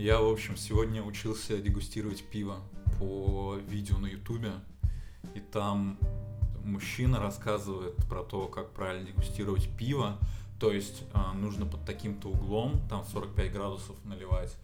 [0.00, 2.56] Я, в общем, сегодня учился дегустировать пиво
[2.98, 4.52] по видео на ютубе,
[5.34, 5.98] и там
[6.64, 10.16] мужчина рассказывает про то, как правильно дегустировать пиво,
[10.58, 14.56] то есть а, нужно под таким-то углом, там 45 градусов наливать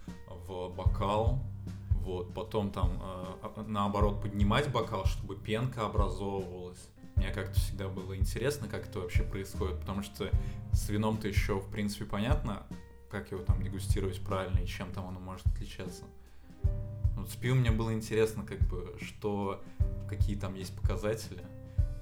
[0.46, 1.40] в бокал,
[2.00, 6.88] вот, потом там а, наоборот поднимать бокал, чтобы пенка образовывалась.
[7.14, 10.30] Мне как-то всегда было интересно, как это вообще происходит, потому что
[10.72, 12.66] с вином-то еще, в принципе, понятно,
[13.10, 16.04] как его там дегустировать правильно и чем там оно может отличаться.
[17.16, 19.62] Вот с пивом мне было интересно, как бы, что,
[20.08, 21.42] какие там есть показатели,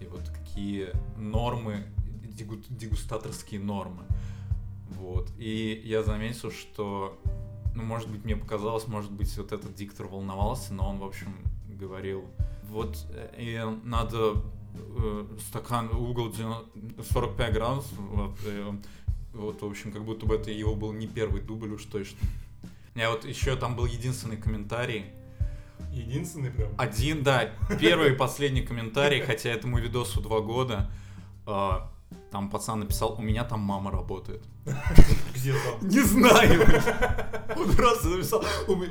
[0.00, 1.86] и вот какие нормы,
[2.34, 4.04] дегу, дегустаторские нормы.
[4.88, 5.30] Вот.
[5.38, 7.20] И я заметил, что,
[7.74, 11.34] ну, может быть, мне показалось, может быть, вот этот диктор волновался, но он, в общем,
[11.68, 12.24] говорил,
[12.64, 14.42] вот, э, и надо
[14.74, 18.72] э, стакан, угол 45 градусов, вот, э,
[19.34, 22.18] вот, в общем, как будто бы это его был не первый дубль уж точно.
[22.94, 25.06] Я вот еще там был единственный комментарий.
[25.92, 26.72] Единственный прям?
[26.78, 30.90] Один, да, первый и последний комментарий, хотя этому видосу два года.
[31.46, 31.90] А,
[32.30, 34.42] там пацан написал, у меня там мама работает.
[35.34, 35.88] Где там?
[35.88, 36.60] Не знаю.
[37.56, 38.44] Он просто написал,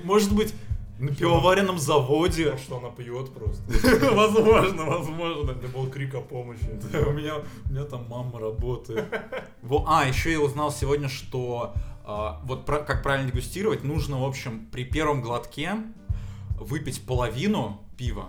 [0.04, 0.54] может быть,
[1.00, 2.52] на пивоваренном заводе.
[2.52, 3.64] А что она пьет просто.
[4.14, 5.52] Возможно, возможно.
[5.52, 6.66] Это был крик о помощи.
[7.08, 7.36] У меня,
[7.66, 9.06] у меня там мама работает.
[9.86, 14.84] А, еще я узнал сегодня, что а, вот как правильно дегустировать, нужно, в общем, при
[14.84, 15.78] первом глотке
[16.60, 18.28] выпить половину пива,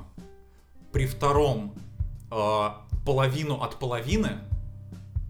[0.92, 1.74] при втором
[2.30, 4.38] а, половину от половины,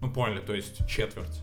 [0.01, 1.43] ну поняли, то есть четверть,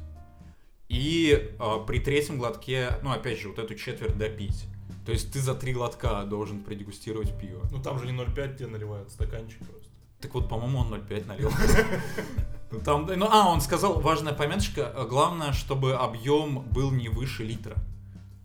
[0.87, 1.51] и
[1.87, 4.67] при третьем глотке, ну опять же, вот эту четверть допить.
[5.11, 7.67] То есть ты за три глотка должен продегустировать пиво.
[7.69, 9.89] Ну там же не 0,5 тебе наливают, стаканчик просто.
[10.21, 11.51] Так вот, по-моему, он 0,5 налил.
[12.71, 17.43] Ну, там, ну, а, он сказал, важная пометочка, э, главное, чтобы объем был не выше
[17.43, 17.75] литра.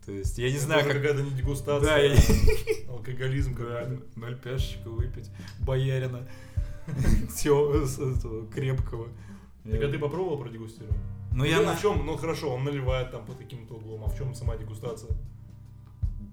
[0.05, 0.97] То есть, я не Это знаю, как...
[0.97, 2.17] какая-то не дегустация, Да, я...
[2.89, 4.01] алкоголизм какой-то.
[4.17, 6.27] 0,5 выпить, боярина,
[8.53, 9.07] крепкого.
[9.63, 10.97] Так а ты попробовал продегустировать?
[11.31, 11.79] Ну, Ну, я на на...
[11.79, 15.15] чем, ну хорошо, он наливает там под каким-то углом, а в чем сама дегустация?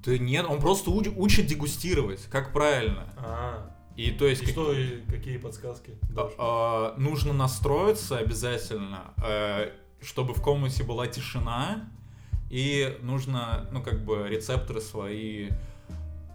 [0.05, 3.05] Да нет, он просто уч- учит дегустировать, как правильно.
[3.17, 4.43] А, И то есть...
[4.43, 5.93] и как- что, и какие подсказки?
[6.17, 9.71] А, а, нужно настроиться обязательно, э,
[10.03, 11.89] чтобы в комнате была тишина,
[12.51, 15.49] и нужно, ну, как бы, рецепторы свои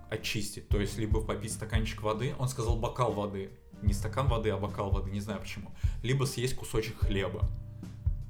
[0.09, 0.67] очистить.
[0.67, 3.51] То есть, либо попить стаканчик воды, он сказал бокал воды,
[3.83, 5.71] не стакан воды, а бокал воды, не знаю почему.
[6.01, 7.47] Либо съесть кусочек хлеба.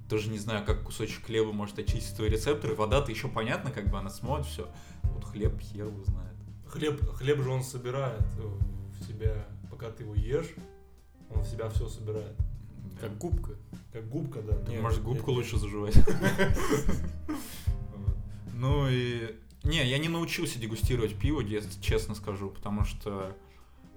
[0.09, 2.75] Тоже не знаю, как кусочек хлеба может очистить твои рецепторы.
[2.75, 4.67] Вода-то еще понятно, как бы она смотрит все.
[5.03, 6.35] Вот хлеб хер его знает.
[6.67, 8.21] Хлеб, хлеб же он собирает
[8.99, 10.53] в себя, пока ты его ешь,
[11.29, 12.35] он в себя все собирает.
[12.99, 13.53] Как губка.
[13.93, 14.53] Как губка, да.
[14.69, 15.37] Нет, Может, нет, губку нет.
[15.37, 15.95] лучше заживать.
[18.53, 19.35] Ну и...
[19.63, 23.35] Не, я не научился дегустировать пиво, если честно скажу, потому что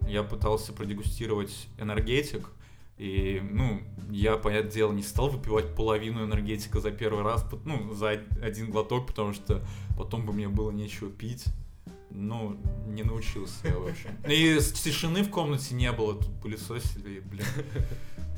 [0.09, 2.49] я пытался продегустировать энергетик,
[2.99, 8.23] и, ну, я, понятное дело, не стал выпивать половину энергетика за первый раз, ну, за
[8.43, 9.65] один глоток, потому что
[9.97, 11.45] потом бы мне было нечего пить.
[12.11, 14.11] Ну, не научился я, в общем.
[14.29, 17.47] И тишины в комнате не было, тут пылесосили, блин.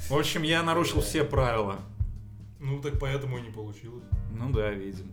[0.09, 1.81] В общем, я нарушил все правила.
[2.61, 4.05] Ну так поэтому и не получилось.
[4.31, 5.13] Ну да, видимо.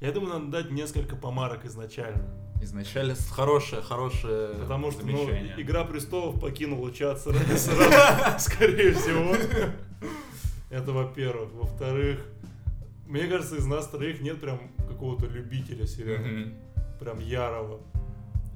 [0.00, 2.24] Я думаю, надо дать несколько помарок изначально.
[2.60, 5.28] Изначально хорошее, хорошее Потому что, ну.
[5.56, 7.70] Игра престолов покинула чат сразу,
[8.38, 9.34] скорее всего.
[10.70, 11.52] Это во-первых.
[11.52, 12.20] Во-вторых,
[13.06, 16.52] мне кажется, из нас троих нет прям какого-то любителя сериала.
[17.00, 17.80] Прям ярого.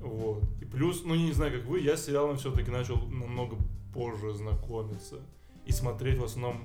[0.00, 0.44] Вот.
[0.60, 3.56] И плюс, ну не знаю, как вы, я с сериалом все-таки начал намного
[3.94, 5.16] позже знакомиться.
[5.66, 6.64] И смотреть в основном,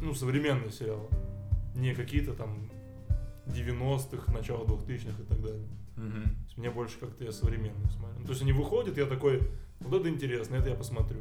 [0.00, 1.08] ну, современные сериалы.
[1.74, 2.68] Не какие-то там
[3.46, 5.66] 90-х, начало 2000-х и так далее.
[5.96, 6.22] Мгм.
[6.22, 8.18] То есть мне больше как-то я современных смотрю.
[8.20, 9.42] Ну, То есть они выходят, я такой,
[9.80, 11.20] вот это интересно, это я посмотрю.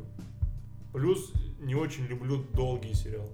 [0.94, 3.30] Плюс не очень люблю долгие сериалы.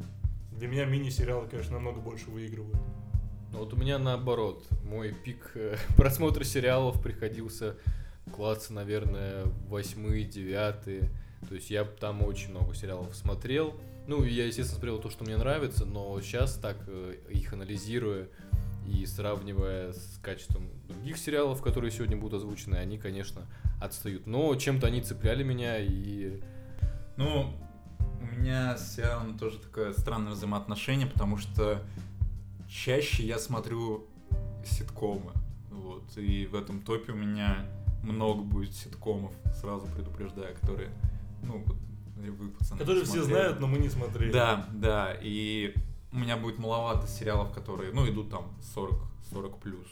[0.52, 2.78] Для меня мини-сериалы, конечно, намного больше выигрывают.
[3.52, 4.66] Ну вот у меня наоборот.
[4.84, 7.76] Мой пик э, просмотра сериалов приходился
[8.34, 11.10] классы, наверное, восьмые, девятые.
[11.50, 13.76] То есть я там очень много сериалов смотрел.
[14.08, 18.28] Ну, я, естественно, смотрел то, что мне нравится, но сейчас так э, их анализируя
[18.92, 23.44] и сравнивая с качеством других сериалов, которые сегодня будут озвучены, они, конечно,
[23.80, 24.28] отстают.
[24.28, 26.42] Но чем-то они цепляли меня, и
[27.18, 27.54] Ну,
[28.22, 31.82] у меня с сериалом тоже такое странное взаимоотношение, потому что
[32.70, 34.08] чаще я смотрю
[34.66, 35.32] ситкомы.
[35.70, 37.66] Вот, и в этом топе у меня
[38.04, 40.90] много будет ситкомов, сразу предупреждаю, которые,
[41.44, 41.78] ну, вот,
[42.18, 43.34] вы, пацаны, Которые все смотрели.
[43.40, 44.32] знают, но мы не смотрели.
[44.32, 45.74] Да, да, и
[46.12, 48.96] у меня будет маловато сериалов, которые, ну, идут там 40,
[49.32, 49.88] 40 плюс.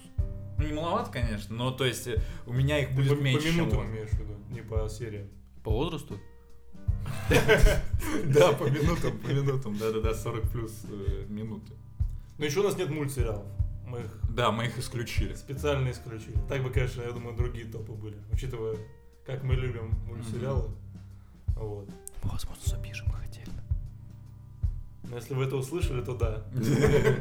[0.57, 3.53] Ну, не маловато, конечно, но то есть э, у меня их будет по, меньше, по
[3.53, 5.27] минутам имеешь в виду, не по сериям.
[5.63, 6.19] По возрасту?
[8.25, 11.73] Да, по минутам, по минутам, да-да-да, 40 плюс э, минуты.
[12.37, 13.45] Но еще у нас нет мультсериалов.
[13.85, 15.33] Мы их Да, мы их исключили.
[15.35, 16.35] специально исключили.
[16.47, 18.17] Так бы, конечно, я думаю, другие топы были.
[18.31, 18.77] Учитывая,
[19.25, 20.69] как мы любим мультсериалы.
[21.55, 21.89] Вот.
[22.23, 23.38] Мы, возможно, запишем их отдельно.
[25.09, 26.43] Но если вы это услышали, то да.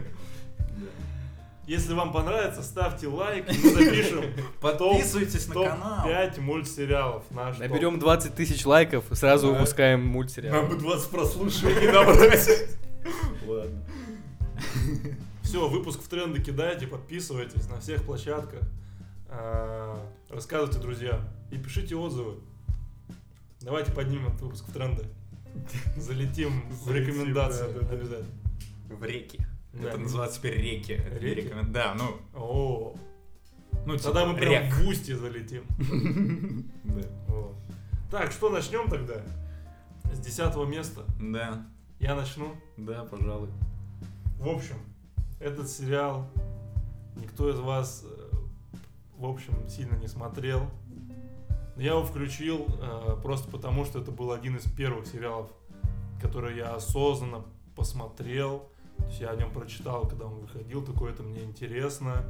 [1.66, 4.24] Если вам понравится, ставьте лайк, мы запишем
[4.60, 6.02] Подписывайтесь на канал.
[6.02, 7.24] топ-5 мультсериалов.
[7.30, 7.68] Наш топ.
[7.68, 9.52] Наберем 20 тысяч лайков, и сразу Да.
[9.52, 10.62] выпускаем мультсериал.
[10.62, 12.48] Нам бы 20 прослушиваний набрать.
[13.46, 13.84] Ладно.
[15.42, 18.62] Все, выпуск в тренды кидайте, подписывайтесь на всех площадках.
[19.28, 19.98] А,
[20.30, 21.20] Рассказывайте друзьям
[21.50, 22.36] и пишите отзывы.
[23.60, 25.04] Давайте поднимем этот выпуск в тренды.
[25.96, 27.94] Залетим в рекомендации да, да, да.
[27.94, 28.34] обязательно.
[28.88, 29.40] В реки.
[29.74, 31.00] Это называется теперь реки.
[31.20, 31.52] Реки?
[31.68, 32.94] Да, ну, О,
[33.86, 35.64] ну тогда типа мы прям в устье залетим.
[38.10, 39.16] Так, что начнем тогда?
[40.10, 41.02] С десятого места.
[41.20, 41.66] Да,
[42.00, 42.56] Я начну.
[42.78, 43.50] да, пожалуй.
[44.38, 44.76] В общем,
[45.40, 46.26] этот сериал
[47.16, 48.36] никто из вас, э,
[49.18, 50.70] в общем, сильно не смотрел.
[51.78, 55.48] Я его включил э, просто потому, что это был один из первых сериалов,
[56.20, 57.44] который я осознанно
[57.76, 58.68] посмотрел.
[58.96, 62.24] То есть я о нем прочитал, когда он выходил, такое это мне интересно.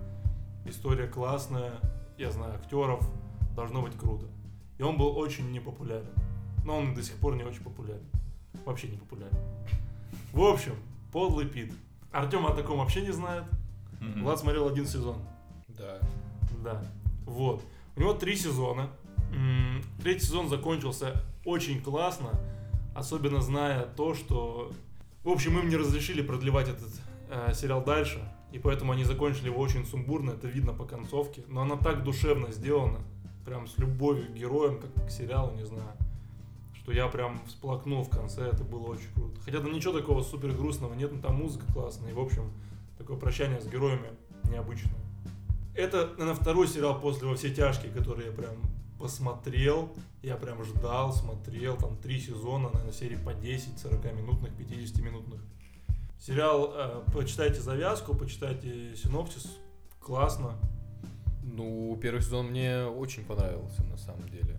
[0.67, 1.73] История классная,
[2.19, 3.09] я знаю актеров,
[3.57, 4.27] должно быть круто.
[4.77, 6.13] И он был очень непопулярен.
[6.67, 8.05] Но он до сих пор не очень популярен.
[8.67, 9.39] Вообще не популярен.
[10.35, 10.75] В общем,
[11.11, 11.73] подлый Пит.
[12.13, 13.45] Артем о таком вообще не знает.
[13.99, 14.25] Мгм.
[14.25, 15.17] Влад смотрел один сезон.
[15.69, 15.99] Да.
[16.63, 16.85] Да.
[17.25, 17.63] Вот.
[17.97, 18.91] У него три сезона.
[20.03, 22.31] Третий сезон закончился очень классно,
[22.95, 24.73] особенно зная то, что...
[25.25, 26.89] В общем, им не разрешили продлевать этот
[27.29, 28.21] э, сериал дальше,
[28.53, 31.43] и поэтому они закончили его очень сумбурно, это видно по концовке.
[31.49, 33.01] Но она так душевно сделана,
[33.45, 35.91] прям с любовью к героям, как к сериалу, не знаю,
[36.75, 39.39] что я прям всплакнул в конце, это было очень круто.
[39.45, 42.51] Хотя там ничего такого супер грустного нет, но там музыка классная, и, в общем,
[42.97, 44.09] такое прощание с героями
[44.51, 44.95] необычное.
[45.75, 48.55] Это, наверное, второй сериал после «Во все тяжкие», который я прям
[48.99, 49.91] посмотрел.
[50.23, 51.77] Я прям ждал, смотрел.
[51.77, 55.41] Там три сезона, наверное, серии по 10, 40-минутных, 50-минутных.
[56.21, 59.57] Сериал, э, почитайте завязку, почитайте синопсис.
[60.01, 60.55] Классно.
[61.43, 64.59] Ну, первый сезон мне очень понравился, на самом деле.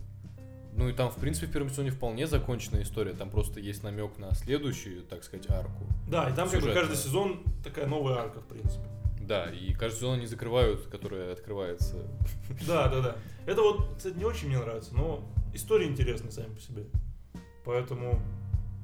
[0.74, 3.14] Ну и там, в принципе, в первом сезоне вполне законченная история.
[3.14, 5.84] Там просто есть намек на следующую, так сказать, арку.
[6.08, 8.86] Да, и там как бы каждый сезон такая новая арка, в принципе.
[9.30, 11.98] Да, и каждый сезон они закрывают, которая открывается.
[12.68, 13.16] Да, да, да.
[13.46, 15.24] Это вот, кстати, не очень мне нравится, но
[15.54, 16.86] истории интересные сами по себе.
[17.64, 18.20] Поэтому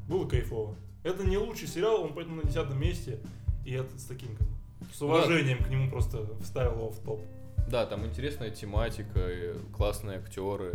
[0.07, 0.75] было кайфово.
[1.01, 3.19] Это не лучший сериал, он поэтому на десятом месте.
[3.65, 4.47] И это с таким как
[4.93, 7.21] с уважением к нему просто вставил его в топ.
[7.67, 10.73] Да, там интересная тематика, классные актеры.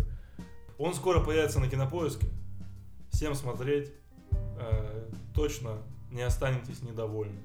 [0.79, 2.27] Он скоро появится на кинопоиске.
[3.13, 3.93] Всем смотреть.
[4.33, 5.79] Э, точно
[6.11, 7.39] не останетесь недовольны.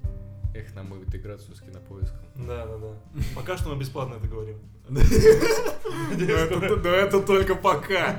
[0.56, 2.20] Эх, нам бы интеграцию с кинопоиском.
[2.36, 2.94] Да, да, да.
[3.34, 4.58] Пока что мы бесплатно это говорим.
[4.88, 5.00] Но
[6.90, 8.16] это только пока.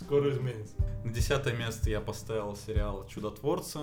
[0.00, 0.74] Скоро изменится.
[1.04, 3.80] На десятое место я поставил сериал «Чудотворцы»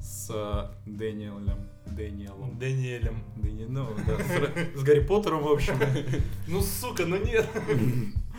[0.00, 1.68] с э, Дэниелем.
[1.86, 2.58] Дэниелом.
[2.58, 3.24] Даниэлем.
[3.36, 5.76] Дэни- ну, да, с, с Гарри Поттером, в общем.
[6.46, 7.48] Ну сука, ну нет.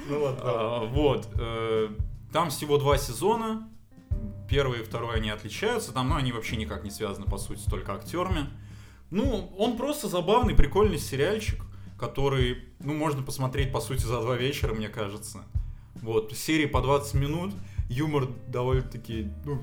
[0.08, 0.42] Ну ладно.
[0.44, 1.28] А, Вот.
[1.36, 1.90] э,
[2.32, 3.68] Там всего два сезона.
[4.50, 5.92] Первый и второй они отличаются.
[5.94, 8.50] Там, ну, они вообще никак не связаны, по сути, только актерами.
[9.12, 11.62] Ну, он просто забавный, прикольный сериальчик,
[11.98, 15.44] который, ну, можно посмотреть, по сути, за два вечера, мне кажется.
[15.96, 17.54] Вот, серии по 20 минут,
[17.90, 19.62] юмор довольно-таки, ну,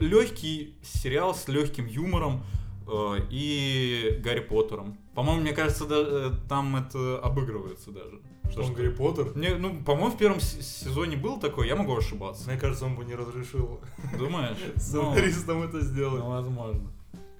[0.00, 2.42] легкий сериал с легким юмором
[2.88, 4.96] э, и Гарри Поттером.
[5.14, 8.20] По-моему, мне кажется, да, э, там это обыгрывается даже.
[8.50, 9.36] Что он Гарри Поттер?
[9.36, 12.48] Не, ну, по-моему, в первом сезоне был такой, я могу ошибаться.
[12.48, 13.80] Мне кажется, он бы не разрешил
[14.18, 14.56] Думаешь?
[14.74, 16.22] Ну, сценаристам это ну, сделать.
[16.22, 16.92] возможно.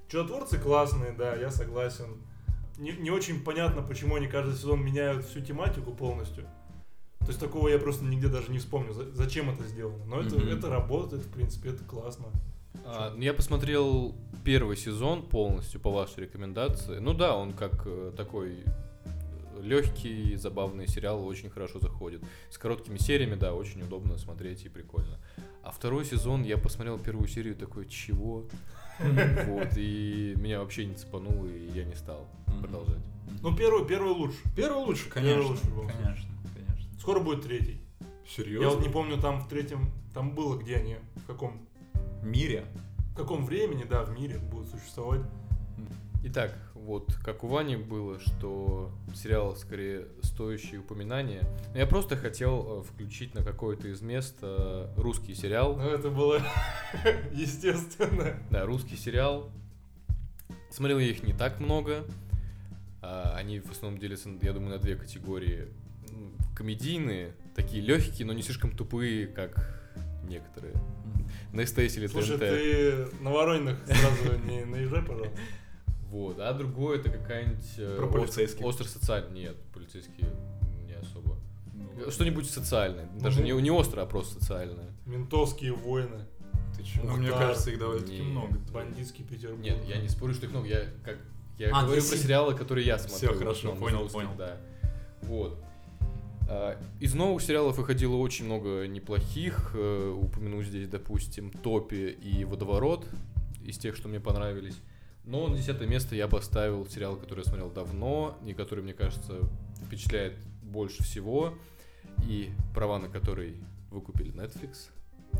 [0.08, 2.18] Чудотворцы классные, да, я согласен.
[2.78, 6.44] Не, не очень понятно, почему они каждый сезон меняют всю тематику полностью.
[7.20, 10.04] То есть такого я просто нигде даже не вспомню, за- зачем это сделано.
[10.04, 10.48] Но это, Мгм.
[10.48, 12.26] это работает, в принципе, это классно.
[12.84, 16.98] А, я посмотрел первый сезон полностью по вашей рекомендации.
[16.98, 18.62] Ну да, он как э, такой
[19.60, 22.22] легкий, забавный сериал, очень хорошо заходит.
[22.50, 25.18] С короткими сериями, да, очень удобно смотреть и прикольно.
[25.62, 28.44] А второй сезон я посмотрел первую серию такой, чего?
[28.99, 32.26] Вот, и меня вообще не цепануло, и я не стал
[32.61, 33.03] продолжать.
[33.43, 34.38] Ну, первый, первый лучше.
[34.57, 35.50] Первый лучше, Первый конечно.
[35.50, 35.87] лучше был.
[35.88, 37.00] Конечно, конечно.
[37.00, 37.81] Скоро будет третий.
[38.29, 38.65] Серьезно?
[38.65, 41.61] Я вот не помню, там в третьем, там было где они, в каком.
[42.23, 42.65] Мире.
[43.12, 45.23] в каком времени, да, в мире будет существовать.
[46.25, 46.55] Итак,
[46.87, 51.43] вот как у Вани было, что сериал скорее стоящее упоминание.
[51.73, 55.76] Но я просто хотел э, включить на какое-то из мест э, русский сериал.
[55.76, 56.40] Ну, это было
[57.33, 58.37] естественно.
[58.50, 59.50] Да, русский сериал.
[60.71, 62.05] Смотрел я их не так много.
[63.02, 65.69] А, Они в основном делятся, я думаю, на две категории.
[66.11, 69.83] М, Комедийные, такие легкие, но не слишком тупые, как
[70.28, 70.75] некоторые.
[71.52, 72.40] На СТС или Слушай, ТНТ.
[72.40, 75.37] ты на Воронинах сразу не наезжай, пожалуйста.
[76.16, 77.75] Вот, а другое это какая-нибудь...
[77.76, 78.64] э, Про полицейских.
[78.64, 79.40] Остро социальный.
[79.42, 80.30] Нет, полицейские
[80.87, 81.37] не особо.
[81.75, 83.06] Ну, Что-нибудь социальное.
[83.20, 84.87] Даже не, не остро, а просто социальное.
[85.04, 86.25] Ментовские войны,
[86.75, 87.02] ты чё?
[87.04, 88.58] Ну, мне кажется, их довольно-таки много.
[88.73, 89.61] бандитский Петербург.
[89.62, 90.66] Нет, я не спорю, что их много.
[90.68, 91.18] Я как
[91.58, 93.32] я А, говорю про си- сериалы, которые я смотрю.
[93.35, 94.30] в хорошо, основном понял, русских, понял.
[94.38, 94.56] Да.
[95.23, 95.58] Вот.
[96.49, 99.73] А, Из новых сериалов выходило очень много неплохих.
[99.75, 103.04] Э, Упомяну здесь, допустим, Топи и Водоворот
[103.64, 104.76] из тех, что мне понравились.
[105.26, 109.40] Но на десятое место я поставил сериал, который я смотрел давно и который, мне кажется,
[109.85, 111.52] впечатляет больше всего.
[112.28, 113.56] И права на который
[113.90, 114.88] выкупили Netflix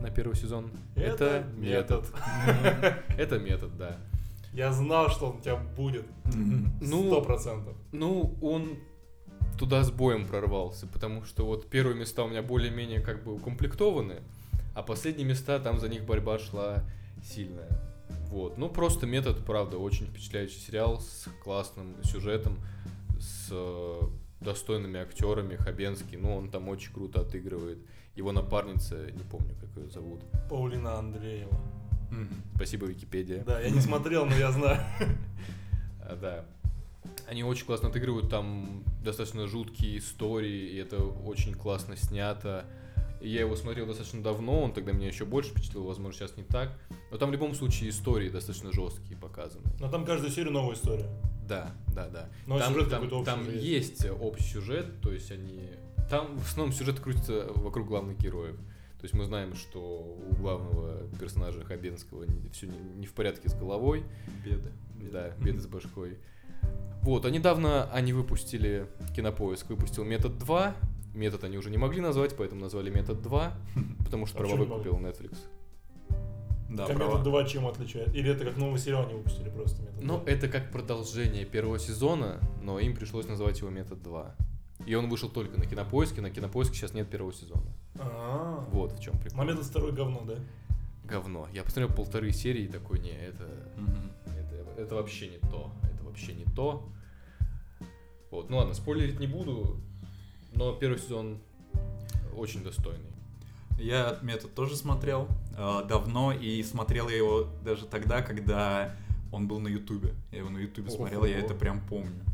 [0.03, 0.71] на первый сезон.
[0.97, 2.05] Это метод.
[3.17, 3.97] Это метод, да.
[4.53, 6.07] Я знал, что он у тебя будет.
[6.81, 7.77] Ну, Сто процентов.
[7.93, 8.79] Ну, он
[9.59, 14.23] туда с боем прорвался, потому что вот первые места у меня более-менее как бы укомплектованы,
[14.75, 16.85] а последние места там за них борьба шла
[17.23, 17.86] сильная.
[18.29, 18.59] Вот.
[18.59, 22.59] Ну, просто метод, правда, очень впечатляющий сериал с классным сюжетом,
[23.19, 24.01] с э,
[24.41, 25.57] достойными актерами.
[25.57, 27.79] Хабенский, ну, он там очень круто отыгрывает.
[28.15, 30.23] Его напарница, не помню, как ее зовут.
[30.49, 31.61] Паулина Андреева.
[32.55, 33.45] Спасибо, Википедия.
[33.45, 34.81] Да, я не смотрел, но я знаю.
[36.01, 36.45] А, Да.
[37.29, 42.65] Они очень классно отыгрывают, там достаточно жуткие истории, и это очень классно снято.
[43.21, 46.79] Я его смотрел достаточно давно, он тогда меня еще больше впечатлил, возможно, сейчас не так.
[47.11, 49.65] Но там в любом случае истории достаточно жесткие показаны.
[49.81, 51.09] Но там каждую серию новая история.
[51.49, 52.29] Да, да, да.
[52.47, 55.61] Но там сюжет там, там же есть общий сюжет, то есть они...
[56.11, 58.57] Там в основном сюжет крутится вокруг главных героев.
[58.99, 63.55] То есть мы знаем, что у главного персонажа Хабенского все не, не в порядке с
[63.55, 64.05] головой.
[64.45, 64.73] Беды.
[65.13, 66.19] Да, беды с башкой.
[67.03, 70.75] Вот, а недавно они выпустили, Кинопоиск выпустил Метод 2.
[71.17, 73.53] Метод они уже не могли назвать, поэтому назвали Метод 2,
[74.05, 75.37] потому что А права не выкупил Netflix.
[76.69, 77.11] Да, Как права.
[77.13, 78.15] метод 2 чем отличает?
[78.15, 80.31] Или это как новый сериал они выпустили просто метод Но 2?
[80.33, 84.35] это как продолжение первого сезона, но им пришлось назвать его Метод 2.
[84.87, 87.73] И он вышел только на Кинопоиске, на Кинопоиске сейчас нет первого сезона.
[87.99, 89.45] А, Вот в чем А прикол.
[89.45, 90.35] метод второй говно, да?
[91.05, 91.49] Говно.
[91.55, 93.49] Я посмотрел полторы серии и такой, не, это,
[94.27, 95.71] это, это вообще не то.
[95.83, 96.87] Это вообще не то.
[98.31, 99.81] Вот, ну ладно, спойлерить не буду,
[100.57, 101.39] но первый сезон
[102.37, 103.11] очень достойный.
[103.79, 108.95] Я метод тоже смотрел э, давно, и смотрел я его даже тогда, когда
[109.33, 110.15] он был на Ютубе.
[110.33, 112.25] Я его на Ютубе смотрел, я это прям помню.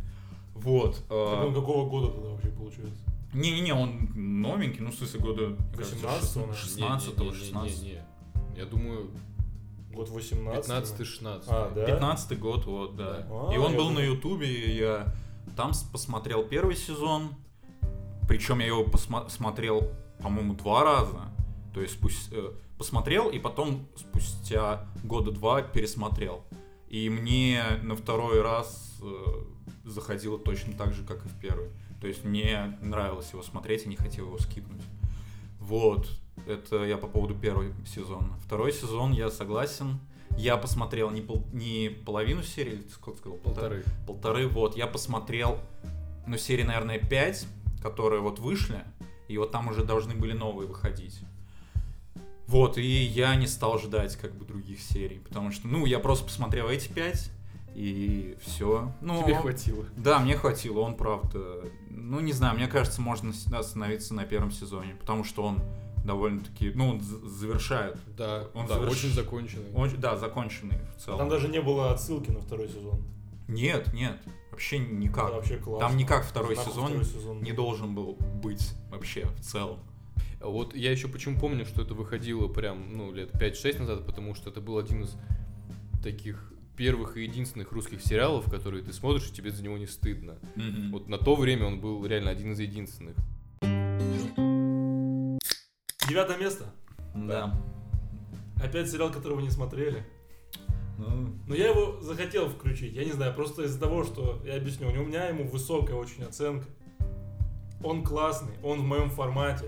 [0.55, 0.97] Вот.
[1.09, 3.01] Так он э, какого года тогда вообще получается?
[3.35, 5.49] Не-не-не, он новенький, ну, в смысле, года...
[5.49, 6.55] мне кажется, 18-го, наверное.
[6.55, 8.59] 16 Не, не, не, 16 не, не.
[8.59, 9.11] Я думаю,
[9.93, 11.45] Год 18 15-16.
[11.49, 11.85] А, да?
[11.85, 13.27] 15 год, вот, да.
[13.31, 14.15] А, и он был на думал.
[14.15, 15.13] Ютубе, и я
[15.57, 17.35] там посмотрел первый сезон,
[18.33, 19.91] причем я его посма- смотрел,
[20.23, 21.21] по-моему, два раза.
[21.75, 26.43] То есть спусть- э, посмотрел, и потом спустя года два пересмотрел.
[26.89, 29.45] И мне на второй раз э,
[29.85, 31.69] заходило точно так же, как и в первый.
[32.01, 34.81] То есть мне нравилось его смотреть, и не хотел его скипнуть.
[35.61, 36.09] Вот,
[36.47, 38.39] это я по поводу первого сезона.
[38.47, 39.99] Второй сезон, я согласен.
[40.39, 43.37] Я посмотрел не, пол- не половину серии, сколько сказал?
[43.41, 43.85] Полторы.
[44.07, 44.75] Полторы, вот.
[44.75, 45.59] Я посмотрел,
[46.27, 47.47] ну, серии, наверное, пять,
[47.83, 48.85] которые вот вышли,
[49.29, 51.21] и вот там уже должны были новые выходить.
[52.47, 56.25] Вот, и я не стал ждать, как бы, других серий, потому что, ну, я просто
[56.27, 57.31] посмотрел эти пять,
[57.75, 58.93] и все.
[59.01, 59.87] Ну, Тебе хватило.
[59.97, 61.65] да, мне хватило, он правда.
[61.89, 65.61] Ну, не знаю, мне кажется, можно остановиться на первом сезоне, потому что он
[66.05, 67.97] довольно-таки, ну, он завершает.
[68.19, 69.73] Да, Он да, заверш- очень законченный.
[69.75, 71.19] Он, да, законченный в целом.
[71.21, 73.01] Там даже не было отсылки на второй сезон.
[73.53, 74.19] Нет, нет,
[74.51, 75.27] вообще никак.
[75.27, 75.89] Это вообще классно.
[75.89, 79.81] Там никак второй Нахуй сезон второй сезон не должен был быть вообще в целом.
[80.41, 84.51] Вот я еще почему помню, что это выходило прям, ну, лет 5-6 назад, потому что
[84.51, 85.17] это был один из
[86.03, 90.39] таких первых и единственных русских сериалов, которые ты смотришь, и тебе за него не стыдно.
[90.91, 93.15] Вот на то время он был реально один из единственных.
[96.09, 96.73] Девятое место.
[97.15, 97.55] Да.
[98.63, 100.05] Опять сериал, который вы не смотрели.
[100.99, 102.95] Ну, Но я его захотел включить.
[102.95, 106.67] Я не знаю, просто из-за того, что я объясню, у меня ему высокая очень оценка.
[107.83, 109.67] Он классный, он в моем формате.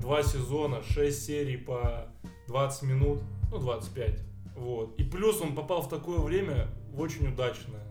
[0.00, 2.06] Два сезона, 6 серий по
[2.48, 4.20] 20 минут, ну 25.
[4.56, 4.94] Вот.
[4.98, 7.82] И плюс он попал в такое время в очень удачное,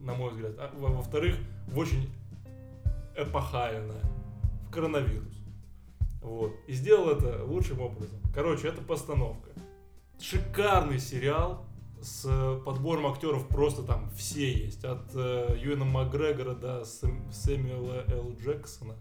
[0.00, 0.52] на мой взгляд.
[0.58, 1.36] А, во- во-вторых,
[1.68, 2.10] в очень
[3.16, 4.02] эпохальное.
[4.68, 5.34] В коронавирус.
[6.22, 6.52] Вот.
[6.66, 8.18] И сделал это лучшим образом.
[8.34, 9.50] Короче, это постановка.
[10.20, 11.65] Шикарный сериал
[12.06, 14.84] с подбором актеров просто там все есть.
[14.84, 18.36] От э, Юэна Макгрегора до Сэм- Сэмюэла Л.
[18.40, 18.94] Джексона.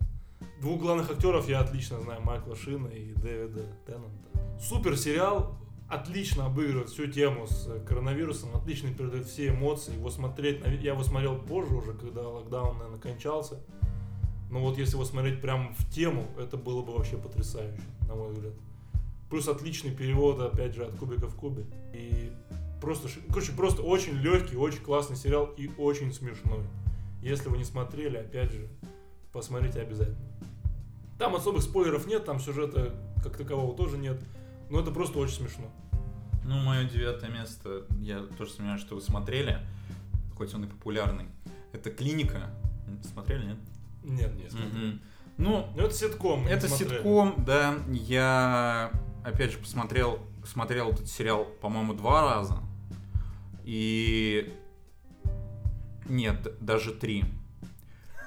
[0.59, 4.59] Двух главных актеров я отлично знаю, Майкла Шина и Дэвида Теннанта.
[4.59, 5.55] Супер сериал,
[5.87, 9.93] отлично обыгрывает всю тему с э, коронавирусом, отлично передает все эмоции.
[9.93, 13.59] Его смотреть, я его смотрел позже уже, когда локдаун, наверное, кончался.
[14.49, 18.31] Но вот если его смотреть прям в тему, это было бы вообще потрясающе, на мой
[18.31, 18.53] взгляд.
[19.29, 21.65] Плюс отличный перевод, опять же, от Кубика в Кубе.
[21.93, 22.31] И
[22.85, 26.63] просто, короче, просто очень легкий, очень классный сериал и очень смешной.
[27.21, 28.67] Если вы не смотрели, опять же,
[29.33, 30.19] посмотрите обязательно.
[31.17, 34.21] Там особых спойлеров нет, там сюжета как такового тоже нет.
[34.69, 35.65] Но это просто очень смешно.
[36.43, 39.57] Ну, мое девятое место, я тоже сомневаюсь, что вы смотрели,
[40.37, 41.25] хоть он и популярный.
[41.73, 42.51] Это «Клиника».
[43.11, 43.57] Смотрели, нет?
[44.03, 44.53] Нет, Нет.
[44.53, 45.01] Мгм.
[45.37, 46.45] Ну, Ну, это ситком.
[46.45, 46.97] не это смотрели.
[46.97, 47.79] ситком, да.
[47.89, 48.91] Я,
[49.23, 52.59] опять же, посмотрел, смотрел этот сериал, по-моему, два раза.
[53.65, 54.53] И...
[56.07, 57.25] Нет, даже три.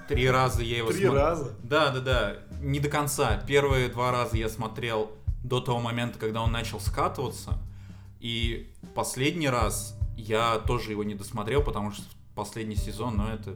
[0.09, 1.54] Три раза я его Три смо- раза?
[1.62, 2.37] Да, да, да.
[2.61, 3.37] Не до конца.
[3.47, 5.12] Первые два раза я смотрел
[5.45, 7.59] до того момента, когда он начал скатываться.
[8.18, 12.02] И последний раз я тоже его не досмотрел, потому что
[12.35, 13.54] последний сезон, ну это,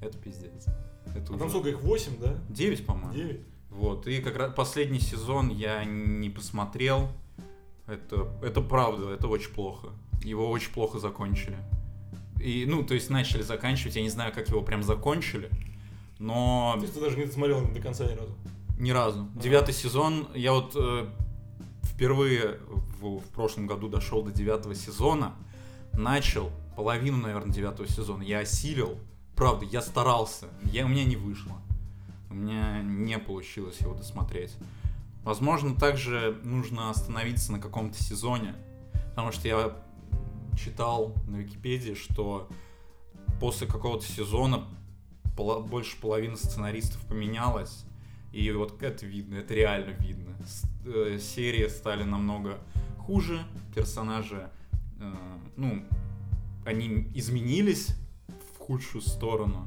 [0.00, 0.66] это пиздец.
[1.06, 1.50] Это А там ужас.
[1.50, 1.80] сколько их?
[1.80, 2.34] Восемь, да?
[2.48, 3.12] Девять, по-моему.
[3.12, 3.40] Девять?
[3.68, 7.08] Вот, и как раз последний сезон я не посмотрел.
[7.86, 9.90] Это, это правда, это очень плохо.
[10.22, 11.56] Его очень плохо закончили.
[12.40, 15.50] И, ну, то есть начали заканчивать, я не знаю, как его прям закончили,
[16.18, 18.34] но То есть ты даже не досмотрел до конца ни разу?
[18.80, 19.28] ни разу.
[19.34, 21.06] Девятый сезон, я вот э,
[21.82, 22.58] впервые
[23.00, 25.34] в, в прошлом году дошел до девятого сезона,
[25.92, 28.98] начал половину, наверное, девятого сезона, я осилил,
[29.36, 31.52] правда, я старался, я, у меня не вышло.
[32.30, 34.54] У меня не получилось его досмотреть.
[35.24, 38.54] Возможно, также нужно остановиться на каком-то сезоне,
[39.10, 39.76] потому что я
[40.56, 42.48] читал на Википедии, что
[43.40, 44.64] после какого-то сезона
[45.36, 47.84] поло- больше половины сценаристов поменялось,
[48.32, 50.34] и вот это видно, это реально видно.
[50.46, 52.58] С- э, серии стали намного
[52.98, 53.42] хуже,
[53.74, 54.48] персонажи,
[55.00, 55.12] э,
[55.56, 55.84] ну,
[56.64, 57.96] они изменились
[58.54, 59.66] в худшую сторону,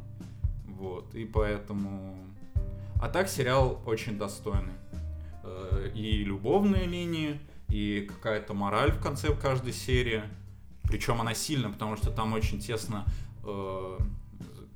[0.67, 2.17] вот, и поэтому...
[3.01, 4.73] А так сериал очень достойный.
[5.43, 10.23] Э, И любовные линии, и какая-то мораль в конце каждой серии.
[10.93, 13.03] Причем она сильна, потому что там очень тесно
[13.43, 13.97] э,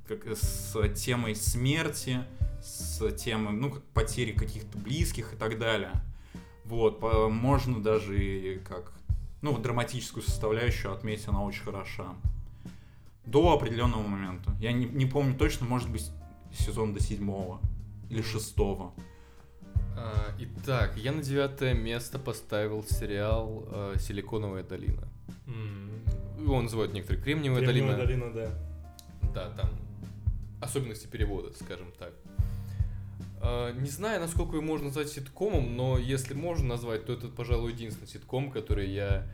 [0.08, 2.24] как с темой смерти,
[2.60, 5.92] с темой, ну, как потери каких-то близких и так далее.
[6.66, 8.94] Вот, по- можно даже и как,
[9.44, 12.16] ну, драматическую составляющую отметить, она очень хороша.
[13.24, 14.58] До определенного момента.
[14.60, 16.10] Я не, не помню точно, может быть,
[16.52, 17.62] сезон до седьмого
[18.10, 18.92] или шестого.
[19.96, 25.08] А, Итак, я на девятое место поставил сериал э, «Силиконовая долина».
[26.40, 28.32] Его называют некоторые «Кремниевая, Кремниевая долина».
[28.32, 29.32] долина, да.
[29.34, 29.70] Да, там
[30.62, 32.14] особенности перевода, скажем так.
[33.42, 37.74] А, Не знаю, насколько его можно назвать ситкомом, но если можно назвать, то это, пожалуй,
[37.74, 39.28] единственный ситком, который я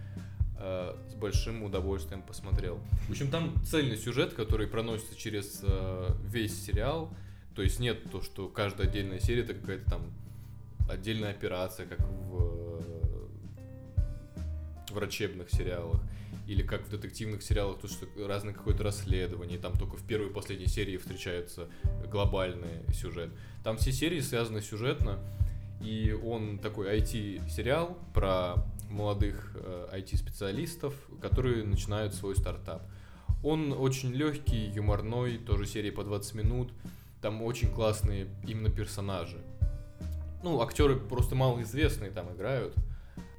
[0.58, 2.80] а, с большим удовольствием посмотрел.
[3.08, 7.14] В общем, там цельный сюжет, который проносится через а, весь сериал.
[7.56, 10.02] То есть нет то, что каждая отдельная серия это какая-то там
[10.90, 12.04] отдельная операция, как э,
[14.94, 16.02] врачебных сериалах.
[16.48, 20.34] Или как в детективных сериалах, то что разное какое-то расследование, там только в первой и
[20.34, 21.70] последней серии встречается
[22.12, 23.30] глобальный сюжет.
[23.64, 25.20] Там все серии связаны сюжетно,
[25.82, 28.56] и он такой IT-сериал про
[28.90, 32.84] молодых э, IT-специалистов, которые начинают свой стартап.
[33.44, 36.72] Он очень легкий, юморной, тоже серии по 20 минут.
[37.22, 39.38] Там очень классные именно персонажи.
[40.44, 42.76] Ну, актеры просто малоизвестные там играют.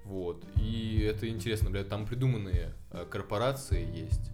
[0.04, 0.44] Вот.
[0.60, 4.30] И это интересно, блядь, там придуманные э, корпорации есть,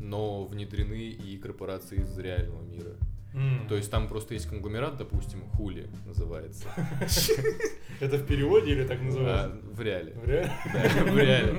[0.00, 2.96] но внедрены и корпорации из реального мира.
[3.34, 3.66] М.
[3.68, 6.68] То есть там просто есть конгломерат, допустим, Хули называется.
[8.00, 9.60] Это в переводе или так А, называется?
[9.64, 10.12] в реале.
[10.14, 10.52] В реале?
[11.12, 11.56] В реале.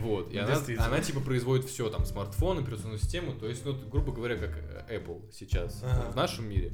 [0.00, 0.32] Вот.
[0.32, 4.50] И она, типа производит все, там, смартфон, операционную систему, то есть, ну, грубо говоря, как
[4.88, 6.72] э, Apple сейчас в нашем мире.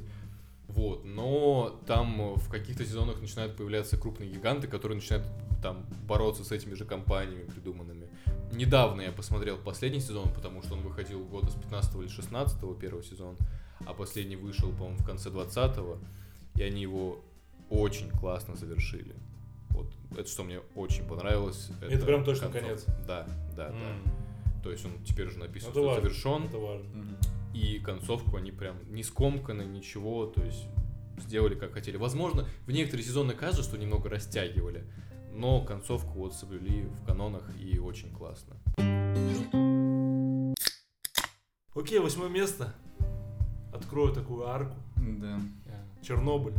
[0.69, 5.25] Вот, но там в каких-то сезонах начинают появляться крупные гиганты, которые начинают
[5.61, 8.07] там бороться с этими же компаниями придуманными.
[8.53, 13.03] Недавно я посмотрел последний сезон, потому что он выходил года с 15 или 16 первый
[13.03, 13.35] сезон,
[13.85, 15.77] а последний вышел, по-моему, в конце 20
[16.55, 17.19] и они его
[17.69, 19.15] очень классно завершили.
[19.71, 21.69] Вот это что мне очень понравилось.
[21.81, 22.67] Это прям точно концовка.
[22.67, 22.85] конец.
[23.07, 23.73] Да, да, М.
[24.05, 24.61] да.
[24.63, 26.01] То есть он теперь уже написан, Это что важно.
[26.03, 26.43] завершен.
[26.45, 26.89] Это важно.
[26.89, 27.17] Мгм.
[27.59, 30.65] И концовку они прям не скомканы, ничего, то есть
[31.17, 31.97] сделали как хотели.
[31.97, 34.85] Возможно, в некоторые сезоны кажется, что немного растягивали,
[35.33, 38.55] но концовку вот соблюли в канонах и очень классно.
[41.75, 42.73] Окей, восьмое место.
[43.73, 44.77] Открою такую арку.
[44.95, 45.41] Да.
[46.01, 46.55] Чернобыль.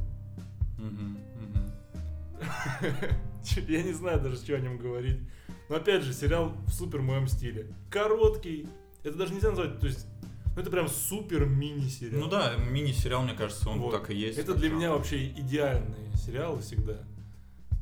[3.68, 5.18] Я не знаю даже, что о нем говорить.
[5.70, 7.74] Но опять же, сериал в супер моем стиле.
[7.90, 8.68] Короткий.
[9.02, 10.06] Это даже нельзя назвать, то есть,
[10.60, 12.20] ну это прям супер мини-сериал.
[12.20, 13.92] Ну да, мини-сериал, мне кажется, он Вот.
[13.92, 14.38] так и есть.
[14.38, 16.98] Это для меня вообще идеальные сериалы всегда.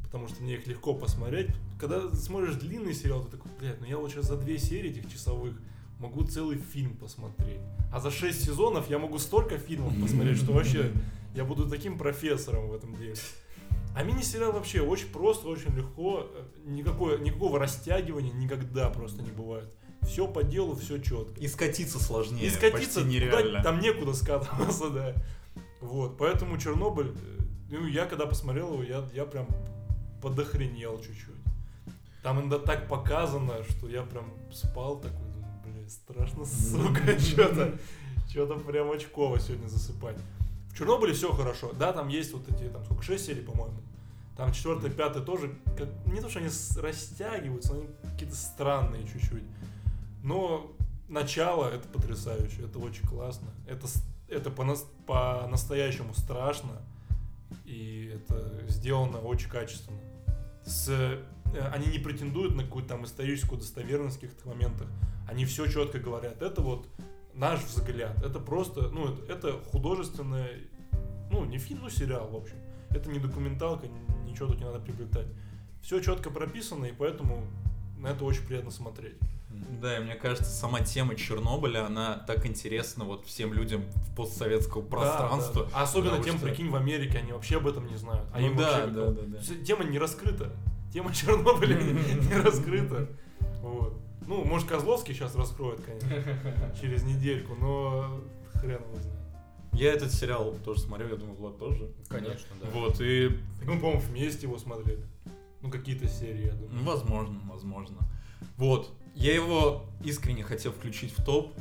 [0.05, 1.49] Потому что мне их легко посмотреть.
[1.81, 5.11] Когда смотришь длинный сериал, ты такой, блядь, ну я вот сейчас за две серии этих
[5.13, 5.61] часовых
[5.99, 7.59] могу целый фильм посмотреть.
[7.93, 10.93] А за шесть сезонов я могу столько фильмов посмотреть, что вообще
[11.35, 13.17] я буду таким профессором в этом деле.
[13.97, 16.31] А мини-сериал вообще очень просто, очень легко.
[16.65, 19.75] Никакое, никакого растягивания никогда просто не бывает.
[20.09, 21.39] Все по делу, все четко.
[21.39, 22.47] И скатиться сложнее.
[22.47, 23.63] И скатиться почти туда, нереально.
[23.63, 25.15] там некуда скатываться, да.
[25.81, 29.47] Вот, поэтому Чернобыль, э, ну, я когда посмотрел его, я, я прям
[30.23, 31.35] подохренел чуть-чуть.
[32.23, 37.79] Там иногда так показано, что я прям спал такой, думаю, бля, страшно, сука, что-то,
[38.29, 40.17] что-то прям очково сегодня засыпать.
[40.71, 43.79] В Чернобыле все хорошо, да, там есть вот эти, там сколько, 6 серий, по-моему.
[44.39, 49.43] Там четвертый, пятый тоже, как, не то, что они растягиваются, они какие-то странные чуть-чуть.
[50.29, 50.77] Но
[51.09, 53.49] начало это потрясающе, это очень классно.
[53.67, 53.87] Это,
[54.29, 56.83] это по- по-настоящему страшно.
[57.65, 59.99] И это сделано очень качественно.
[60.67, 61.25] С, э,
[61.73, 64.87] они не претендуют на какую-то там историческую достоверность в каких-то моментах.
[65.27, 66.43] Они все четко говорят.
[66.43, 66.87] Это вот
[67.33, 68.23] наш взгляд.
[68.23, 70.59] Это просто, ну, это, это художественное,
[71.31, 72.57] ну, не фильм, ну, сериал, в общем.
[72.91, 73.87] Это не документалка,
[74.27, 75.29] ничего тут не надо приобретать.
[75.81, 77.47] Все четко прописано, и поэтому
[77.97, 79.17] на это очень приятно смотреть.
[79.81, 84.83] Да, и мне кажется, сама тема Чернобыля, она так интересна вот всем людям в постсоветского
[84.83, 85.65] пространства.
[85.65, 85.77] Да, да.
[85.79, 88.29] А особенно тем, что- прикинь, в Америке, они вообще об этом не знают.
[88.33, 89.65] А Ну им да, вообще да, как- да, да.
[89.65, 90.53] Тема не раскрыта.
[90.93, 93.09] Тема Чернобыля не раскрыта.
[93.63, 93.99] Вот.
[94.27, 98.21] Ну, может, Козловский сейчас раскроет, конечно, через недельку, но
[98.55, 99.19] хрен его знает.
[99.73, 101.91] Я этот сериал тоже смотрел, я думаю, Влад тоже.
[102.09, 102.69] Конечно, да.
[102.73, 105.05] Вот, и мы, по-моему, вместе его смотрели.
[105.63, 106.71] Ну, какие-то серии, я думаю.
[106.73, 107.97] Ну, возможно, возможно.
[108.57, 108.91] Вот.
[109.19, 111.53] Я его искренне хотел включить в топ.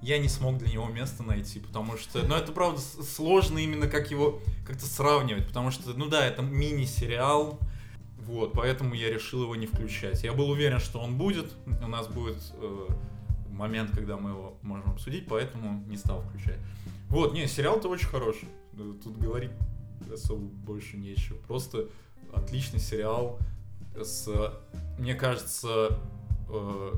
[0.00, 4.12] Я не смог для него место найти, потому что, ну, это правда сложно именно как
[4.12, 7.58] его как-то сравнивать, потому что, ну да, это мини-сериал,
[8.20, 10.22] вот, поэтому я решил его не включать.
[10.22, 12.86] Я был уверен, что он будет, у нас будет э,
[13.50, 16.60] момент, когда мы его можем обсудить, поэтому не стал включать.
[17.08, 18.46] Вот, не, сериал-то очень хороший,
[18.78, 19.50] Э, тут говорить
[20.12, 21.88] особо больше нечего, просто
[22.32, 23.38] отличный сериал
[23.96, 24.28] с,
[24.98, 25.98] мне кажется,
[26.48, 26.92] э,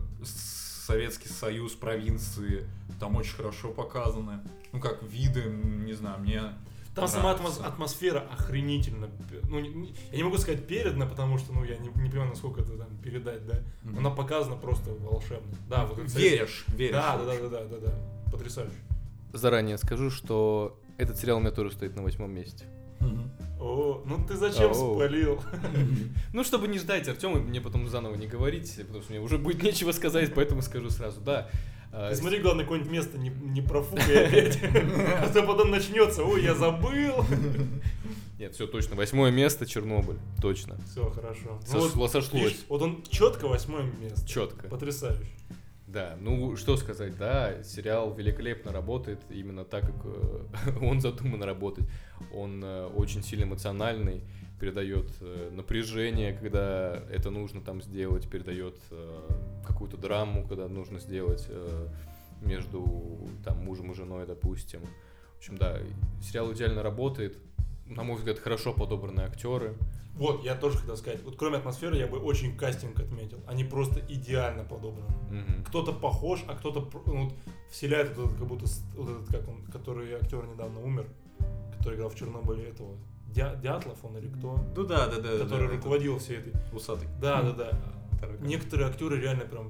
[0.86, 2.66] Советский Союз, провинции,
[2.98, 4.40] там очень хорошо показаны.
[4.72, 6.42] Ну, как виды, не знаю, мне...
[6.94, 9.08] Там сама атмосфера охренительно.
[9.48, 12.62] Ну, не- я не могу сказать передана, потому что, ну, я не, не понимаю, насколько
[12.62, 13.60] это там передать, да.
[13.84, 13.98] Мгм.
[13.98, 15.56] Она показана просто волшебно.
[15.68, 16.92] Да, вот это Веришь, веришь.
[16.94, 18.30] Да, да, да, да, да, да.
[18.32, 18.74] Потрясающе.
[19.32, 22.66] Заранее скажу, что этот сериал у меня тоже стоит на восьмом месте.
[23.60, 24.94] О, ну ты зачем Оу.
[24.96, 25.40] спалил?
[26.32, 29.62] Ну, чтобы не ждать Артема мне потом заново не говорить, потому что мне уже будет
[29.62, 31.20] нечего сказать, поэтому скажу сразу.
[31.20, 31.48] Да,
[31.92, 34.58] а, Ты смотри, главное, какое-нибудь место не, не профукай опять.
[34.62, 37.24] А то потом начнется, ой, я забыл.
[38.38, 38.96] Нет, все точно.
[38.96, 40.16] Восьмое место Чернобыль.
[40.40, 40.78] Точно.
[40.90, 41.60] Все, хорошо.
[41.66, 42.42] Сош- Ну вот, сошлось.
[42.42, 44.26] видишь, вот он четко восьмое место.
[44.26, 44.68] Четко.
[44.68, 45.26] Потрясающе.
[45.86, 51.84] Да, ну что сказать, да, сериал великолепно работает именно так, как э, он задуман работать.
[52.34, 54.22] Он э, очень сильно эмоциональный,
[54.58, 59.20] передает э, напряжение, когда это нужно там сделать, передает э,
[59.66, 61.48] какую-то драму, когда нужно сделать
[62.42, 64.80] между там мужем и женой, допустим.
[65.34, 65.78] В общем, да,
[66.22, 67.36] сериал идеально работает.
[67.86, 69.74] На мой взгляд, хорошо подобраны актеры.
[70.14, 73.40] Вот, я тоже хотел сказать, вот кроме атмосферы, я бы очень кастинг отметил.
[73.46, 75.08] Они просто идеально подобраны.
[75.30, 75.64] Мгм.
[75.64, 77.34] Кто-то похож, а кто-то ну, вот
[77.70, 81.06] вселяет вот этот, как будто, вот этот, как он, который актер недавно умер,
[81.80, 82.96] который играл в Чернобыле этого.
[83.34, 84.64] Дя- Дятлов он или кто?
[84.76, 85.38] Ну да, да, да.
[85.38, 86.52] который да, руководил всей этой.
[86.52, 87.08] это Усатый.
[87.20, 87.70] Да, да, да.
[88.20, 88.46] Таракан.
[88.46, 89.68] Некоторые актеры реально прям,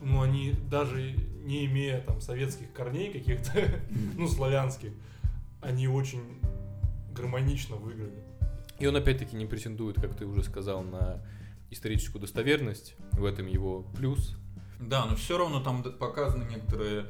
[0.00, 1.12] ну они даже
[1.44, 3.52] не имея там советских корней каких-то,
[4.16, 4.92] ну славянских,
[5.60, 6.22] они очень
[7.12, 8.24] гармонично выглядят.
[8.78, 11.22] И он опять-таки не претендует, как ты уже сказал, на
[11.70, 12.96] историческую достоверность.
[13.12, 14.36] В этом его плюс.
[14.80, 17.06] Да, но все равно там показаны некоторые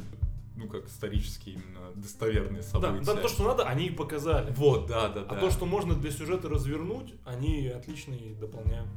[0.56, 3.04] ну, как исторические именно достоверные Да, события.
[3.04, 4.52] да, то, что надо, они и показали.
[4.56, 5.40] Вот, да, да, А да.
[5.40, 8.88] то, что можно для сюжета развернуть, они отлично и дополняют.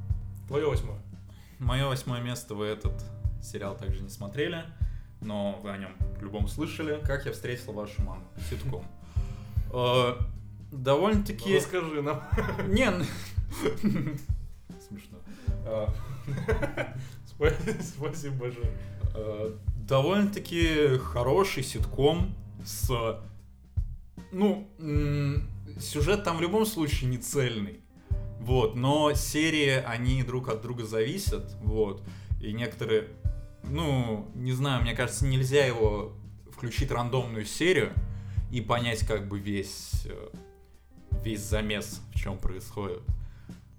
[0.48, 1.00] Твое восьмое.
[1.60, 3.04] Мое восьмое место вы этот
[3.42, 4.64] сериал также не смотрели,
[5.22, 7.02] но вы о нем в слышали.
[7.04, 8.24] Как я встретил вашу маму.
[8.50, 8.86] Ситком.
[9.74, 10.14] Э,
[10.72, 11.56] Ну, Довольно-таки...
[11.58, 12.22] расскажи нам.
[12.68, 13.06] Не, н-
[14.88, 15.18] смешно.
[15.66, 15.88] Э,
[17.26, 18.72] Спа- Спасибо большое.
[19.88, 23.22] Довольно-таки хороший ситком с...
[24.34, 24.68] Ну,
[25.80, 27.80] сюжет там в любом случае не цельный.
[28.42, 32.04] Вот, но серии, они друг от друга зависят, вот.
[32.42, 33.08] И некоторые,
[33.64, 36.14] ну, не знаю, мне кажется, нельзя его
[36.52, 37.94] включить рандомную серию
[38.52, 40.30] и понять как бы весь, э,
[41.24, 43.02] весь замес, в чем происходит.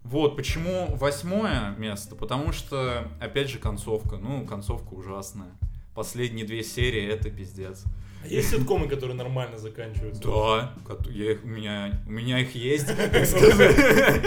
[0.05, 2.15] Вот, почему восьмое место?
[2.17, 4.17] Потому что, опять же, концовка.
[4.17, 5.51] Ну, концовка ужасная.
[5.99, 7.83] Последние две серии это пиздец.
[8.23, 10.23] А есть ситкомы, которые нормально заканчиваются?
[10.23, 10.73] Да,
[11.11, 14.25] я их, у, меня, у меня их есть, так сказать.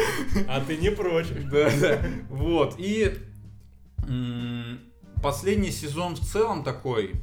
[0.49, 1.27] А ты не прочь.
[1.49, 2.01] Да, да.
[2.27, 3.17] Вот, и
[5.23, 7.13] последний сезон в целом такой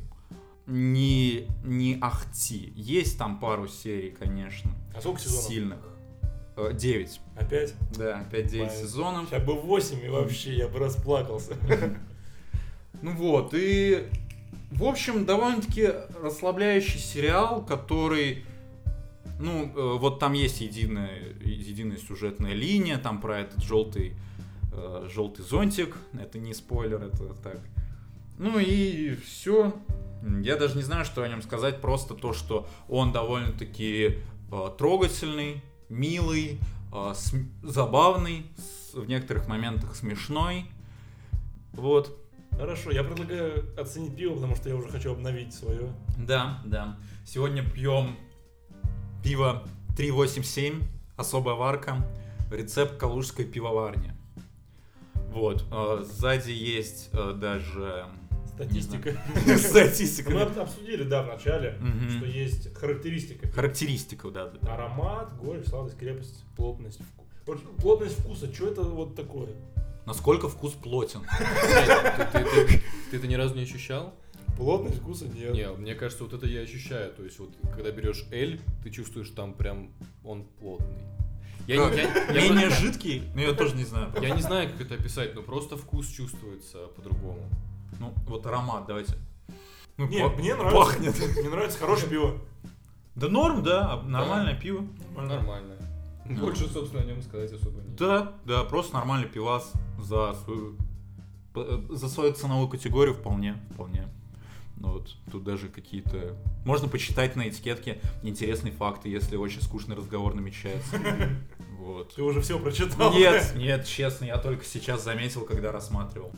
[0.66, 2.72] не, не ахти.
[2.74, 5.44] Есть там пару серий, конечно, А сколько сезонов?
[5.44, 5.78] сильных.
[6.56, 7.20] Э, Девять.
[7.36, 7.74] Опять?
[7.98, 9.28] Да, опять девять сезонов.
[9.28, 11.52] Сейчас бы 8 и вообще я бы расплакался.
[13.00, 14.08] Ну вот, и
[14.70, 15.90] в общем, довольно-таки
[16.22, 18.44] расслабляющий сериал, который,
[19.40, 24.14] ну, э, вот там есть единая, единая сюжетная линия, там про этот желтый,
[24.72, 27.60] э, желтый зонтик, это не спойлер, это так.
[28.38, 29.74] Ну и все.
[30.42, 34.18] Я даже не знаю, что о нем сказать, просто то, что он довольно-таки
[34.50, 36.58] э, трогательный, милый,
[36.92, 40.66] э, см- забавный, с- в некоторых моментах смешной.
[41.72, 42.17] Вот.
[42.52, 45.92] Хорошо, я предлагаю оценить пиво, потому что я уже хочу обновить свое.
[46.18, 46.96] Да, да.
[47.24, 48.16] Сегодня пьем
[49.22, 49.62] пиво
[49.96, 50.82] 387,
[51.16, 51.96] особая варка,
[52.50, 54.12] рецепт калужской пивоварни.
[55.32, 58.06] Вот, э, сзади есть э, даже
[58.46, 59.12] Статистика.
[59.58, 60.30] статистика.
[60.30, 61.78] Мы об- обсудили, да, в начале,
[62.16, 63.48] что есть характеристика.
[63.52, 64.50] Характеристика, да.
[64.62, 66.98] Аромат, горечь, сладость, крепость, плотность.
[67.00, 69.50] вку- Вот Плотность вкуса, что это вот такое?
[70.08, 71.20] Насколько вкус плотен.
[72.32, 72.82] Ты-
[73.16, 74.14] это ни разу не ощущал?
[74.56, 75.52] Плотность вкуса нет.
[75.52, 77.12] Не, мне кажется, вот это я ощущаю.
[77.12, 79.90] То есть вот, когда берешь L, ты чувствуешь там прям
[80.24, 80.88] он плотный.
[81.66, 81.90] Я, я-
[82.32, 84.10] я Менее просто- жидкий, но я тоже не знаю.
[84.22, 87.46] я не знаю, как это описать, но просто вкус чувствуется по-другому.
[88.00, 89.14] Ну, вот аромат, давайте.
[89.98, 90.76] Ну, Не, па- мне нравится.
[90.78, 91.36] Пахнет.
[91.36, 92.38] Мне нравится хорошее пиво.
[93.14, 94.86] Да норм, да, а нормальное пиво.
[95.14, 95.76] Нормально.
[96.28, 97.96] Больше, собственно, о нем сказать особо нет.
[97.96, 100.76] Да, да, просто нормальный пивас за свою
[101.88, 104.08] за свою ценовую категорию вполне, вполне.
[104.76, 106.36] Ну вот, тут даже какие-то...
[106.64, 110.96] Можно почитать на этикетке интересные факты, если очень скучный разговор намечается.
[111.78, 112.12] Вот.
[112.14, 113.14] Ты уже все прочитал.
[113.14, 116.32] Нет, нет, честно, я только сейчас заметил, когда рассматривал.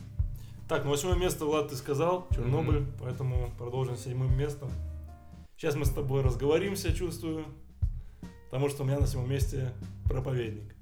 [0.69, 4.71] Так, ну восьмое место, Влад, ты сказал, Чернобыль, поэтому продолжим с седьмым местом.
[5.57, 7.47] Сейчас мы с тобой разговоримся, чувствую,
[8.51, 9.73] потому что у меня на седьмом месте
[10.05, 10.75] проповедник.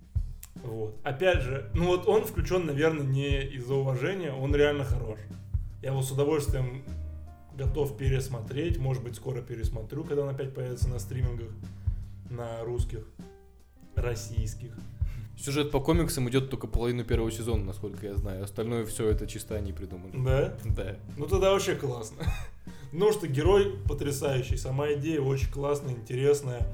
[0.64, 0.96] Вот.
[1.04, 5.18] Опять же, ну вот он включен, наверное, не из-за уважения, он реально хорош.
[5.82, 6.82] Я его с удовольствием
[7.56, 11.50] готов пересмотреть, может быть, скоро пересмотрю, когда он опять появится на стримингах,
[12.30, 13.04] на русских,
[13.94, 14.72] российских.
[15.38, 18.42] Сюжет по комиксам идет только половину первого сезона, насколько я знаю.
[18.42, 20.10] Остальное все это чисто они придумали.
[20.14, 20.56] Да?
[20.64, 20.96] Да.
[21.16, 22.22] Ну тогда вообще классно.
[22.90, 26.66] Ну что герой потрясающий, сама идея очень классная, интересная.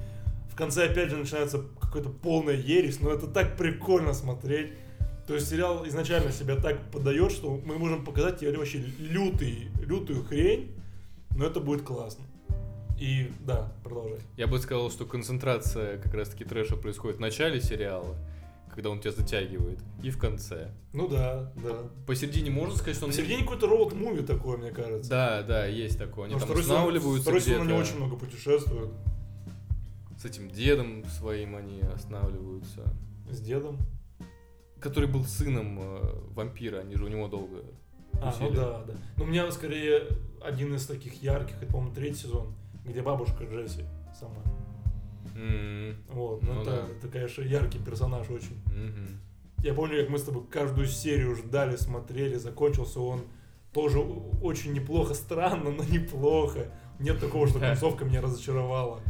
[0.54, 4.72] В конце опять же начинается какой-то полная ересь, но это так прикольно смотреть.
[5.26, 10.22] То есть сериал изначально себя так подает, что мы можем показать тебе вообще лютый, лютую
[10.22, 10.70] хрень,
[11.36, 12.24] но это будет классно.
[13.00, 14.18] И да, продолжай.
[14.36, 18.14] Я бы сказал, что концентрация как раз-таки трэша происходит в начале сериала,
[18.72, 20.70] когда он тебя затягивает, и в конце.
[20.92, 21.78] Ну да, да.
[22.06, 23.10] Посередине можно сказать, что он...
[23.10, 25.10] Посередине какой-то роуд-муви такой, мне кажется.
[25.10, 26.26] Да, да, есть такое.
[26.26, 27.80] Они Потому там останавливаются Второй сезон они где-то.
[27.80, 28.92] очень много путешествуют.
[30.24, 32.82] С этим дедом своим они останавливаются.
[33.30, 33.76] С дедом.
[34.80, 37.62] Который был сыном э, вампира, они же у него долго
[38.14, 38.94] А, ну да, да.
[39.18, 40.08] Но у меня скорее
[40.42, 42.54] один из таких ярких, это, по-моему, третий сезон,
[42.86, 43.84] где бабушка Джесси
[44.18, 44.40] сама.
[45.36, 46.86] М, Вот, ну, Ну это, да.
[46.88, 48.62] это, конечно, яркий персонаж очень.
[48.68, 49.20] мгм.
[49.58, 53.24] Я помню, как мы с тобой каждую серию ждали, смотрели, закончился он
[53.74, 56.72] тоже очень неплохо, странно, но неплохо.
[56.98, 59.02] Нет такого, что концовка меня разочаровала.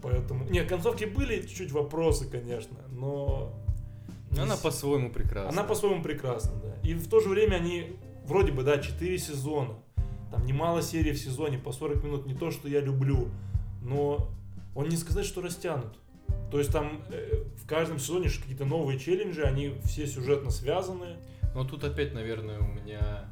[0.00, 0.44] Поэтому...
[0.48, 3.58] Нет, концовки были чуть-чуть вопросы, конечно, но...
[4.38, 5.50] Она по-своему прекрасна.
[5.50, 6.88] Она по-своему прекрасна, да.
[6.88, 9.74] И в то же время они, вроде бы, да, 4 сезона.
[10.30, 13.28] Там немало серий в сезоне, по 40 минут, не то, что я люблю,
[13.82, 14.30] но
[14.74, 15.98] он не сказать, что растянут.
[16.50, 21.16] То есть там э, в каждом сезоне какие-то новые челленджи, они все сюжетно связаны.
[21.54, 23.26] Но тут опять, наверное, у меня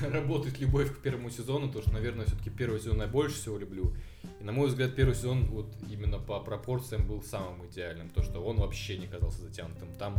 [0.00, 3.94] работает любовь к первому сезону, потому что, наверное, все-таки первый сезон я больше всего люблю.
[4.42, 8.40] И, на мой взгляд, первый сезон вот именно по пропорциям был самым идеальным, то что
[8.40, 9.88] он вообще не казался затянутым.
[10.00, 10.16] Там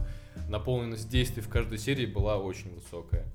[0.48, 3.26] наполненность действий в каждой серии была очень высокая.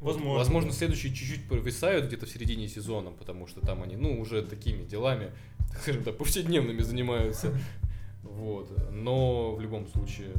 [0.00, 0.38] Возможно.
[0.38, 4.82] Возможно, следующие чуть-чуть провисают где-то в середине сезона, потому что там они, ну, уже такими
[4.82, 5.30] делами,
[5.82, 7.52] скажем так, повседневными занимаются.
[8.22, 8.70] Вот.
[8.92, 10.32] Но в любом случае,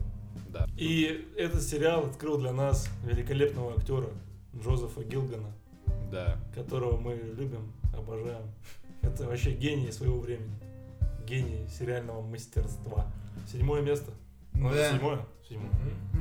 [0.50, 0.68] да.
[0.78, 4.08] И этот сериал открыл для нас великолепного актера
[4.56, 5.52] Джозефа Гилгана,
[6.12, 6.40] Да.
[6.56, 8.44] которого мы любим, обожаем.
[9.02, 10.52] Это вообще гений своего времени.
[11.28, 13.08] Гений сериального мастерства.
[13.52, 14.12] Седьмое место.
[14.54, 14.92] Ну, Да.
[14.92, 15.20] Седьмое?
[15.48, 15.70] Седьмое.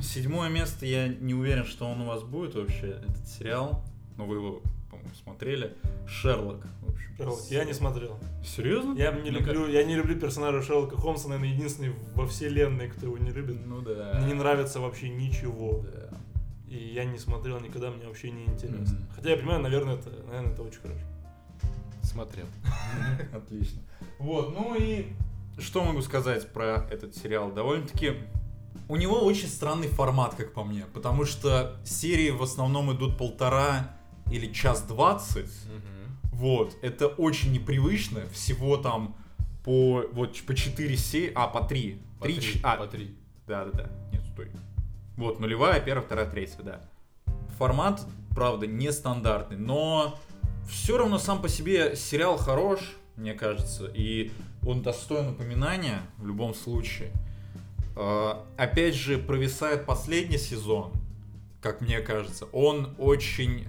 [0.01, 3.83] Седьмое место, я не уверен, что он у вас будет вообще, этот сериал.
[4.17, 5.75] Но вы его, по-моему, смотрели.
[6.07, 7.15] Шерлок, в общем.
[7.17, 7.39] Шерлок.
[7.49, 8.17] Я не смотрел.
[8.43, 8.97] Серьезно?
[8.97, 13.05] Я не Мне люблю, я не люблю персонажа Шерлока Холмса, наверное, единственный во вселенной, кто
[13.05, 13.65] его не любит.
[13.65, 14.13] Ну да.
[14.15, 15.83] Мне не нравится вообще ничего.
[15.83, 16.17] Да.
[16.67, 18.97] И я не смотрел никогда, мне вообще не интересно.
[18.97, 19.07] Мгм.
[19.15, 21.03] Хотя я понимаю, наверное, это, наверное, это очень хорошо.
[22.11, 22.45] Смотрел.
[23.33, 23.81] Отлично.
[24.19, 25.07] Вот, ну и
[25.57, 27.51] что могу сказать про этот сериал?
[27.51, 28.15] Довольно-таки
[28.89, 33.95] у него очень странный формат, как по мне, потому что серии в основном идут полтора
[34.29, 35.51] или час двадцать.
[35.65, 36.19] Мгм.
[36.33, 39.15] Вот, это очень непривычно, всего там
[39.63, 42.01] по вот по 4 серии, а по 3.
[42.19, 43.15] По три, а, по три.
[43.47, 43.89] да, да, да.
[44.11, 44.51] Нет, стой.
[45.17, 46.81] Вот, нулевая, первая, вторая, третья, да.
[47.57, 50.19] Формат, правда, нестандартный, но
[50.69, 52.79] все равно сам по себе сериал хорош,
[53.15, 54.31] мне кажется, и
[54.65, 57.11] он достоин упоминания в любом случае.
[57.95, 60.91] А, Опять же, провисает последний сезон,
[61.61, 62.45] как мне кажется.
[62.51, 63.67] Он очень,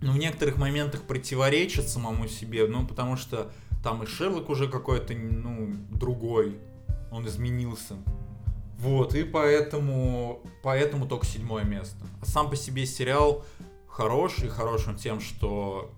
[0.00, 3.50] ну, в некоторых моментах противоречит самому себе, ну, потому что
[3.82, 6.58] там и Шерлок уже какой-то, ну, другой,
[7.10, 7.96] он изменился.
[8.78, 11.96] Вот, и поэтому, поэтому только седьмое место.
[12.22, 13.44] Сам по себе сериал
[13.86, 15.92] хороший, хорош он тем, что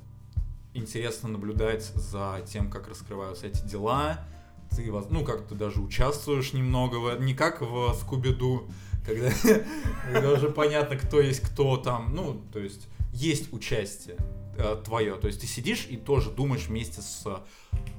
[0.76, 4.24] интересно наблюдать за тем, как раскрываются эти дела.
[4.70, 8.68] Ты, ну, как ты даже участвуешь немного, в, не как в Скуби-Ду,
[9.06, 12.14] когда, уже понятно, кто есть кто там.
[12.14, 14.16] Ну, то есть, есть участие
[14.56, 15.14] э, твое.
[15.16, 17.42] То есть, ты сидишь и тоже думаешь вместе с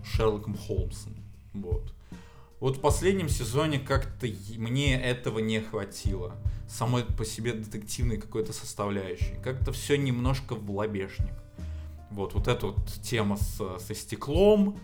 [0.03, 1.15] Шерлоком Холмсом.
[1.53, 1.93] Вот.
[2.59, 6.35] Вот в последнем сезоне как-то мне этого не хватило.
[6.67, 9.35] Самой по себе детективной какой-то составляющей.
[9.43, 11.33] Как-то все немножко в лобешник.
[12.11, 14.79] Вот, вот эта вот тема с, со стеклом,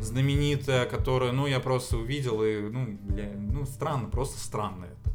[0.00, 5.12] знаменитая, которая, ну, я просто увидел и, ну, бля, ну, странно, просто странно это.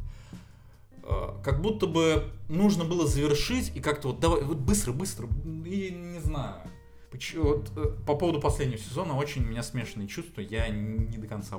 [1.04, 5.26] Э, Как будто бы нужно было завершить и как-то вот давай, вот быстро, быстро,
[5.64, 6.60] и не знаю.
[7.10, 11.26] Поч- вот, э, по поводу последнего сезона очень у меня смешанные чувства, я не до
[11.26, 11.58] конца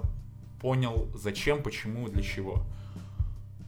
[0.61, 2.63] понял, зачем, почему, для чего.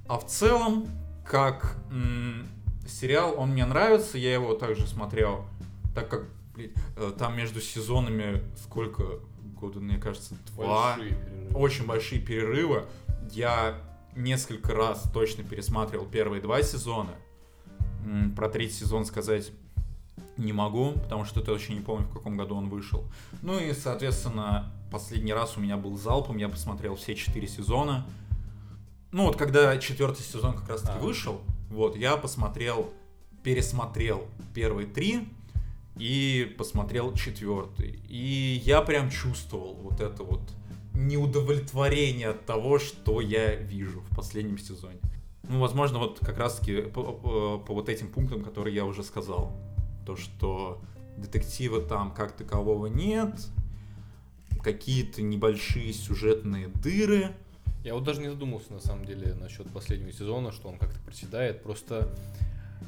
[0.07, 0.87] А в целом,
[1.25, 2.47] как м,
[2.87, 5.45] сериал, он мне нравится, я его также смотрел,
[5.97, 9.19] так как блин, э, там между сезонами сколько
[9.59, 10.95] года, мне кажется, два.
[10.95, 11.55] Большие перерывы.
[11.55, 12.85] Очень большие перерывы.
[13.31, 13.81] Я
[14.15, 17.09] несколько раз точно пересматривал первые два сезона.
[18.35, 19.51] Про третий сезон сказать
[20.37, 23.03] не могу, потому что точно не помню, в каком году он вышел.
[23.41, 28.05] Ну и, соответственно, последний раз у меня был залпом, я посмотрел все четыре сезона.
[29.11, 31.01] Ну вот, когда четвертый сезон как раз таки А.
[31.01, 32.93] вышел, вот, я посмотрел,
[33.41, 35.27] пересмотрел первые три
[35.99, 37.99] и посмотрел четвертый.
[38.07, 40.41] И я прям чувствовал вот это вот
[40.93, 44.99] неудовлетворение от того, что я вижу в последнем сезоне.
[45.43, 49.55] Ну, возможно, вот как раз-таки по, по- по вот этим пунктам, которые я уже сказал.
[50.05, 50.81] То, что
[51.17, 53.35] детектива там как такового нет,
[54.61, 57.31] какие-то небольшие сюжетные дыры.
[57.83, 61.63] Я вот даже не задумался на самом деле насчет последнего сезона, что он как-то приседает.
[61.63, 62.13] Просто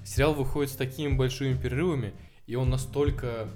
[0.04, 2.14] сериал выходит с такими большими перерывами,
[2.50, 3.48] и он настолько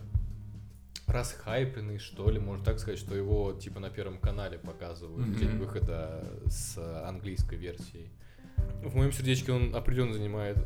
[1.07, 5.39] расхайпенный, что ли, можно так сказать, что его типа на первом канале показывают в Мгм.
[5.39, 6.77] день выхода с
[7.07, 8.09] английской версией.
[8.83, 10.57] В моем сердечке он определенно занимает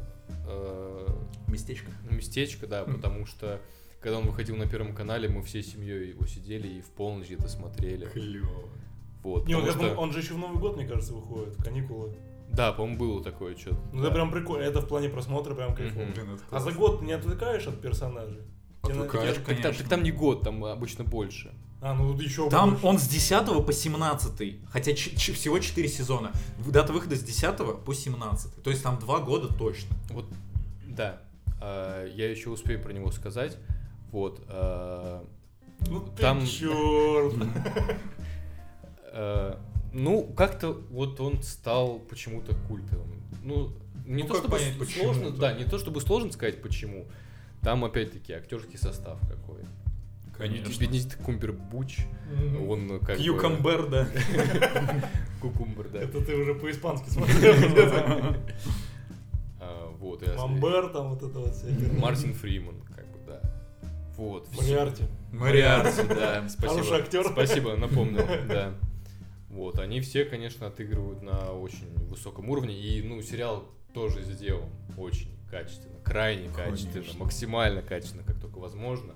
[0.46, 1.08] э,
[1.48, 1.90] Местечко.
[2.12, 2.96] местечко, да, Мгм.
[2.96, 3.62] потому что
[4.02, 7.48] когда он выходил на первом канале, мы всей семьей его сидели и в полночь это
[7.48, 8.06] смотрели.
[8.08, 8.70] Клево.
[9.24, 12.14] Вот, Не, он, что- он же еще в Новый год, мне кажется, выходит, каникулы.
[12.52, 13.78] Да, по-моему, было такое что-то.
[13.94, 16.04] Ну это прям прикольно, это в плане просмотра прям кайфово.
[16.06, 16.14] Мгм.
[16.14, 18.42] Блин, А за год не отвлекаешь от персонажей?
[18.82, 19.74] Отвлекаешь, Так, там, конечно.
[19.84, 21.54] так там не год, там обычно больше.
[21.82, 22.86] А, ну еще Там больше.
[22.88, 26.32] он с 10 по 17, хотя ч- ч- всего 4 сезона.
[26.66, 28.64] Дата выхода с 10 по 17.
[28.64, 29.96] То есть там 2 года точно.
[30.10, 30.26] Вот,
[30.88, 31.22] да.
[31.62, 33.58] А, я еще успею про него сказать.
[34.12, 34.42] Вот.
[34.50, 35.22] э,
[35.90, 37.36] Ну ты Там- чёрт.
[39.14, 39.56] э,
[39.98, 43.20] Ну, как-то вот он стал почему-то культовым.
[43.44, 43.72] Ну,
[44.06, 47.08] не Ну, то чтобы понять, сложно, да, не то чтобы сложно сказать почему.
[47.64, 49.62] Там опять-таки актерский состав какой.
[50.38, 50.80] Конечно.
[50.80, 52.70] Бенедикт Кумбербуч, Мгм.
[52.70, 54.08] он ну, как бы- Кьюкамбер, да.
[55.42, 56.00] Кукумбер, да.
[56.04, 57.56] Это ты уже по-испански смотрел.
[59.60, 61.92] А, Вот, я- Мамбер там вот это вот всякое.
[62.00, 63.42] Мартин Фриман, как бы, да.
[64.16, 64.48] Вот.
[64.56, 65.04] Мариарти.
[65.32, 66.04] Мариарти.
[66.08, 66.84] Да, спасибо.
[66.84, 67.24] Хороший актер.
[67.32, 68.74] Спасибо, напомнил, да.
[69.50, 75.32] Вот, они все, конечно, отыгрывают на очень высоком уровне, и, ну, сериал тоже сделан очень
[75.50, 77.20] качественно, крайне качественно, Конечно.
[77.20, 79.14] максимально качественно, как только возможно.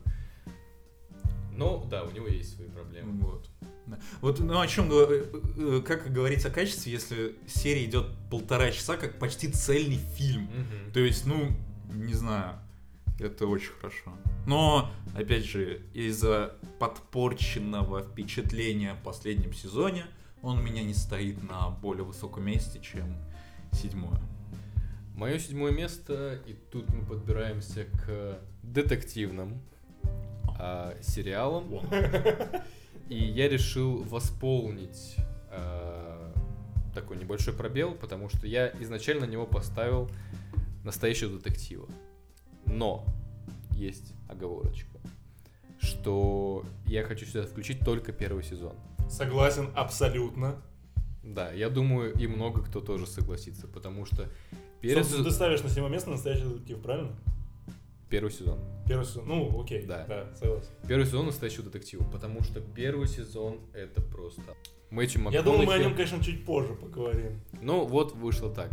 [1.52, 3.22] Но, да, у него есть свои проблемы.
[3.22, 3.50] Вот.
[4.22, 5.26] Вот, ну о чем, э,
[5.58, 10.44] э, как говорить о качестве, если серия идет полтора часа, как почти цельный фильм.
[10.44, 10.94] Мгм.
[10.94, 11.52] То есть, ну,
[11.94, 12.58] не знаю,
[13.20, 14.14] это очень хорошо.
[14.48, 20.06] Но, опять же, из-за подпорченного впечатления в последнем сезоне,
[20.42, 23.16] он у меня не стоит на более высоком месте, чем
[23.72, 24.20] седьмое.
[25.16, 29.62] Мое седьмое место, и тут мы подбираемся к детективным
[30.58, 31.82] а, сериалам.
[33.10, 35.16] И я решил восполнить
[35.50, 36.34] а,
[36.96, 40.10] такой небольшой пробел, потому что я изначально на него поставил
[40.84, 41.88] настоящего детектива.
[42.66, 43.06] Но
[43.72, 44.98] есть оговорочка,
[45.80, 48.76] что я хочу сюда включить только первый сезон.
[49.12, 50.62] Согласен абсолютно.
[51.24, 54.28] Да, я думаю, и много кто тоже согласится, потому что
[54.82, 57.12] первый, Собственно, сезон- ты ставишь на седьмое место настоящий детектив, правильно?
[58.10, 58.60] первый сезон.
[58.88, 59.26] Первый сезон.
[59.28, 59.86] Ну, окей.
[59.86, 60.06] Да.
[60.06, 60.68] Да, согласен.
[60.88, 64.42] Первый сезон настоящего детектива, потому что первый сезон это просто
[64.90, 67.40] Мэтью Я думаю, мы о МакКонахи- нем, конечно, чуть позже поговорим.
[67.62, 68.70] Ну, вот вышло так.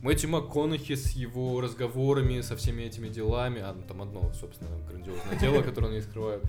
[0.00, 5.38] Мэтью МакКонахи с его разговорами, со всеми этими делами, а, ну, там одно, собственно, грандиозное
[5.38, 6.42] дело, которое они скрывают.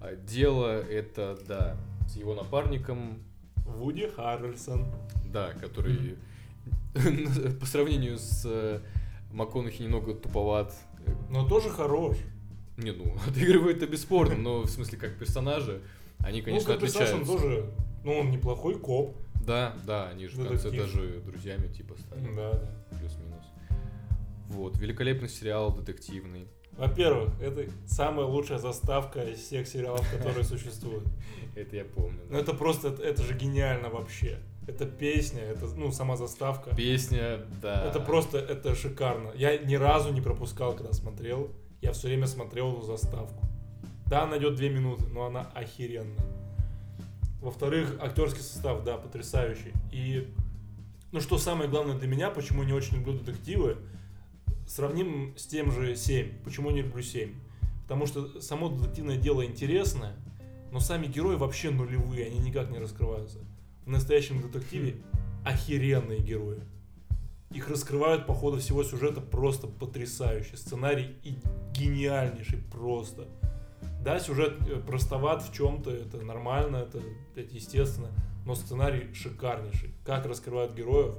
[0.00, 1.76] А, Дело это, да,
[2.12, 3.22] с его напарником,
[3.64, 4.86] Вуди Харрельсон.
[5.24, 6.18] да, который
[7.60, 8.80] по сравнению с э,
[9.32, 10.74] МакКонахи немного туповат.
[11.30, 12.18] Но тоже хорош.
[12.76, 15.80] Не, ну, отыгрывает это бесспорно, но в смысле как персонажи,
[16.18, 17.16] они, конечно, ну, как отличаются.
[17.16, 17.72] он тоже,
[18.04, 19.16] ну, он неплохой коп.
[19.46, 20.92] Да, да, они же в конце Детектив.
[20.94, 22.26] даже друзьями типа стали.
[22.36, 22.98] Да, да.
[22.98, 23.44] Плюс-минус.
[24.48, 26.46] Вот, великолепный сериал, детективный.
[26.76, 31.04] Во-первых, это самая лучшая заставка из всех сериалов, которые существуют.
[31.54, 32.18] Это я помню.
[32.30, 34.38] Ну, это просто, это, это же гениально вообще.
[34.66, 36.74] Это песня, это, ну, сама заставка.
[36.74, 37.84] Песня, да.
[37.84, 39.32] Это просто, это шикарно.
[39.34, 41.50] Я ни разу не пропускал, когда смотрел.
[41.82, 43.44] Я все время смотрел эту заставку.
[44.06, 46.24] Да, она идет две минуты, но она охеренная.
[47.42, 49.72] Во-вторых, актерский состав, да, потрясающий.
[49.90, 50.32] И,
[51.10, 53.76] ну что самое главное для меня, почему не очень люблю детективы,
[54.72, 56.42] сравним с тем же 7.
[56.44, 57.34] Почему не люблю 7?
[57.82, 60.16] Потому что само детективное дело интересное,
[60.70, 63.38] но сами герои вообще нулевые, они никак не раскрываются.
[63.84, 64.96] В настоящем детективе
[65.44, 66.60] охеренные герои.
[67.50, 70.56] Их раскрывают по ходу всего сюжета просто потрясающе.
[70.56, 71.36] Сценарий и
[71.74, 73.28] гениальнейший просто.
[74.02, 77.02] Да, сюжет э, простоват в чем-то, это нормально, это,
[77.34, 78.08] блядь, естественно,
[78.46, 79.90] но сценарий шикарнейший.
[80.06, 81.14] Как раскрывают героев,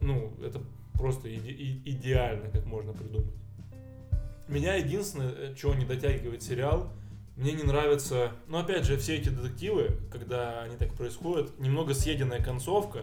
[0.00, 0.60] ну, это
[0.98, 3.34] просто иде- идеально, как можно придумать.
[4.48, 6.90] Меня единственное, э, чего не дотягивает сериал,
[7.36, 12.42] мне не нравится, ну, опять же, все эти детективы, когда они так происходят, немного съеденная
[12.42, 13.02] концовка,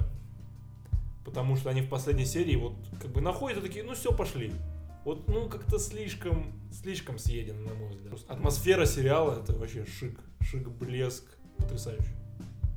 [1.24, 4.52] потому что они в последней серии вот как бы находят и такие, ну все, пошли.
[5.06, 8.20] Вот, ну, как-то слишком, слишком съедено, на мой взгляд.
[8.28, 11.24] Атмосфера сериала это вообще шик, шик, блеск,
[11.58, 12.16] потрясающий.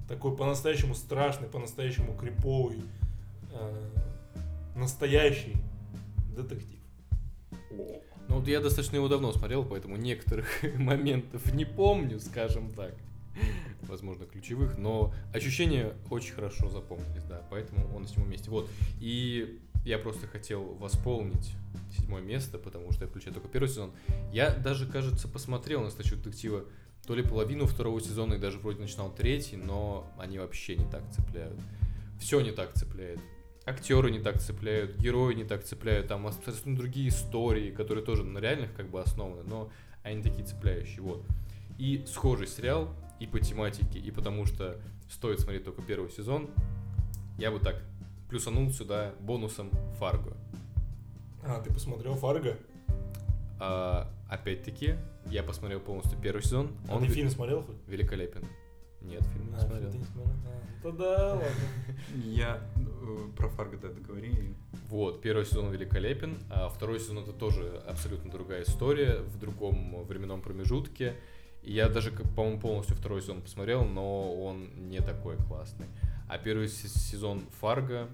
[0.08, 2.82] Такой по-настоящему страшный, по-настоящему криповый,
[3.52, 3.88] э,
[4.78, 5.56] настоящий
[6.36, 6.78] детектив.
[8.28, 12.94] Ну вот я достаточно его давно смотрел, поэтому некоторых моментов не помню, скажем так.
[13.82, 18.50] Возможно, ключевых, но ощущения очень хорошо запомнились, да, поэтому он на седьмом месте.
[18.50, 18.68] Вот.
[19.00, 21.52] И я просто хотел восполнить
[21.96, 23.92] седьмое место, потому что я включаю только первый сезон.
[24.32, 26.64] Я даже, кажется, посмотрел настоящего детектива
[27.06, 31.02] то ли половину второго сезона и даже вроде начинал третий, но они вообще не так
[31.12, 31.58] цепляют.
[32.20, 33.20] Все не так цепляет.
[33.68, 38.38] Актеры не так цепляют, герои не так цепляют, там абсолютно другие истории, которые тоже на
[38.38, 39.70] реальных как бы основаны, но
[40.02, 41.22] они такие цепляющие, вот.
[41.76, 42.88] И схожий сериал
[43.20, 44.78] и по тематике, и потому что
[45.10, 46.48] стоит смотреть только первый сезон,
[47.36, 47.82] я бы так
[48.28, 50.36] плюсанул сюда бонусом Фарго.
[51.44, 52.56] А, ты посмотрел Фарго?
[53.60, 54.94] А, опять-таки,
[55.26, 57.76] я посмотрел полностью первый сезон, А он ты фильм смотрел хоть?
[57.86, 58.44] великолепен.
[59.00, 59.90] Нет, фильм не А, смотрел.
[59.90, 60.34] ты не смотрел?
[60.46, 61.44] А, Тогда ладно.
[62.24, 62.60] Я
[63.36, 64.54] про Фарго да договори.
[64.88, 70.40] Вот, первый сезон великолепен, а второй сезон это тоже абсолютно другая история, в другом временном
[70.40, 71.14] промежутке.
[71.62, 75.86] И я даже, по-моему, полностью второй сезон посмотрел, но он не такой классный.
[76.28, 78.08] А первый се- сезон Фарго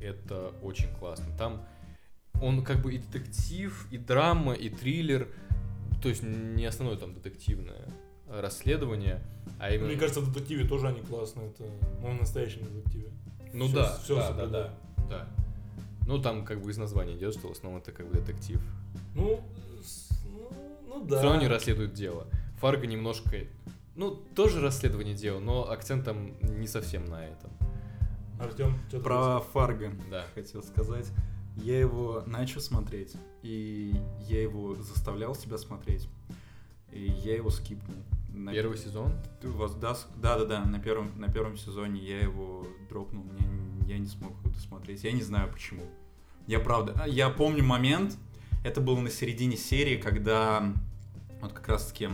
[0.00, 1.26] это очень классно.
[1.38, 1.64] Там
[2.42, 5.28] он как бы и детектив, и драма, и триллер.
[6.02, 7.88] То есть не основное там детективное
[8.28, 9.22] расследование,
[9.58, 9.88] а именно...
[9.88, 11.48] Мне кажется, в детективе тоже они классные.
[11.48, 11.64] Это
[12.02, 13.10] ну, в настоящем детективе.
[13.54, 14.74] Ну Всё- да, всё да, да, да,
[15.08, 15.28] да.
[16.06, 18.60] Ну там как бы из названия идет, что в основном это как бы детектив.
[19.14, 19.40] Ну,
[20.24, 20.52] ну,
[20.88, 21.18] ну да.
[21.18, 22.26] Все равно не расследуют дело.
[22.60, 23.36] Фарго немножко,
[23.94, 27.50] ну тоже расследование дела, но акцент там не совсем на этом.
[28.40, 30.24] Артем, что Про Фарго Да.
[30.34, 31.06] хотел сказать.
[31.56, 33.94] Я его начал смотреть, и
[34.28, 36.08] я его заставлял себя смотреть.
[36.90, 37.96] И я его скипнул.
[38.34, 39.12] На- Первый сезон.
[39.40, 43.46] Ты вас- Да, да, да, на первом, на первом сезоне я его дропнул, мне,
[43.94, 45.04] я не смог его досмотреть.
[45.04, 45.82] Я не знаю почему.
[46.46, 48.16] Я правда, а, я помню момент,
[48.64, 50.72] это было на середине серии, когда
[51.40, 52.08] вот как раз таки,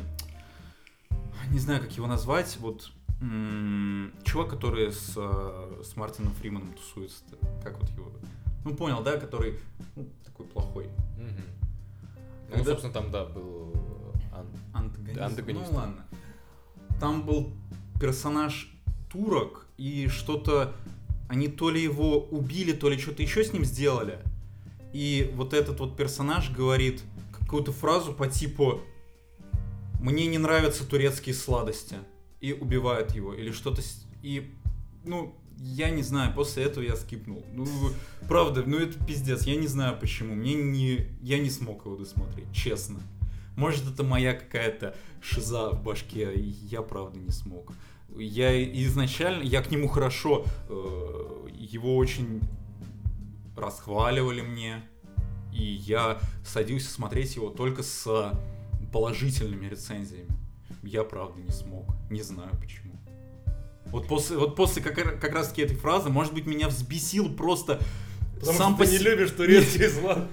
[1.51, 2.93] не знаю, как его назвать, вот
[3.23, 7.23] м, чувак, который с, с Мартином Фриманом тусуется,
[7.63, 8.11] как вот его,
[8.65, 9.59] ну понял, да, который
[9.97, 10.85] ну, такой плохой.
[11.19, 11.45] Мгм.
[12.49, 13.75] Ну, Когда- собственно, там, да, был
[14.41, 15.21] Ан- Антагонист.
[15.21, 15.71] Антагонист.
[15.71, 16.05] Ну ладно.
[17.01, 17.53] Там был
[18.01, 18.73] персонаж
[19.11, 20.75] турок, и что-то...
[21.29, 24.19] Они то ли его убили, то ли что-то еще с ним сделали.
[24.93, 27.03] И вот этот вот персонаж говорит
[27.39, 28.81] какую-то фразу по типу
[30.01, 31.97] «Мне не нравятся турецкие сладости».
[32.41, 33.33] И убивает его.
[33.33, 33.83] Или что-то...
[34.23, 34.51] И,
[35.05, 37.45] ну, я не знаю, после этого я скипнул.
[37.53, 37.67] Ну,
[38.27, 39.45] правда, ну это пиздец.
[39.45, 40.35] Я не знаю почему.
[40.35, 41.07] Мне не...
[41.23, 42.99] Я не смог его досмотреть, честно.
[43.61, 47.75] Может, это моя какая-то шиза в башке, я правда не смог.
[48.17, 48.51] Я
[48.85, 52.41] изначально, я к нему хорошо, э, его очень
[53.57, 54.83] расхваливали мне,
[55.53, 58.33] и я садился смотреть его только с
[58.93, 60.31] положительными рецензиями.
[60.83, 62.95] Я правда не смог, не знаю почему.
[63.87, 67.79] Вот после, вот после как, как раз таки этой фразы, может быть, меня взбесил просто
[68.41, 70.29] Потому сам что по ты не се- любишь турецкие слова.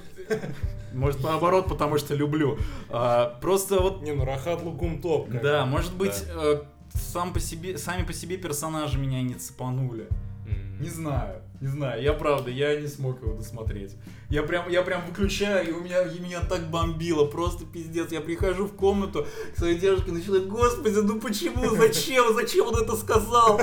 [0.93, 2.57] Может, наоборот, потому что люблю.
[2.89, 5.29] А, просто вот Не, ну Рахат Лукум топ.
[5.29, 6.61] Да, может быть, э,
[6.93, 10.07] сам по себе, сами по себе персонажи меня не цепанули.
[10.47, 10.81] М.
[10.81, 13.95] Не знаю, не знаю, я правда, я не смог его досмотреть.
[14.29, 18.11] Я прям, я прям выключаю, и у меня, и меня так бомбило, просто пиздец.
[18.11, 22.95] Я прихожу в комнату к своей девушке, начинаю, господи, ну почему, зачем, зачем он это
[22.95, 23.59] сказал?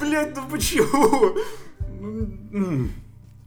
[0.00, 1.38] Блять, ну почему?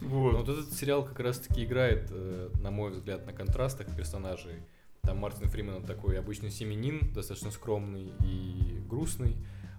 [0.02, 0.12] Ну, м.
[0.12, 0.46] Ну, Вот.
[0.46, 4.54] Вот этот сериал как раз-таки играет, э, на мой взгляд, на контрастах персонажей.
[5.02, 9.34] Там Мартин Фриман он такой обычный семенин, достаточно скромный и грустный.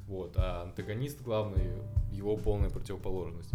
[0.08, 1.64] Вот, а антагонист главный,
[2.12, 3.50] его полная противоположность.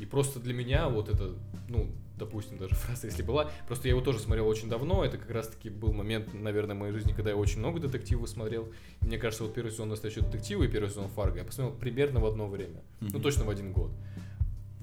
[0.00, 1.34] И просто для меня вот это,
[1.68, 5.30] ну, допустим, даже фраза, если была, просто я его тоже смотрел очень давно, это как
[5.30, 8.68] раз-таки был момент, наверное, в моей жизни, когда я очень много детективов смотрел.
[9.00, 12.20] И мне кажется, вот первый сезон настоящего детектива и первый сезон Фарго я посмотрел примерно
[12.20, 12.82] в одно время.
[13.00, 13.22] Ну, Мгм.
[13.22, 13.90] точно в один год.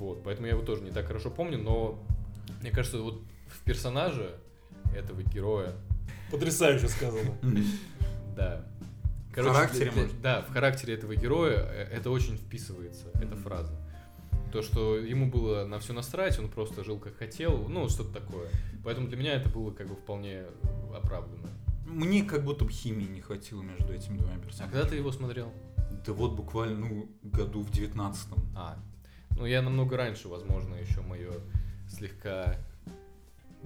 [0.02, 2.04] Вот, поэтому я его тоже не так хорошо помню, но
[2.62, 4.36] мне кажется, вот в персонаже
[4.96, 5.76] этого героя,
[6.32, 7.38] Потрясающе сказано.
[8.36, 8.66] Да.
[9.36, 10.22] характере, для- может?
[10.22, 13.44] Да, в характере этого героя э, это очень вписывается, эта Мгм.
[13.44, 13.74] фраза.
[14.52, 18.50] То, что ему было на все насрать, он просто жил как хотел, ну, что-то такое.
[18.84, 20.46] Поэтому для меня это было как бы вполне
[20.96, 21.48] оправданно.
[21.86, 24.72] Мне как будто бы химии не хватило между этими двумя А персонажами.
[24.74, 25.52] когда ты его смотрел?
[26.06, 28.40] Да вот буквально, ну, году в девятнадцатом.
[28.56, 28.78] А,
[29.38, 31.32] ну я намного раньше, возможно, еще мое
[31.90, 32.56] слегка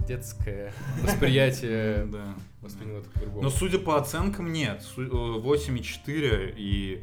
[0.06, 2.34] детское восприятие Да.
[2.60, 3.42] воспринял это по-другому.
[3.42, 4.82] Но судя по оценкам, нет.
[4.82, 5.02] Су-
[5.38, 7.02] э, 8,4 и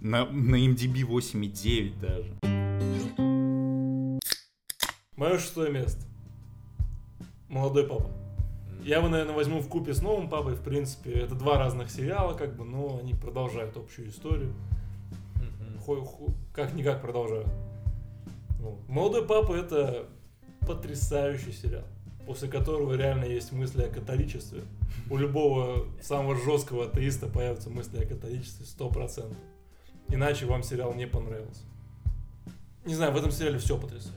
[0.00, 2.32] на, на MDB 8,9 даже.
[5.16, 6.04] Мое шестое место.
[7.48, 8.10] Молодой папа.
[8.84, 10.54] Я его, наверное, возьму в купе с новым папой.
[10.54, 14.52] В принципе, это два разных сериала, как бы, но они продолжают общую историю.
[16.52, 17.48] Как-никак продолжают.
[18.58, 18.88] Вот.
[18.88, 20.06] Молодой папа это
[20.66, 21.84] потрясающий сериал,
[22.26, 24.62] после которого реально есть мысли о католичестве.
[25.10, 29.34] У любого самого жесткого атеиста появятся мысли о католичестве 100%.
[30.08, 31.62] Иначе вам сериал не понравился.
[32.84, 34.14] Не знаю, в этом сериале все потрясающе.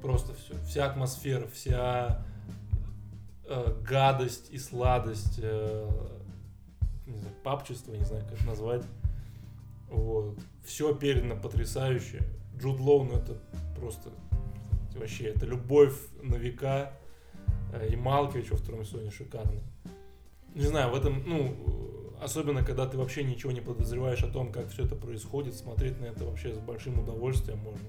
[0.00, 0.54] Просто все.
[0.66, 2.24] Вся атмосфера, вся
[3.44, 5.90] э, гадость и сладость, э,
[7.06, 8.84] не знаю, папчество, не знаю, как назвать.
[9.90, 10.38] Вот.
[10.64, 12.22] Все передано потрясающе.
[12.58, 13.36] Джуд Лоу, ну это
[13.78, 14.10] просто
[14.94, 16.92] вообще, это любовь на века.
[17.72, 19.60] Э, И Малкович во втором сезоне шикарно.
[20.54, 21.54] Не знаю, в этом, ну,
[22.22, 26.06] особенно когда ты вообще ничего не подозреваешь о том, как все это происходит, смотреть на
[26.06, 27.86] это вообще с большим удовольствием можно.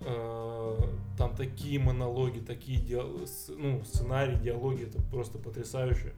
[0.00, 0.78] Э,
[1.16, 3.20] Там такие монологи, такие диал-
[3.56, 6.12] ну, сценарии, диалоги, это просто потрясающе.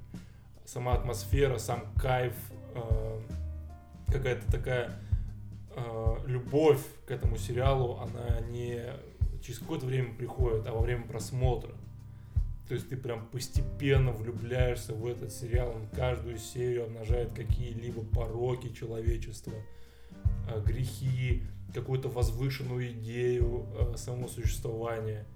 [0.65, 2.35] Сама атмосфера, сам кайф,
[2.75, 3.21] э,
[4.09, 4.99] какая-то такая
[5.77, 8.83] э, любовь к этому сериалу, она не
[9.43, 11.73] через какое-то время приходит, а во время просмотра.
[12.69, 18.73] То есть ты прям постепенно влюбляешься в этот сериал, он каждую серию обнажает какие-либо пороки
[18.75, 19.55] человечества,
[20.49, 25.27] э, грехи, какую-то возвышенную идею э, самого существования.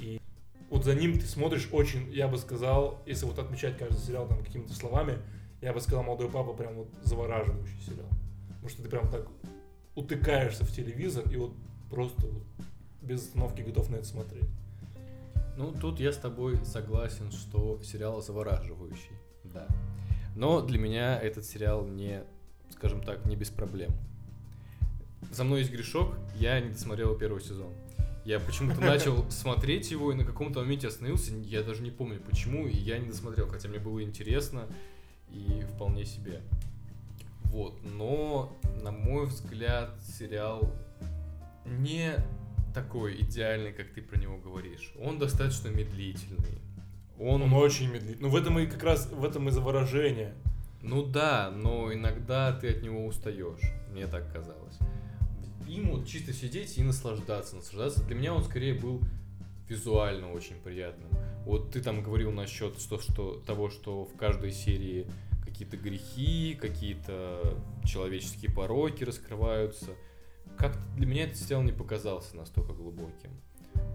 [0.00, 0.20] И
[0.68, 4.44] вот за ним ты смотришь очень, я бы сказал, если вот отмечать каждый сериал там
[4.44, 5.18] какими-то словами,
[5.62, 8.08] я бы сказал, «Молодой папа» прям вот завораживающий сериал.
[8.48, 9.26] Потому что ты прям так
[9.94, 11.54] утыкаешься в телевизор и вот
[11.90, 12.42] просто вот
[13.02, 14.48] без остановки готов на это смотреть.
[15.56, 19.12] Ну, тут я с тобой согласен, что сериал завораживающий.
[19.44, 19.68] Да.
[20.34, 22.24] Но для меня этот сериал не,
[22.70, 23.92] скажем так, не без проблем.
[25.30, 27.72] За мной есть грешок, я не досмотрел первый сезон.
[28.24, 32.66] Я почему-то начал смотреть его и на каком-то моменте остановился, я даже не помню почему,
[32.66, 34.66] и я не досмотрел, хотя мне было интересно
[35.30, 36.42] и вполне себе.
[37.54, 38.52] Вот, но,
[38.82, 40.74] на мой взгляд, сериал
[41.64, 42.16] не
[42.74, 44.92] такой идеальный, как ты про него говоришь.
[45.00, 46.58] Он достаточно медлительный.
[47.16, 48.22] Он, Он очень медлительный.
[48.22, 50.34] Ну в этом и как раз в этом и заворожение.
[50.82, 53.62] ну да, но иногда ты от него устаешь.
[53.92, 54.76] Мне так казалось.
[55.68, 58.02] Им вот чисто сидеть и наслаждаться, наслаждаться.
[58.02, 59.00] Для меня он скорее был
[59.68, 61.08] визуально очень приятным.
[61.46, 65.06] Вот ты там говорил насчет что, что, того, что в каждой серии
[65.54, 69.92] какие-то грехи, какие-то человеческие пороки раскрываются.
[70.58, 73.30] Как для меня этот сериал не показался настолько глубоким.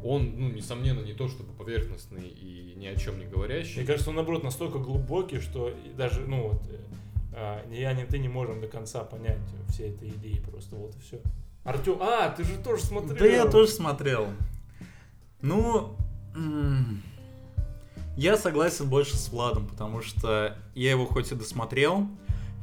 [0.03, 3.77] Он, ну, несомненно, не то чтобы поверхностный и ни о чем не говорящий.
[3.77, 6.77] Мне кажется, он наоборот настолько глубокий, что даже, ну вот, э,
[7.33, 10.95] а, ни я, ни ты не можем до конца понять все этой идеи просто вот
[10.95, 11.21] и все.
[11.65, 13.17] Артем, а, ты же тоже смотрел.
[13.17, 14.27] Да я тоже смотрел.
[15.41, 15.97] Ну,
[18.19, 22.07] я согласен больше с Владом, потому что я его хоть и досмотрел,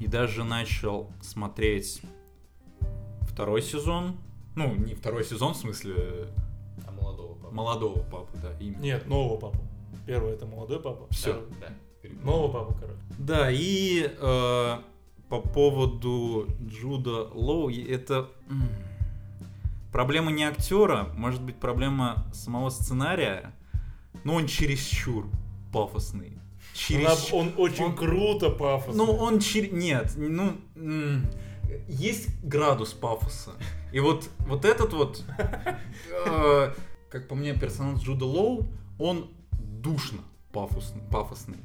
[0.00, 2.02] и даже начал смотреть
[3.22, 4.16] второй сезон.
[4.54, 6.28] Ну, не второй сезон, в смысле,
[6.86, 7.54] А молодого папы?
[7.54, 8.80] молодого папы, да, именно.
[8.82, 9.58] Нет, нового папу.
[10.06, 11.06] Первый это молодой папа.
[11.10, 11.68] Второй- Да.
[12.02, 12.26] перепутал.
[12.26, 12.98] Нового папу, короче.
[13.18, 14.76] Да, и э,
[15.30, 18.28] по поводу Джуда Лоу, это
[19.90, 23.52] проблема не актера, может быть проблема самого сценария,
[24.24, 25.26] но он чересчур
[25.76, 26.32] пафосный.
[26.32, 26.40] Он,
[26.74, 27.40] Чересчур.
[27.40, 29.04] об- он очень он- круто пафосный.
[29.04, 29.72] Ну, он чер...
[29.72, 30.56] Нет, ну...
[31.88, 33.52] Есть градус пафоса.
[33.92, 35.24] И вот, вот этот вот,
[36.26, 36.72] э,
[37.10, 38.68] как по мне, персонаж Джуда Лоу,
[38.98, 40.20] он душно
[40.52, 41.02] пафосный.
[41.10, 41.58] пафосный.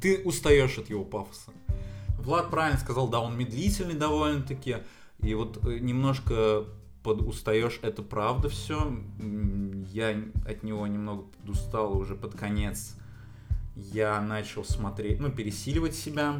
[0.00, 1.50] Ты устаешь от его пафоса.
[2.18, 4.76] Влад правильно сказал, да, он медлительный довольно-таки.
[5.20, 6.64] И вот э, немножко
[7.02, 8.92] под устаешь, это правда все.
[9.92, 10.10] Я
[10.46, 12.94] от него немного подустал уже под конец.
[13.92, 16.36] Я начал смотреть, ну, пересиливать себя.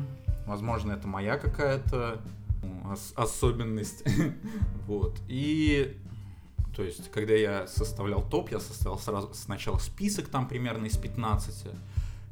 [0.46, 2.20] Возможно, это моя какая-то
[2.62, 4.02] ну, ос- особенность.
[4.86, 5.18] Вот.
[5.28, 5.96] И
[6.74, 11.66] то есть, когда я составлял топ, я составил сразу сначала список там примерно из 15.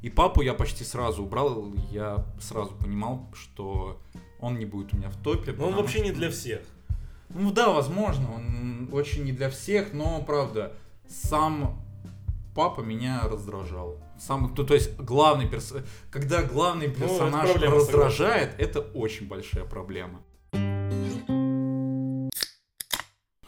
[0.02, 4.00] И папу я почти сразу убрал, я сразу понимал, что
[4.40, 5.52] он не будет у меня в топе.
[5.52, 6.62] Но он вообще не что- для всех.
[7.28, 10.72] ну да, возможно, он очень не для всех, но правда,
[11.09, 11.82] сам
[12.54, 13.98] папа меня раздражал.
[14.19, 15.75] Сам, то, то есть главный перс...
[16.11, 20.23] когда главный Ну, персонаж проблема, раздражает, это очень большая проблема.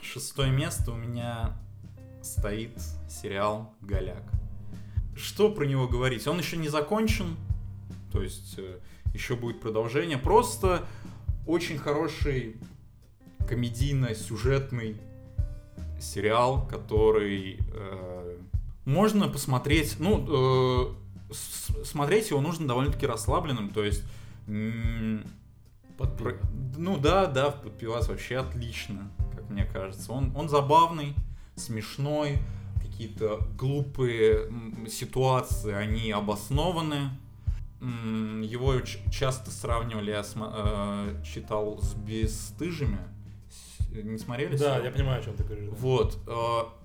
[0.01, 1.57] Шестое место у меня
[2.23, 4.25] стоит сериал «Голяк».
[5.17, 6.27] Что про него говорить?
[6.27, 7.37] Он еще не закончен,
[8.13, 8.79] то есть э,
[9.15, 10.19] еще будет продолжение.
[10.19, 10.87] Просто
[11.47, 12.57] очень хороший
[13.49, 14.97] комедийно-сюжетный
[16.01, 18.18] сериал, который э,
[18.89, 19.97] можно посмотреть.
[19.99, 20.95] Ну,
[21.31, 21.35] э,
[21.85, 24.03] смотреть его нужно довольно-таки расслабленным, то есть.
[25.99, 26.39] Под пиво.
[26.77, 30.13] Ну да, да, подпивас вообще отлично, как мне кажется.
[30.13, 31.15] Он, он забавный,
[31.57, 32.39] смешной,
[32.81, 34.51] какие-то глупые
[34.89, 37.11] ситуации, они обоснованы.
[37.81, 38.81] Его
[39.13, 42.99] часто сравнивали, я э, читал с бесстыжими.
[43.91, 44.57] Не смотрели?
[44.57, 45.69] Да, я понимаю, о чем ты говоришь.
[45.73, 46.19] Вот.
[46.27, 46.78] э,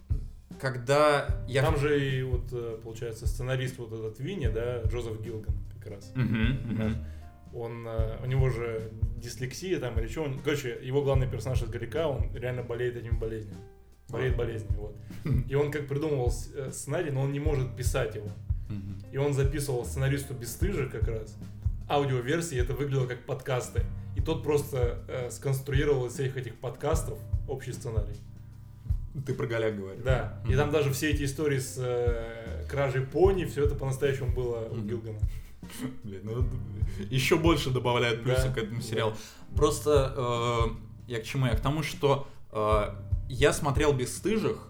[0.63, 1.61] Когда я...
[1.61, 6.13] Там же и вот, э, получается, сценарист вот этот Винни, да, Джозеф Гилган как раз.
[6.15, 7.05] Мгм.
[7.53, 10.23] Он, э, у него же дислексия там или что.
[10.23, 13.59] Он, короче, его главный персонаж из Горяка, он реально болеет этими болезнями.
[14.07, 14.95] Болеет болезнью, вот.
[15.49, 18.29] И он как придумывал э, сценарий, но он не может писать его.
[19.11, 21.35] И он записывал сценаристу Бесстыжих как раз.
[21.89, 23.81] аудиоверсии это выглядело как подкасты.
[24.15, 28.15] И тот просто э, сконструировал из всех этих подкастов общий сценарий.
[29.25, 30.03] Ты про Голяк говоришь.
[30.03, 30.39] Да.
[30.45, 30.57] И Мгм.
[30.57, 34.87] там даже все эти истории с э, кражей пони, все это по-настоящему было у Мгм.
[34.87, 35.19] Гилгана.
[36.03, 36.45] Блин, ну,
[37.09, 38.87] еще больше добавляет плюса Да, к этому да.
[38.87, 39.13] сериалу.
[39.55, 41.45] Просто э, я к чему?
[41.45, 42.89] Я к тому, что э,
[43.29, 44.67] я смотрел «Бесстыжих»,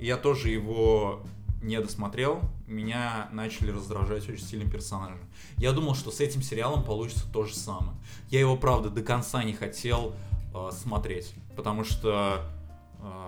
[0.00, 1.22] и я тоже его
[1.62, 2.40] не досмотрел.
[2.66, 5.20] Меня начали раздражать очень сильно персонажи.
[5.58, 7.96] Я думал, что с этим сериалом получится то же самое.
[8.30, 10.14] Я его, правда, до конца не хотел
[10.54, 12.42] э, смотреть, потому что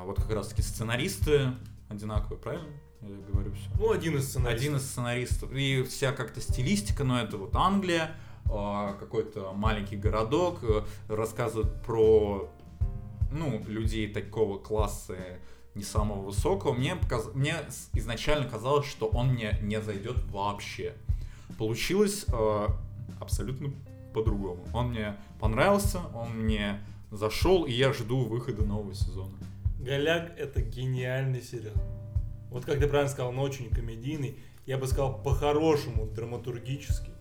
[0.04, 1.52] вот как раз-таки сценаристы
[1.88, 2.68] одинаковые, правильно?
[3.02, 3.68] Я говорю все.
[3.78, 4.60] Ну, один из сценаристов.
[4.60, 5.52] Один из сценаристов.
[5.52, 8.12] И вся как-то стилистика, но это вот Англия,
[8.50, 12.48] а, какой-то маленький городок, э, рассказывают про
[13.32, 15.16] ну, людей такого класса
[15.74, 16.74] не самого высокого.
[16.74, 17.56] Мне, показ- мне
[17.94, 20.94] изначально казалось, что он мне не зайдет вообще.
[21.58, 22.66] Получилось э,
[23.20, 23.72] абсолютно
[24.12, 24.64] по-другому.
[24.74, 26.78] Он мне понравился, он мне
[27.10, 29.32] зашел, и я жду выхода нового сезона.
[29.82, 31.74] Голяк это гениальный сериал.
[32.50, 34.38] Вот как ты правильно сказал, он очень комедийный.
[34.64, 37.12] Я бы сказал, по-хорошему, драматургический.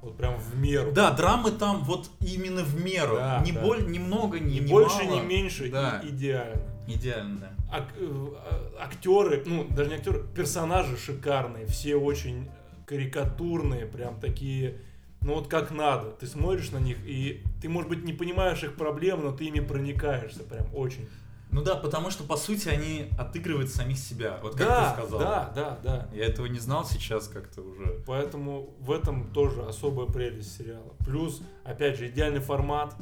[0.00, 0.92] Вот прям в меру.
[0.92, 3.16] Да, драмы там вот именно в меру.
[3.16, 3.60] Да, не да.
[3.60, 5.20] боль, немного, не, Ни не больше, мало.
[5.20, 6.00] ни меньше, Да.
[6.04, 6.62] и идеально.
[6.86, 7.52] Идеально, да.
[7.76, 12.48] Ак- э, а- актеры, ну, даже не актеры, персонажи шикарные, все очень
[12.86, 14.78] карикатурные, прям такие,
[15.20, 16.10] ну вот как надо.
[16.12, 19.58] Ты смотришь на них, и ты, может быть, не понимаешь их проблем, но ты ими
[19.60, 21.08] проникаешься прям очень.
[21.50, 24.38] Ну да, потому что по сути они отыгрывают самих себя.
[24.42, 25.18] Вот как да, ты сказал.
[25.18, 26.08] да, да, да.
[26.12, 28.02] Я этого не знал сейчас как-то уже.
[28.06, 30.92] Поэтому в этом тоже особая прелесть сериала.
[31.00, 32.94] Плюс, опять же, идеальный формат.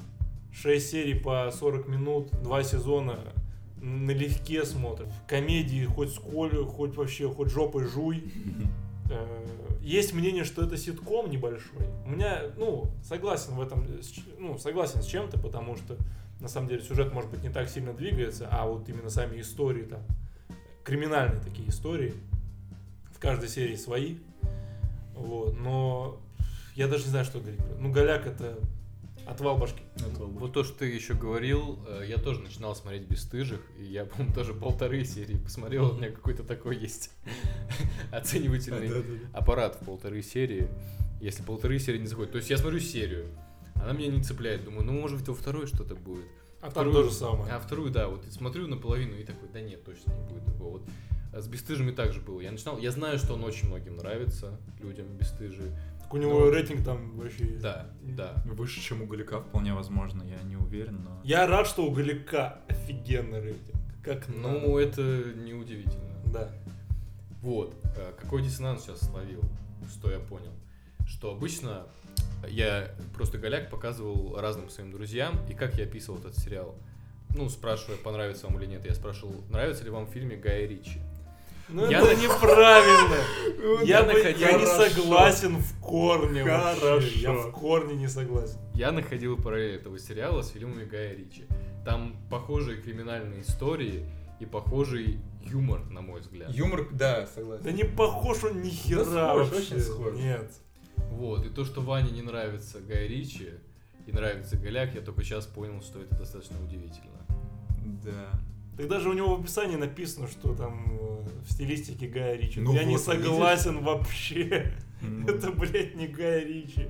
[0.53, 3.19] 6 серий по 40 минут, 2 сезона
[3.79, 5.09] налегке смотрим.
[5.29, 8.25] Комедии хоть сколь, хоть вообще, хоть жопой жуй.
[9.09, 9.47] Э,
[9.83, 11.87] Есть мнение, что это ситком небольшой.
[12.05, 13.87] У меня, ну, согласен в этом,
[14.37, 15.97] ну, согласен с чем-то, потому что,
[16.41, 19.85] на самом деле, сюжет, может быть, не так сильно двигается, а вот именно сами истории
[19.85, 20.03] там,
[20.85, 22.15] криминальные такие истории,
[23.13, 24.17] в каждой серии свои.
[25.15, 26.21] Вот, но
[26.75, 27.61] я даже не знаю, что говорить.
[27.79, 28.59] Ну, Голяк это
[29.27, 29.83] отвал башки.
[30.19, 34.35] Вот то, что ты еще говорил, э, я тоже начинал смотреть «Бесстыжих», и я, по-моему,
[34.35, 37.11] тоже полторы серии посмотрел, у меня какой-то такой есть
[38.13, 40.69] оценивательный аппарат в полторы серии,
[41.21, 42.33] если полторы серии не заходит.
[42.33, 43.27] То есть я смотрю серию,
[43.83, 46.27] она меня не цепляет, думаю, ну, может быть, во второй что-то будет.
[46.61, 47.53] А там Вторую- то же самое.
[47.53, 50.79] А вторую, да, вот смотрю наполовину и такой, да нет, точно не будет такого.
[50.79, 50.83] Вот
[51.37, 52.41] а с «Бесстыжими» также было.
[52.41, 55.71] Я начинал, я знаю, что он очень многим нравится, людям «Бесстыжие».
[56.01, 57.45] Так у него Ну, рейтинг там вообще...
[57.61, 58.43] Да, да.
[58.47, 61.21] Выше, чем у Галика, вполне возможно, я не уверен, но...
[61.25, 63.77] Я рад, что у Голяка офигенный рейтинг.
[64.03, 66.15] Как Ну, это неудивительно.
[66.33, 66.49] Да.
[67.43, 69.43] Вот, э, какой диссонанс сейчас словил,
[69.91, 70.53] что я понял.
[71.07, 71.87] Что обычно
[72.49, 76.75] я просто голяк показывал разным своим друзьям, и как я описывал этот сериал.
[77.35, 81.01] Ну, спрашивая, понравится вам или нет, я спрашивал, нравится ли вам в фильме Гая Ричи.
[81.69, 83.17] Ну Я это на- неправильно.
[83.85, 86.45] Я, бы- находил- я не согласен в корне.
[86.45, 87.01] Хорошо.
[87.01, 88.57] Я в корне не согласен.
[88.75, 91.45] Я находил параллель этого сериала с фильмами Гая Ричи.
[91.85, 94.05] Там похожие криминальные истории
[94.39, 96.51] и похожий юмор, на мой взгляд.
[96.51, 97.65] Юмор, да, согласен.
[97.65, 99.75] Да не похож он ни хера схож, вообще.
[99.75, 100.15] очень схож.
[100.15, 100.53] Нет.
[101.11, 103.51] Вот, и то, что Ване не нравится Гай Ричи
[104.07, 107.17] и нравится Голяк, я только сейчас понял, что это достаточно удивительно.
[108.05, 108.31] Да.
[108.77, 112.61] Так даже у него в описании написано, что там э, в стилистике Гая Ричи.
[112.61, 114.75] Ну я не вот, согласен вообще.
[115.01, 116.89] Ну, Это, блядь, не Гая Ричи.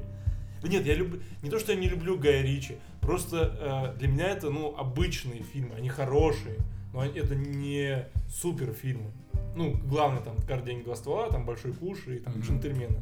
[0.63, 1.21] Да нет, я люблю...
[1.43, 5.43] Не то, что я не люблю Гая Ричи, просто э, для меня это, ну, обычные
[5.43, 6.57] фильмы, они хорошие,
[6.93, 9.13] но они- это не супер фильмы.
[9.55, 12.43] Ну, главное, там, «Каждый день два ствола», там, «Большой куш» и там Мгм.
[12.43, 13.01] «Джентльмены».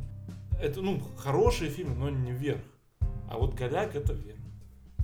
[0.60, 2.60] Это, ну, хорошие фильмы, но не вверх.
[3.30, 4.38] А вот «Голяк»— это вверх.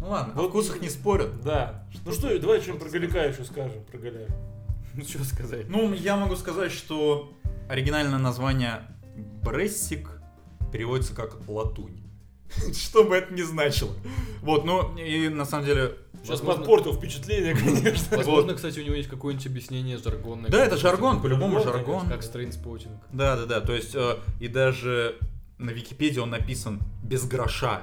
[0.00, 1.42] Ну ладно, Вот- о вкусах не спорят.
[1.42, 1.86] Да.
[2.06, 4.32] Ну что, давай что-нибудь про Голяка еще скажем, про Голяка.
[4.94, 5.68] Ну, что сказать?
[5.68, 7.32] Ну, я могу сказать, что
[7.68, 8.82] оригинальное название
[9.44, 10.10] Брессик
[10.72, 12.02] переводится как латунь.
[12.76, 13.92] Что бы это ни значило.
[14.42, 15.94] Вот, ну, и на самом деле...
[16.22, 18.16] Сейчас Возможно- подпортил впечатление, конечно.
[18.16, 20.50] Возможно, кстати, у него есть какое-нибудь объяснение жаргонное.
[20.50, 22.08] Да, это жаргон, по-любому Жаргон, жаргон.
[22.08, 23.00] Как стрейнспотинг.
[23.12, 23.60] Да, да, да.
[23.60, 25.16] То есть, э, и даже
[25.60, 27.82] на Википедии он написан без гроша.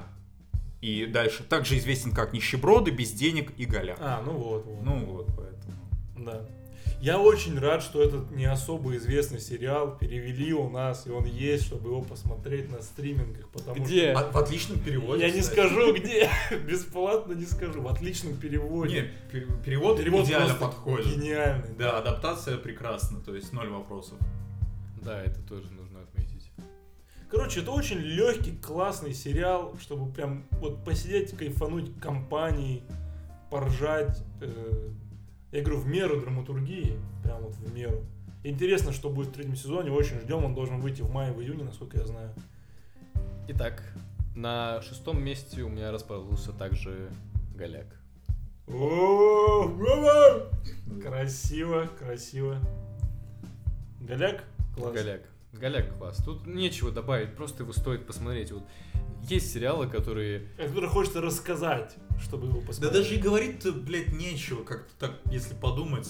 [0.82, 3.98] И дальше также известен как нищеброды, без денег и голяк.
[4.00, 4.84] А, ну вот, вот.
[4.84, 5.76] Ну вот, поэтому.
[6.18, 6.46] Да.
[7.00, 11.66] Я очень рад, что этот не особо известный сериал перевели у нас, и он есть,
[11.66, 14.12] чтобы его посмотреть на стримингах, потому Где?
[14.14, 14.86] А- в отличном что...
[14.86, 15.28] переводе.
[15.28, 15.60] Я не кстати.
[15.60, 16.30] скажу где,
[16.68, 18.94] бесплатно не скажу, в отличном переводе.
[19.32, 21.08] Не, пер- перевод, Перевод идеально подходит.
[21.08, 21.76] Гениальный.
[21.78, 24.18] Да, адаптация прекрасна, то есть ноль вопросов.
[25.04, 25.87] Да, это тоже нужно.
[27.30, 32.84] Короче, это очень легкий, классный сериал, чтобы прям вот посидеть, кайфануть компанией,
[33.52, 34.24] поржать.
[34.42, 34.90] э,
[35.52, 38.06] я говорю, в меру драматургии, прям вот в меру.
[38.44, 41.66] Интересно, что будет в третьем сезоне, очень ждем, он должен выйти в мае, в июне,
[41.66, 42.34] насколько я знаю.
[43.50, 43.84] Итак,
[44.36, 47.10] на шестом месте у меня расположился также
[47.56, 47.88] Голяк.
[48.68, 49.70] О!
[51.02, 52.60] Красиво, красиво.
[54.00, 54.44] Голяк?
[54.76, 54.94] Класс.
[54.94, 55.22] Голяк.
[55.60, 56.18] Голяк класс.
[56.24, 58.52] Тут нечего добавить, просто его стоит посмотреть.
[58.52, 58.64] Вот
[59.24, 60.48] есть сериалы, которые...
[60.58, 62.94] О котором хочется рассказать, чтобы его Да посмотреть.
[63.04, 66.10] даже и говорить-то, блядь, нечего, как-то так, если подумать.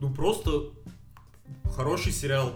[0.00, 0.70] Ну просто
[1.74, 2.52] хороший сериал,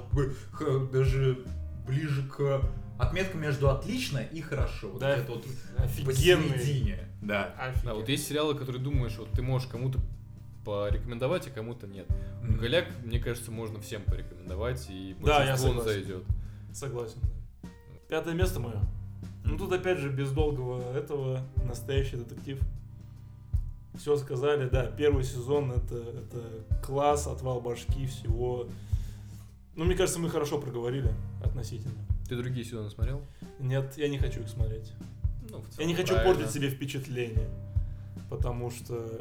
[0.93, 1.45] даже
[1.87, 2.62] ближе к
[2.99, 4.89] отметка между отлично и хорошо.
[4.89, 5.45] Вот Да, это вот
[5.77, 6.51] Офигенный.
[6.53, 7.09] посередине.
[7.20, 7.55] Да.
[7.59, 7.85] Офигенно.
[7.93, 9.99] Да, вот есть сериалы, которые думаешь, вот ты можешь кому-то
[10.65, 12.07] порекомендовать, а кому-то нет.
[12.43, 12.59] Мгм.
[12.59, 15.85] Голяк, мне кажется, можно всем порекомендовать, и Да, я согласен.
[15.85, 16.25] зайдет.
[16.73, 17.19] Согласен.
[18.09, 18.81] Пятое место мое.
[19.45, 22.61] Ну тут опять же без долгого этого настоящий детектив.
[23.95, 26.43] Все сказали, да, первый сезон это, это
[26.85, 28.67] класс, отвал башки, всего.
[29.77, 31.11] Ну, мне кажется, мы хорошо проговорили
[31.45, 31.95] относительно.
[32.29, 33.23] Ты другие сезоны смотрел?
[33.61, 34.93] Нет, я не хочу их смотреть.
[35.51, 36.35] Ну, в Я целом, не хочу правильно.
[36.35, 37.49] портить себе впечатление.
[38.31, 39.21] Потому что...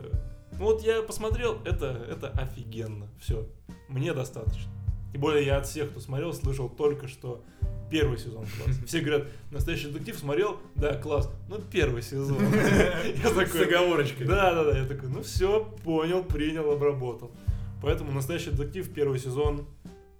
[0.63, 3.09] Ну вот я посмотрел, это, это офигенно.
[3.19, 3.45] Все.
[3.89, 4.71] Мне достаточно.
[5.11, 7.43] Тем более я от всех, кто смотрел, слышал только что
[7.91, 8.77] первый сезон класс.
[8.87, 11.29] Все говорят, настоящий детектив смотрел, да, класс.
[11.49, 12.37] Ну, первый сезон.
[13.23, 14.25] Я С такой, оговорочкой.
[14.25, 14.77] да, да, да.
[14.77, 17.31] Я такой, ну все, понял, принял, обработал.
[17.81, 19.67] Поэтому настоящий детектив, первый сезон.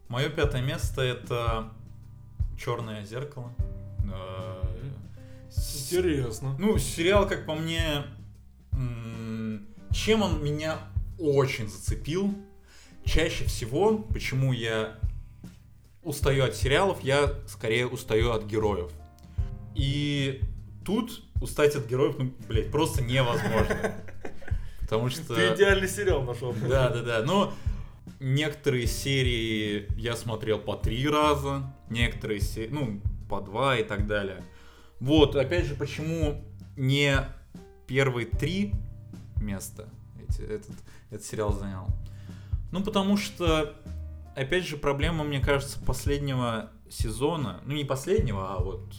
[0.10, 1.70] Мое пятое место это
[2.60, 3.54] Черное зеркало.
[4.14, 4.62] Э,
[5.50, 6.58] с- Интересно.
[6.60, 8.04] Ну, сериал, как по мне,
[9.94, 10.80] чем он меня
[11.20, 12.34] очень зацепил.
[13.06, 14.98] Чаще всего, почему я
[16.04, 18.92] устаю от сериалов, я скорее устаю от героев.
[19.76, 20.42] И
[20.86, 23.94] тут устать от героев, ну, блядь, просто невозможно.
[24.82, 25.36] Потому что...
[25.36, 26.54] Ты идеальный сериал нашел.
[26.54, 27.24] Да, да, да.
[27.24, 27.54] Но
[28.20, 34.44] некоторые серии я смотрел по три раза, некоторые серии, ну, по два и так далее.
[35.00, 36.44] Вот, опять же, почему
[36.78, 37.18] не
[37.88, 38.74] первые три
[39.44, 39.88] места
[40.28, 40.72] эти- этот,
[41.12, 41.88] этот сериал занял?
[42.72, 43.76] Ну, потому что,
[44.36, 48.94] опять же, проблема, мне кажется, последнего сезона, ну, не последнего, а вот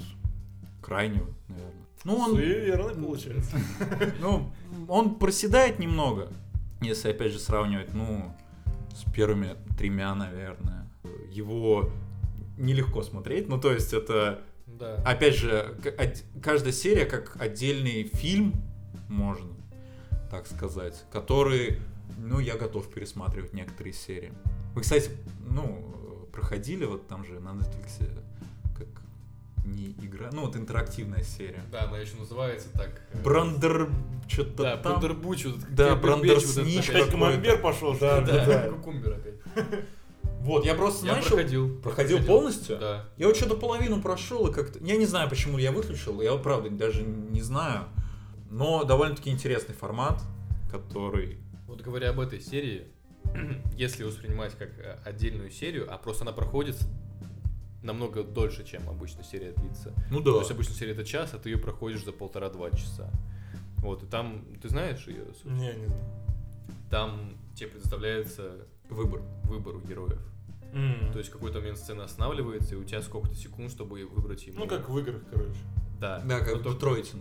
[0.81, 1.73] крайнего, наверное.
[2.05, 2.31] Ну, он...
[2.33, 3.57] Суеверный получается.
[4.21, 4.51] Ну,
[4.89, 6.29] он проседает немного,
[6.83, 8.35] если опять же сравнивать, ну,
[8.95, 10.89] с первыми тремя, наверное.
[11.31, 11.91] Его
[12.59, 14.97] нелегко смотреть, ну, то есть это, Да.
[15.05, 15.77] опять же,
[16.43, 18.53] каждая серия как отдельный фильм,
[19.09, 19.54] можно
[20.31, 21.81] так сказать, который,
[22.19, 24.33] ну, я готов пересматривать некоторые серии.
[24.75, 25.11] Вы, кстати,
[25.49, 28.11] ну, проходили вот там же на Netflix
[28.77, 28.89] как
[29.65, 31.63] не игра, ну, вот интерактивная серия.
[31.71, 33.01] Да, она еще называется так.
[33.13, 33.89] э, Брандер,
[34.29, 35.01] что-то Да, там.
[35.01, 35.45] Брандербуч.
[35.47, 37.99] вот Да, вот этот Опять камамбер пошел, ли?
[38.01, 39.35] Да, Да, кукумбер опять.
[40.41, 41.79] Вот, я просто, Я знаешь, проходил.
[41.79, 42.77] проходил полностью?
[42.79, 43.07] Да.
[43.17, 44.79] Я вот что-то половину прошел и как-то...
[44.85, 47.87] Я не знаю, почему я выключил, я правда даже не знаю.
[48.55, 50.23] Но довольно-таки интересный формат,
[50.71, 51.39] который...
[51.67, 52.87] Вот говоря об этой серии,
[53.77, 56.77] если воспринимать как э, отдельную серию, а просто она проходит
[57.83, 59.93] намного дольше, чем обычно серия длится.
[60.09, 60.39] Ну То да.
[60.39, 63.11] есть обычно серия это час, а ты ее проходишь за полтора-два часа.
[63.79, 65.51] Вот, и там, ты знаешь ее суть?
[65.51, 66.05] Не, не знаю.
[66.91, 69.21] Там тебе предоставляется Выбор.
[69.47, 70.23] выбор у героев.
[70.73, 71.11] М.
[71.11, 74.61] То есть в какой-то момент сцена останавливается, и у тебя сколько-то секунд, чтобы выбрать ему.
[74.61, 75.59] Ну, как в играх, короче.
[76.01, 76.21] Да.
[76.21, 77.17] Да, как в только- Детройте.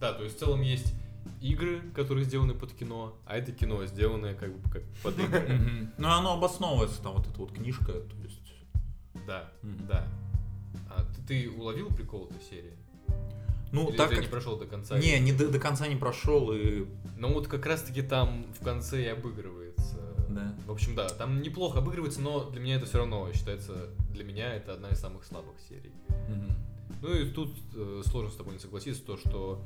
[0.00, 0.94] Да, то есть в целом есть
[1.40, 5.90] игры, которые сделаны под кино, а это кино сделанное как бы как под игры.
[5.98, 8.38] Ну, оно обосновывается, там вот эта вот книжка, то есть...
[9.26, 9.50] Да,
[9.88, 10.06] да.
[10.90, 12.72] А ты, уловил прикол этой серии?
[13.72, 14.24] Ну, Или так ты как...
[14.24, 14.98] не прошел до конца?
[14.98, 16.86] Не, не до, до конца не прошел, и...
[17.18, 19.98] Ну вот как раз таки там в конце и обыгрывается.
[20.30, 20.54] Да.
[20.66, 24.54] В общем, да, там неплохо обыгрывается, но для меня это все равно считается, для меня
[24.54, 25.92] это одна из самых слабых серий.
[26.28, 26.52] Мгм.
[27.02, 29.62] Ну и тут э, сложно с тобой не согласиться, то, что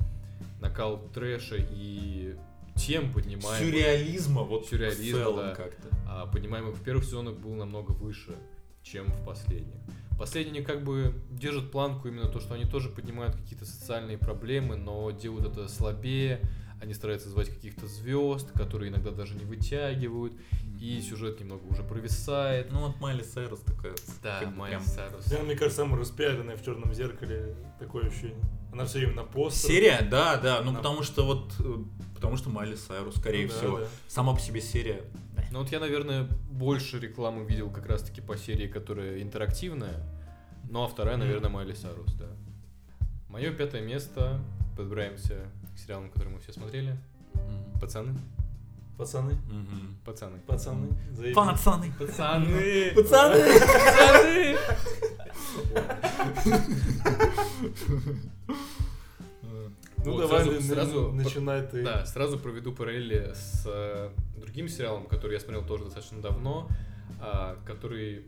[0.61, 2.35] накал трэша и
[2.75, 5.55] тем поднимаемых, Сюрреализма, вот Сюрреализма, в целом да.
[5.55, 5.87] как-то.
[6.07, 8.35] а, поднимаемых в первых сезонах был намного выше,
[8.81, 9.79] чем в последних.
[10.17, 15.11] Последние как бы держат планку именно то, что они тоже поднимают какие-то социальные проблемы, но
[15.11, 16.41] делают это слабее,
[16.83, 20.33] они стараются звать каких-то звезд, которые иногда даже не вытягивают,
[20.79, 22.71] и сюжет немного уже провисает.
[22.71, 23.95] Ну, вот Майли Сайрус такая...
[24.21, 25.25] Да, как Майли прям- Сайрус.
[25.25, 28.37] Да, мне кажется, самая распиаренная в черном зеркале такое ощущение.
[28.73, 29.69] Она все время на постер.
[29.71, 30.77] Серия, да, да, ну Да.
[30.77, 31.75] потому что вот, э,
[32.15, 33.87] потому что Майли Сайрус, скорее Ну да, всего, да.
[34.07, 35.01] сама по себе серия.
[35.51, 40.03] Ну вот я, наверное, больше рекламы видел как раз-таки по серии, которая интерактивная.
[40.69, 42.25] Ну, а вторая, наверное, Майли Сарус, да.
[43.29, 44.41] Мое пятое место.
[44.75, 45.45] Подбираемся
[45.75, 46.97] к сериалам, которые мы все смотрели.
[47.33, 47.79] Мгм.
[47.79, 48.13] Пацаны.
[48.97, 49.97] Пацаны, Мгм.
[50.05, 50.39] Пацаны.
[50.45, 51.35] пацаны, заебись.
[51.35, 51.91] Пацаны.
[51.97, 52.91] Пацаны.
[52.95, 52.95] Пацаны!
[52.95, 54.57] Пацаны.
[60.05, 61.83] Ну Вот, давай, сразу- сразу на- начинай ты.
[61.83, 66.67] Да, сразу проведу параллели с э, другим сериалом, который я смотрел тоже достаточно давно,
[67.21, 68.25] а, который,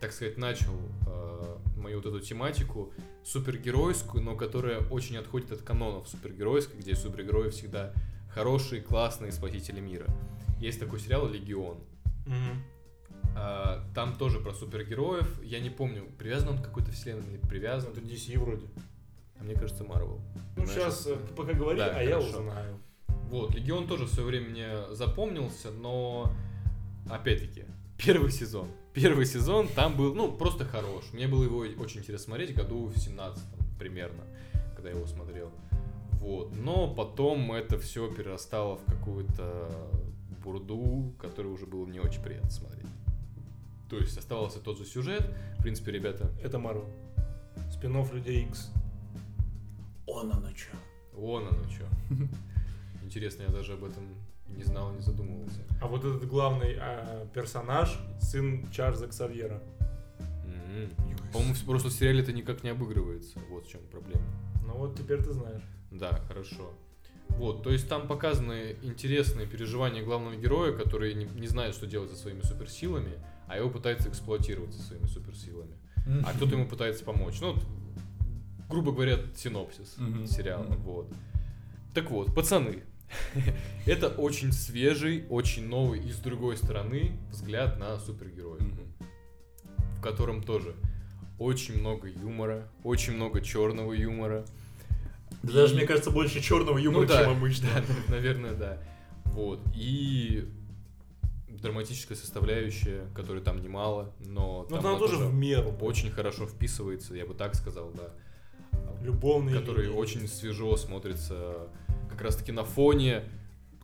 [0.00, 0.72] так сказать, начал
[1.06, 2.92] а, мою вот эту тематику
[3.24, 7.92] супергеройскую, но которая очень отходит от канонов супергеройской, где супергерои всегда
[8.30, 10.06] хорошие, классные спасители мира.
[10.60, 11.78] Есть такой сериал «Легион».
[12.26, 12.62] Мгм.
[13.36, 15.42] А, Там тоже про супергероев.
[15.42, 17.92] Я не помню, привязан он к какой-то вселенной или привязан.
[17.92, 18.66] Это DC вроде.
[19.40, 20.20] А мне кажется, Марвел.
[20.56, 22.40] Ну сейчас пока говори, Да, а я хорошо.
[22.40, 22.78] узнаю.
[23.30, 26.32] Вот, Легион тоже в свое время мне запомнился, но
[27.10, 27.64] опять-таки,
[27.98, 28.68] первый сезон.
[29.00, 31.04] Первый сезон там был, ну, просто хорош.
[31.12, 33.40] Мне было его очень интересно смотреть году в 17
[33.78, 34.24] примерно,
[34.74, 35.52] когда я его смотрел.
[36.14, 36.52] Вот.
[36.56, 39.70] Но потом это все перерастало в какую-то
[40.42, 42.88] бурду, которую уже было не очень приятно смотреть.
[43.88, 45.24] То есть оставался тот же сюжет.
[45.58, 46.88] В принципе, ребята, Это Марвел.
[47.70, 48.72] Спинов Людей X.
[50.06, 50.72] Он оно чё.
[51.12, 51.84] вон оно что.
[53.04, 54.04] Интересно, я даже об этом
[54.48, 55.60] не знал, не задумывался.
[55.80, 59.62] А вот этот главный а, персонаж, сын Чарльза Ксавьера.
[60.44, 60.90] Мгм.
[61.32, 63.38] По-моему, просто в сериале это никак не обыгрывается.
[63.50, 64.24] Вот в чем проблема.
[64.66, 65.62] Ну вот теперь ты знаешь.
[65.90, 66.72] Да, хорошо.
[67.30, 72.10] Вот, то есть там показаны интересные переживания главного героя, который не, не знает, что делать
[72.10, 73.12] со своими суперсилами,
[73.46, 75.76] а его пытается эксплуатировать со своими суперсилами.
[76.24, 77.40] А кто-то ему пытается помочь.
[77.40, 77.62] Ну, вот,
[78.68, 80.26] грубо говоря, синопсис Мгм.
[80.26, 80.64] сериала.
[80.64, 80.82] Мгм.
[80.82, 81.12] Вот.
[81.94, 82.82] Так вот, пацаны.
[83.86, 88.62] Это очень свежий, очень новый и с другой стороны взгляд на супергероев
[89.98, 90.76] в котором тоже
[91.38, 94.44] очень много юмора, очень много черного юмора.
[95.42, 97.68] Да Даже, мне кажется, больше черного юмора, Ну да, чем обычно.
[97.74, 98.78] Да, наверное, да.
[99.24, 99.60] Вот.
[99.74, 100.48] И
[101.48, 105.76] драматическая составляющая, которой там немало, но Ну там она тоже в меру.
[105.80, 108.10] очень хорошо вписывается, я бы так сказал, да.
[109.02, 109.52] Любовный.
[109.52, 109.96] Который линии.
[109.96, 111.68] очень свежо смотрится
[112.18, 113.22] как раз таки на фоне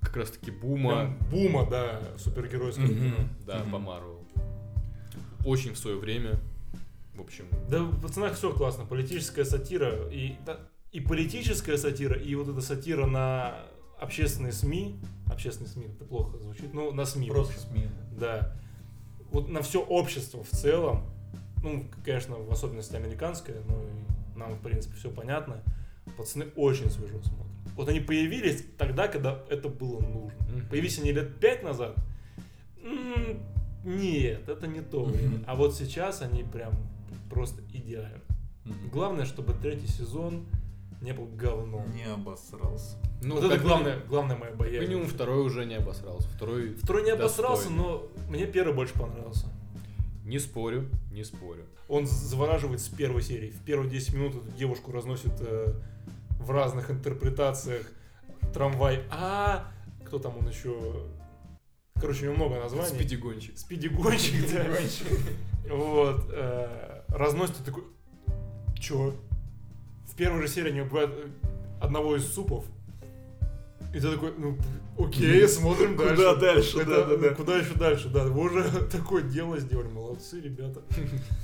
[0.00, 2.94] как раз таки бума, Прям бума, да, супергеройского Мгм.
[2.94, 3.16] кино.
[3.46, 3.70] да, Мгм.
[3.70, 4.20] по Марвел.
[5.44, 6.40] Очень в свое время.
[7.14, 8.84] В общем, Да в пацанах все классно.
[8.86, 10.58] Политическая сатира и, да,
[10.90, 13.60] и политическая сатира, и вот эта сатира на
[14.00, 14.96] общественные СМИ.
[15.30, 16.74] Общественные СМИ, это плохо звучит.
[16.74, 17.28] Ну, на СМИ.
[17.28, 17.58] Просто.
[17.60, 17.86] СМИ.
[18.18, 18.52] Да.
[19.30, 21.04] Вот на все общество в целом,
[21.62, 25.62] ну, конечно, в особенности американское, ну, и нам, в принципе, все понятно,
[26.16, 27.53] пацаны очень свежо смотрят.
[27.76, 30.38] Вот они появились тогда, когда это было нужно.
[30.48, 30.68] Мгм.
[30.68, 31.96] Появились они лет пять назад,
[32.82, 33.40] м,
[33.84, 35.38] нет, это не то время.
[35.38, 35.44] Мгм.
[35.46, 36.72] А вот сейчас они прям
[37.30, 38.20] просто идеально.
[38.64, 38.88] Мгм.
[38.92, 40.46] Главное, чтобы третий сезон
[41.00, 41.84] не был говном.
[41.94, 42.96] Не обосрался.
[43.22, 44.86] ну, вот это главное, главная моя Как боязнь.
[44.88, 46.28] минимум второй уже не обосрался.
[46.28, 47.82] Второй Второй не обосрался, достойный.
[47.82, 49.46] но мне первый больше понравился.
[50.24, 51.64] Не спорю, не спорю.
[51.88, 53.50] Он завораживает с первой серии.
[53.50, 55.74] В первые 10 минут эту девушку разносит э,
[56.38, 57.86] в разных интерпретациях
[58.52, 59.02] трамвай.
[59.10, 59.70] А
[60.04, 61.06] кто там он еще?
[62.00, 62.88] Короче, у него много названий.
[62.94, 63.58] Спидигончик.
[63.58, 64.66] Спидигонщик, да.
[65.74, 66.26] Вот.
[66.32, 67.84] э, Разносит и такой.
[68.78, 69.14] Чё?
[70.06, 71.28] В первой же серии они убивают э,
[71.80, 72.64] одного из супов.
[73.94, 74.58] И ты такой, ну,
[74.98, 76.14] окей, смотрим дальше.
[76.16, 77.30] Куда дальше, да, да, да.
[77.30, 78.24] ну, Куда еще дальше, да.
[78.24, 80.82] Вы уже такое дело сделали, молодцы, ребята.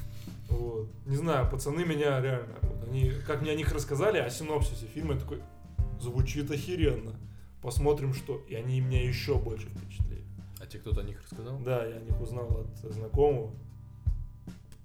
[0.51, 0.88] Вот.
[1.07, 5.14] Не знаю, пацаны меня реально, вот они, как мне о них рассказали, о синопсисе фильма,
[5.14, 5.42] я такой,
[6.01, 7.14] звучит охеренно.
[7.62, 8.42] Посмотрим, что.
[8.48, 10.24] И они меня еще больше впечатлили.
[10.61, 11.59] А тебе кто-то о них рассказал?
[11.61, 13.53] Да, я о них узнал от знакомого.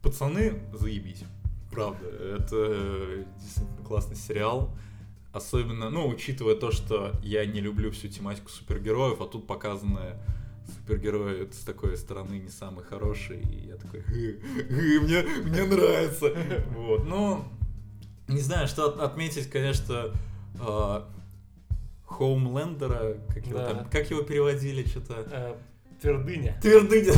[0.02, 1.24] Пацаны, заебись.
[1.72, 4.70] Правда, это э, действительно классный сериал.
[5.34, 10.18] Особенно, ну, учитывая то, что я не люблю всю тематику супергероев, а тут показаны
[10.74, 15.64] супергерои это с такой стороны не самый хороший, и я такой, «Хы, хы, мне, мне
[15.64, 16.32] нравится.
[16.76, 17.44] Вот, ну,
[18.28, 20.12] не знаю, что от- отметить, конечно,
[20.60, 21.02] э,
[22.06, 23.74] Хоумлендера, как его Да.
[23.74, 25.26] там, как его переводили, что-то...
[25.32, 25.56] Э,
[26.02, 26.58] Твердыня.
[26.62, 27.14] Твердыня.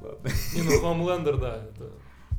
[0.00, 0.30] Ладно.
[0.54, 1.56] Не, ну Хомлендер, да.
[1.70, 1.90] это-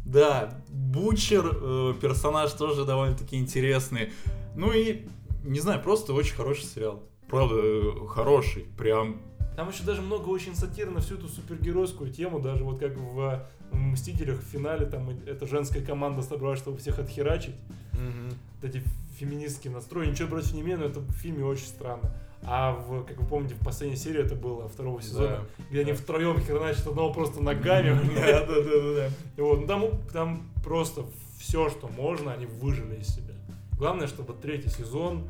[0.06, 4.12] Да, Бучер, э, персонаж тоже довольно-таки интересный.
[4.56, 5.06] Ну и,
[5.44, 7.04] не знаю, просто очень хороший сериал.
[7.30, 8.64] Правда, э, хороший.
[8.78, 9.18] Прям.
[9.56, 13.46] Там еще даже много очень сатир на всю эту супергеройскую тему, даже вот как в
[13.72, 17.56] Мстителях в финале, там эта женская команда собралась, чтобы всех отхерачить.
[17.94, 18.30] Мгм.
[18.62, 18.84] Вот эти
[19.20, 20.08] феминистский настрой.
[20.08, 22.12] Ничего против не имею, но это в фильме очень странно.
[22.42, 26.42] А в, как вы помните, в последней серии это было второго сезона, где они втроем
[26.42, 27.90] хреначат одного просто ногами.
[28.16, 29.44] Да, да, да, да, да.
[29.44, 31.04] Вот, ну, там, там просто
[31.38, 33.34] все, что можно, они выжили из себя.
[33.78, 35.28] Главное, чтобы третий сезон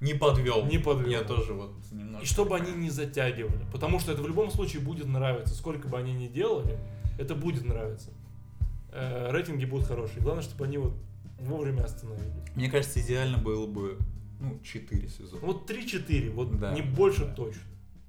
[0.00, 0.64] Не подвел.
[0.66, 1.10] не подвел.
[1.10, 2.24] Я тоже вот немножко.
[2.24, 3.64] И чтобы они не затягивали.
[3.72, 5.54] Потому что это в любом случае будет нравиться.
[5.54, 6.78] Сколько бы они ни делали,
[7.18, 8.10] это будет нравиться.
[8.92, 10.20] Э, рейтинги будут хорошие.
[10.22, 10.94] Главное, чтобы они вот
[11.38, 12.32] вовремя остановились.
[12.54, 13.98] Мне кажется, идеально было бы,
[14.40, 15.40] ну, 4 сезона.
[15.44, 17.34] Вот 3-4, вот Да, не больше да.
[17.34, 17.62] точно.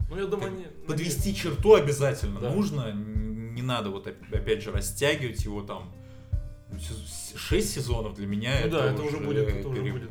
[0.09, 0.65] Ну, я думаю, они...
[0.87, 2.51] Подвести черту обязательно Да.
[2.53, 2.91] нужно.
[2.93, 5.91] Не надо вот оп- опять же растягивать его там.
[7.35, 10.09] 6 сезонов для меня Ну это, да, это уже будет- это уже будет.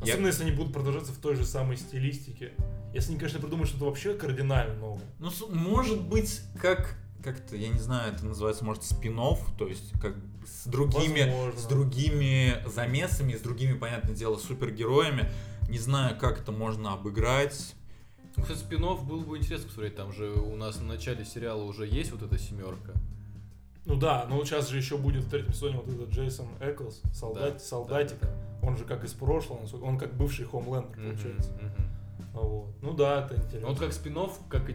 [0.00, 0.06] Да.
[0.06, 2.52] Я- Особенно, если они будут продолжаться в той же самой стилистике.
[2.94, 5.02] Если они, конечно, придумают что-то вообще кардинально новое.
[5.18, 9.16] Ну, может быть, как как-то, я не знаю, это называется, может, спин
[9.58, 10.14] то есть как
[10.46, 11.60] с другими, Возможно.
[11.60, 15.28] с другими замесами, с другими, понятное дело, супергероями.
[15.68, 17.74] Не знаю, как это можно обыграть.
[18.40, 19.96] Кстати, спин было бы интересно посмотреть.
[19.96, 22.92] Там же у нас в начале сериала уже есть вот эта семерка.
[23.88, 27.54] Ну да, но сейчас же еще будет в третьем сезоне вот этот Джейсон Эклс, солдат,
[27.54, 28.20] Да, солдатик.
[28.20, 28.28] да,
[28.62, 31.50] Он же как из прошлого, он как бывший Хомлендер, Мгм, получается.
[32.34, 32.66] А Вот.
[32.82, 33.60] Ну да, это интересно.
[33.62, 34.18] Ну, Вот как спин
[34.50, 34.66] как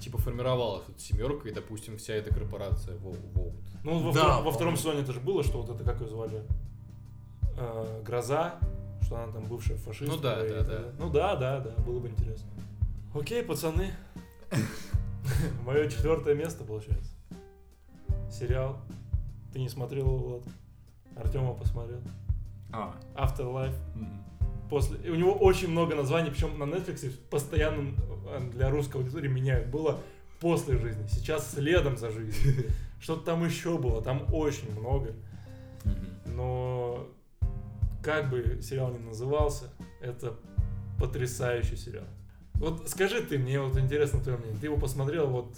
[0.00, 3.52] типа формировалась вот семерка и, допустим, вся эта корпорация Вол- Волт.
[3.84, 6.08] Ну, во, Да, втором, во втором сезоне это же было, что вот это, как ее
[6.08, 6.42] звали?
[7.58, 8.54] Э, Гроза,
[9.02, 10.16] что она там бывшая фашистка.
[10.16, 10.64] Ну да, и да, да.
[10.64, 10.92] далее.
[10.98, 12.48] Ну да, да, да, было бы интересно.
[13.14, 13.92] Окей, пацаны.
[15.66, 17.12] Мое четвертое место, получается.
[18.30, 18.78] Сериал.
[19.52, 20.42] Ты не смотрел его, Влад?
[21.16, 22.00] Артема посмотрел.
[22.72, 23.74] А, Afterlife.
[23.94, 24.24] м.
[24.68, 25.10] После...
[25.10, 27.94] У него очень много названий, причем на Netflix постоянно
[28.28, 29.68] э, для русской аудитории меняют.
[29.68, 30.00] Было
[30.40, 32.66] после жизни, сейчас следом за жизнью.
[33.00, 35.14] Что-то там еще было, там очень много.
[36.26, 37.08] Но
[38.02, 40.36] как бы сериал ни назывался, это
[40.98, 42.06] потрясающий сериал.
[42.54, 44.58] Вот скажи ты, мне вот интересно твое мнение.
[44.58, 45.54] Ты его посмотрел вот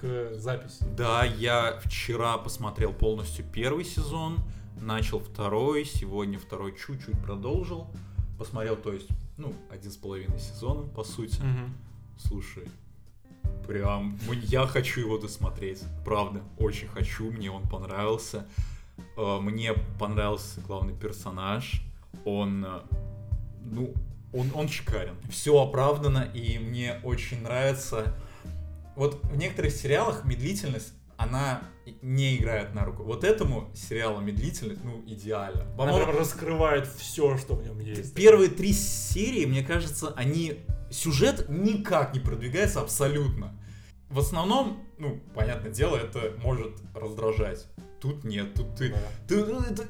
[0.00, 0.84] к записи.
[0.96, 4.38] Да, я вчера посмотрел полностью первый сезон,
[4.80, 7.86] начал второй, сегодня второй чуть-чуть продолжил.
[8.38, 11.40] Посмотрел, то есть, ну, один с половиной сезона, по сути.
[12.16, 12.68] Слушай,
[13.66, 15.82] прям я хочу его досмотреть.
[16.04, 18.46] Правда, очень хочу, мне он понравился.
[19.16, 21.82] Э, Мне понравился главный персонаж.
[22.24, 22.80] Он, э,
[23.64, 23.94] ну,
[24.32, 25.16] он, он шикарен.
[25.30, 28.14] Все оправдано, и мне очень нравится.
[29.00, 31.62] Вот в некоторых сериалах медлительность, она
[32.02, 33.02] не играет на руку.
[33.02, 35.62] Вот этому сериалу медлительность, ну, идеально.
[35.78, 38.14] Она прям раскрывает все, что в нем есть.
[38.14, 40.58] Первые три серии, мне кажется, они...
[40.90, 43.58] Сюжет никак не продвигается абсолютно.
[44.10, 47.68] В основном, ну, понятное дело, это может раздражать.
[48.02, 48.90] Тут нет, тут ты...
[48.90, 48.98] Да.
[49.26, 49.86] ты- ну, это,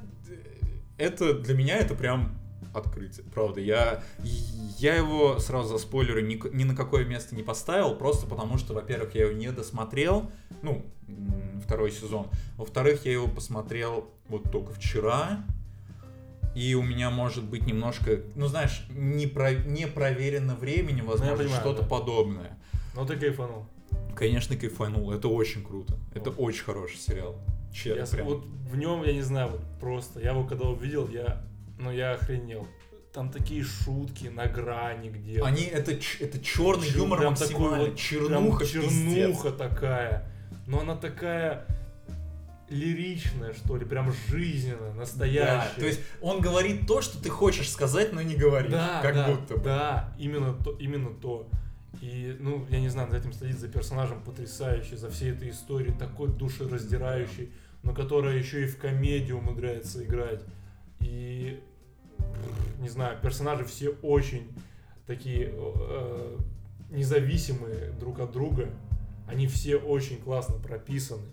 [0.98, 2.39] это для меня это прям
[2.72, 3.24] открытие.
[3.34, 4.02] Правда, я,
[4.78, 8.74] я его сразу за спойлеры ни, ни на какое место не поставил, просто потому что,
[8.74, 10.30] во-первых, я его не досмотрел,
[10.62, 10.84] ну,
[11.64, 12.28] второй сезон.
[12.56, 15.44] Во-вторых, я его посмотрел вот только вчера,
[16.54, 21.60] и у меня может быть немножко, ну знаешь, не, про, не проверено временем, возможно, понимаю,
[21.60, 21.88] что-то да.
[21.88, 22.58] подобное.
[22.94, 23.66] Ну ты кайфанул.
[24.16, 25.96] Конечно, кайфанул, это очень круто.
[26.14, 26.40] Это Вот.
[26.40, 27.36] очень хороший сериал.
[27.72, 28.26] Честно, Я прям.
[28.26, 31.44] вот в нем, я не знаю, вот просто, я его когда увидел, я,
[31.80, 32.66] ну я охренел.
[33.12, 35.42] Там такие шутки на грани где.
[35.42, 39.14] Они, это, это черный Чер- юмор прям максимально, такой вот- чернуха, прям пиздец.
[39.14, 40.32] чернуха такая.
[40.66, 41.66] Но она такая
[42.68, 45.72] лиричная, что ли, прям жизненная, настоящая.
[45.74, 48.70] Да, то есть он говорит то, что ты хочешь сказать, но не говоришь.
[48.70, 49.64] да, как да, будто бы.
[49.64, 51.48] да, именно то, именно то.
[52.00, 55.92] И, ну, я не знаю, за этим следить за персонажем потрясающий, за всей этой историей,
[55.98, 57.50] такой душераздирающий,
[57.82, 60.40] но которая еще и в комедию умудряется играть.
[61.00, 61.58] И,
[62.78, 64.50] не знаю, персонажи все очень
[65.06, 66.38] такие э,
[66.90, 68.68] независимые друг от друга.
[69.26, 71.26] Они все очень классно прописаны.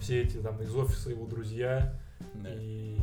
[0.00, 1.98] Все эти там из офиса его друзья.
[2.34, 2.50] Да.
[2.54, 2.98] И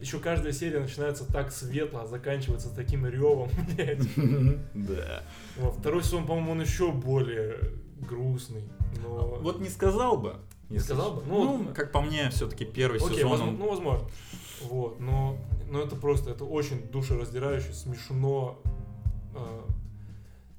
[0.00, 4.06] еще каждая серия начинается так светло, а заканчивается таким ревом, блядь.
[4.74, 5.22] Да.
[5.56, 7.58] Во второй сезон, по-моему, он еще более
[8.00, 8.64] грустный.
[9.02, 9.38] Но...
[9.40, 10.36] Вот не сказал бы.
[10.68, 11.22] Не сказал бы?
[11.26, 14.08] Ну, Ну, как по мне, все-таки первый сезон, ну, возможно.
[14.62, 15.36] Вот, но,
[15.70, 18.58] но это просто, это очень душераздирающе, смешно.
[19.34, 19.60] э,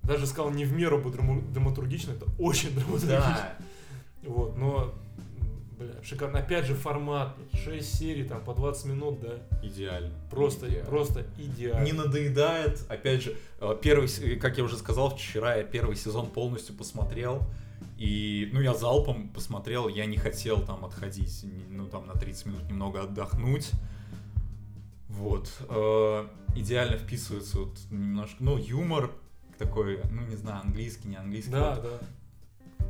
[0.04, 3.10] даже сказал не в меру бы драма- драматургично, это очень драматургично.
[3.10, 3.56] Да.
[4.24, 4.94] Вот, но,
[5.78, 6.40] бля, шикарно.
[6.40, 9.38] Опять же формат, 6 серий, там, по 20 минут, да.
[9.62, 10.12] Идеально.
[10.32, 10.90] Просто, Идеально.
[10.90, 11.86] просто идеально.
[11.86, 12.84] Не надоедает.
[12.90, 14.08] Опять же, э, первый,
[14.38, 17.44] как я уже сказал вчера, я первый сезон полностью посмотрел.
[17.98, 22.64] И, ну, я залпом посмотрел, я не хотел там отходить, ну, там, на 30 минут
[22.70, 23.72] немного отдохнуть.
[25.12, 25.52] Вот.
[25.70, 29.12] э, идеально вписывается вот немножко, ну, юмор
[29.58, 31.52] такой, ну, не знаю, английский, не английский.
[31.52, 31.84] Да, вот.
[31.84, 32.86] да.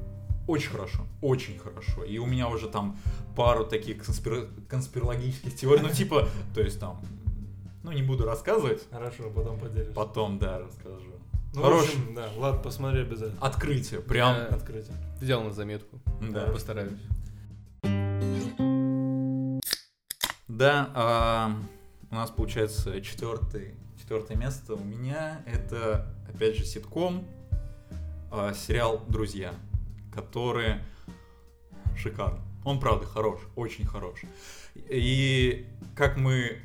[0.48, 2.04] Очень хорошо, очень хорошо.
[2.04, 2.98] И у меня уже там
[3.36, 7.00] пару таких конспир- конспирологических теорий, ну, типа, то есть там,
[7.84, 9.94] ну, не буду рассказывать, Хорошо, потом поделишься.
[9.94, 11.12] потом, да, расскажу.
[11.54, 11.82] Ну, Хорош.
[11.82, 13.42] в общем, да, Влад, посмотри обязательно.
[13.42, 14.46] Открытие, прям, Да.
[14.56, 14.96] Открытие.
[15.20, 16.00] Взял на заметку.
[16.22, 16.46] да.
[16.48, 16.94] Постараюсь.
[20.48, 21.56] Да, а,
[22.12, 25.42] у нас получается четвертый, четвертое место у меня.
[25.46, 27.26] Это, опять же, ситком,
[28.30, 29.54] а, сериал «Друзья»,
[30.14, 30.76] который
[31.98, 32.42] шикарный.
[32.66, 34.20] Он, правда, хорош, очень хорош.
[34.76, 36.58] И как мы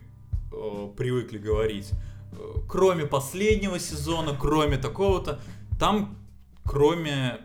[0.52, 1.90] э, привыкли говорить,
[2.32, 2.36] э,
[2.68, 5.40] кроме последнего сезона, кроме такого-то,
[5.78, 6.18] там,
[6.64, 7.38] кроме,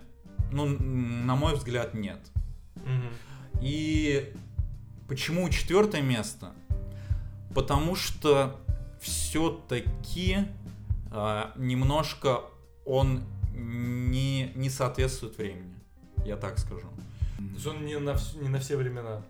[0.51, 2.19] ну, на мой взгляд, нет.
[2.75, 3.09] Мгм.
[3.61, 4.33] И
[5.07, 6.53] почему четвертое место?
[7.53, 8.59] Потому что
[8.99, 10.37] все-таки
[11.57, 12.41] немножко
[12.85, 13.23] он
[13.53, 15.75] не, не соответствует времени.
[16.25, 16.87] Я так скажу.
[17.37, 19.21] То есть он не на, не на все времена.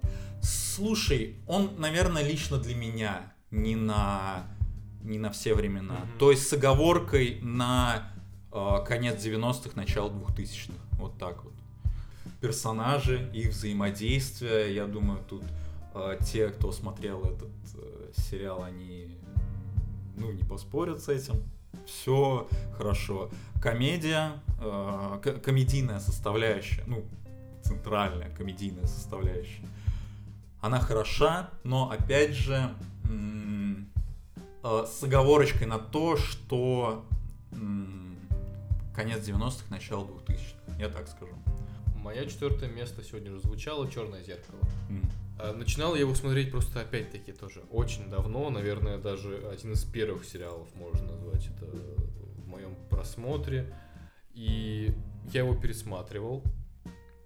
[0.42, 4.48] Слушай, он, наверное, лично для меня не на,
[5.04, 5.94] не на все времена.
[5.94, 6.18] Мгм.
[6.20, 8.12] То есть с оговоркой на
[8.52, 10.74] э, конец 90-х, начало 2000-х.
[10.94, 11.54] Вот так вот.
[12.40, 15.44] Персонажи, их взаимодействие, я думаю, тут
[15.94, 19.18] э, те, кто смотрел этот э, сериал, они
[20.18, 21.44] ну, не поспорят с этим.
[21.86, 22.48] Все
[22.78, 23.30] хорошо.
[23.62, 27.04] Комедия, э, комедийная составляющая, ну,
[27.64, 29.68] центральная комедийная составляющая.
[30.60, 32.70] Она хороша, но опять же
[34.64, 37.06] э, с оговорочкой на то, что
[38.96, 40.78] конец 90-х, начало 2000-х.
[40.80, 41.34] Я так скажу.
[42.02, 44.60] Мое четвертое место сегодня уже звучало «Черное зеркало».
[45.40, 50.26] А, Начинал я его смотреть просто опять-таки тоже очень давно, наверное, даже один из первых
[50.26, 53.72] сериалов можно назвать это в моем просмотре.
[54.34, 54.92] И
[55.32, 56.44] я его пересматривал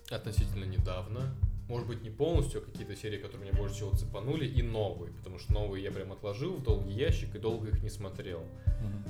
[0.10, 1.34] относительно недавно.
[1.70, 5.40] Может быть, не полностью, а какие-то серии, которые меня больше всего цепанули, и новые, потому
[5.40, 8.44] что новые я прям отложил в долгий ящик и долго их не смотрел.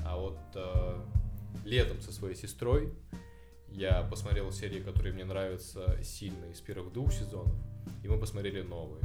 [0.05, 1.01] А вот э,
[1.65, 2.93] летом со своей сестрой
[3.75, 7.53] я посмотрел серии, которые мне нравятся сильно из первых двух сезонов,
[8.03, 9.03] и мы посмотрели новые.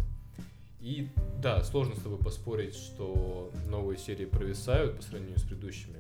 [0.79, 1.09] И
[1.43, 5.99] да, сложно с тобой поспорить, что новые серии провисают по сравнению с предыдущими.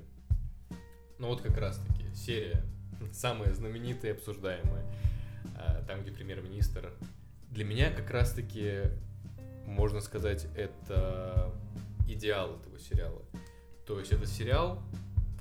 [1.19, 2.63] Но вот как раз таки серия,
[3.13, 4.87] самая знаменитая и обсуждаемая,
[5.57, 6.93] а, там, где премьер-министр.
[7.51, 8.83] Для меня как раз таки,
[9.67, 11.53] можно сказать, это
[12.09, 13.23] идеал этого сериала.
[13.85, 14.81] То есть это сериал,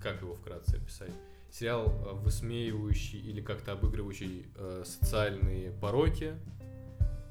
[0.02, 1.12] как его вкратце описать?
[1.52, 6.34] Сериал, э, высмеивающий или как-то обыгрывающий э, социальные пороки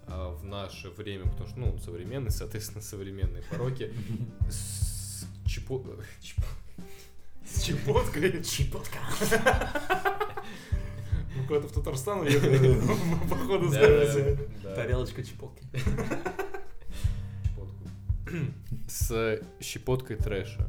[0.09, 3.93] э, в наше время, потому что, ну, современные, соответственно, современные пороки
[4.51, 5.83] с чепо...
[5.87, 6.03] э,
[7.47, 8.43] С чепоткой.
[8.43, 8.99] Чепотка.
[11.37, 12.77] Мы куда-то в Татарстан уехали.
[13.31, 14.39] Походу, знаете.
[14.75, 15.63] Тарелочка чепотки.
[18.89, 20.69] С щепоткой трэша.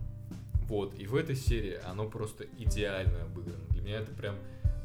[0.69, 3.65] Вот, и в этой серии оно просто идеально обыграно.
[3.71, 4.35] Для меня это прям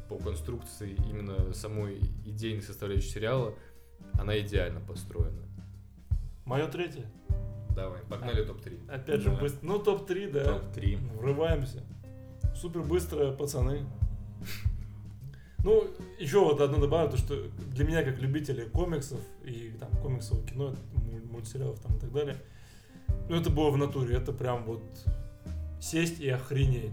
[0.09, 3.53] по конструкции именно самой идейной составляющей сериала,
[4.13, 5.43] она идеально построена.
[6.45, 7.05] Мое третье.
[7.75, 8.89] Давай, погнали топ-3.
[8.91, 9.37] Опять же, Да.
[9.37, 9.59] быстро.
[9.65, 10.43] Ну, топ-3, да.
[10.59, 11.17] Топ-3.
[11.17, 11.83] Врываемся.
[12.55, 13.81] Супер быстро, пацаны.
[15.63, 15.87] Ну,
[16.19, 17.35] еще вот одно добавлю, то что
[17.73, 22.37] для меня, как любителя комиксов и там комиксового кино, муль- мультсериалов там и так далее,
[23.29, 24.83] ну, это было в натуре, это прям вот
[25.85, 26.91] сесть и охренеть.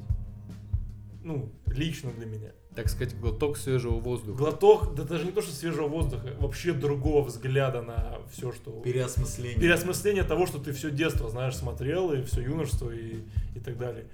[1.24, 2.50] Ну, лично для меня.
[2.74, 4.38] Так сказать, глоток свежего воздуха.
[4.38, 8.70] Глоток, да даже не то, что свежего воздуха, вообще другого взгляда на все, что...
[8.80, 9.60] Переосмысление.
[9.60, 13.20] Переосмысление того, что ты все детство, знаешь, смотрел, и все юношество, и,
[13.54, 14.06] и так далее.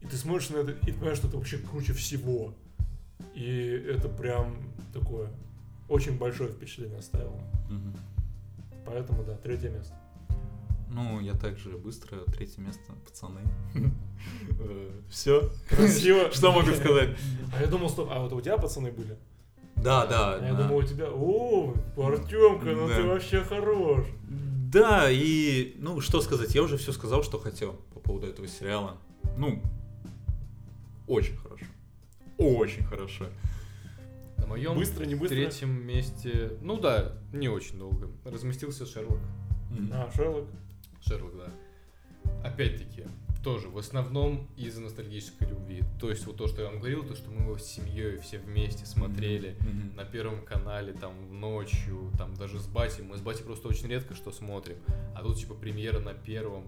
[0.00, 2.54] И ты смотришь на это, и ты понимаешь, что это вообще круче всего.
[3.34, 4.56] И это прям
[4.92, 5.30] такое
[5.88, 7.40] очень большое впечатление оставило.
[7.70, 7.94] Мгм.
[8.86, 9.94] Поэтому, да, третье место.
[10.88, 13.40] Ну, я также быстро, третье место, пацаны.
[15.10, 15.50] Все.
[15.68, 16.30] Красиво.
[16.32, 17.16] Что могу сказать?
[17.54, 19.16] А я думал, стоп, а вот у тебя пацаны были?
[19.76, 20.34] Да, да.
[20.36, 24.06] А я думал, у тебя, о, Артемка, ну ты вообще хорош.
[24.28, 28.96] Да, и, ну, что сказать, я уже все сказал, что хотел по поводу этого сериала.
[29.36, 29.62] Ну,
[31.06, 31.66] очень хорошо.
[32.38, 33.26] Очень хорошо.
[34.38, 35.36] На моем Быстро, не быстро?
[35.36, 39.20] третьем месте, ну да, не очень долго, разместился Шерлок.
[39.92, 40.46] А, Шерлок?
[41.06, 41.52] Шерлок, да.
[42.48, 43.04] Опять-таки,
[43.44, 45.84] тоже в основном из-за ностальгической любви.
[46.00, 48.38] То есть вот то, что я вам говорил, то, что мы его с семьей все
[48.38, 49.96] вместе смотрели Мгм.
[49.96, 53.04] на Первом канале, там, ночью, там, даже с батей.
[53.04, 54.76] Мы с батей просто очень редко что смотрим.
[55.14, 56.64] А тут, типа, премьера на Первом.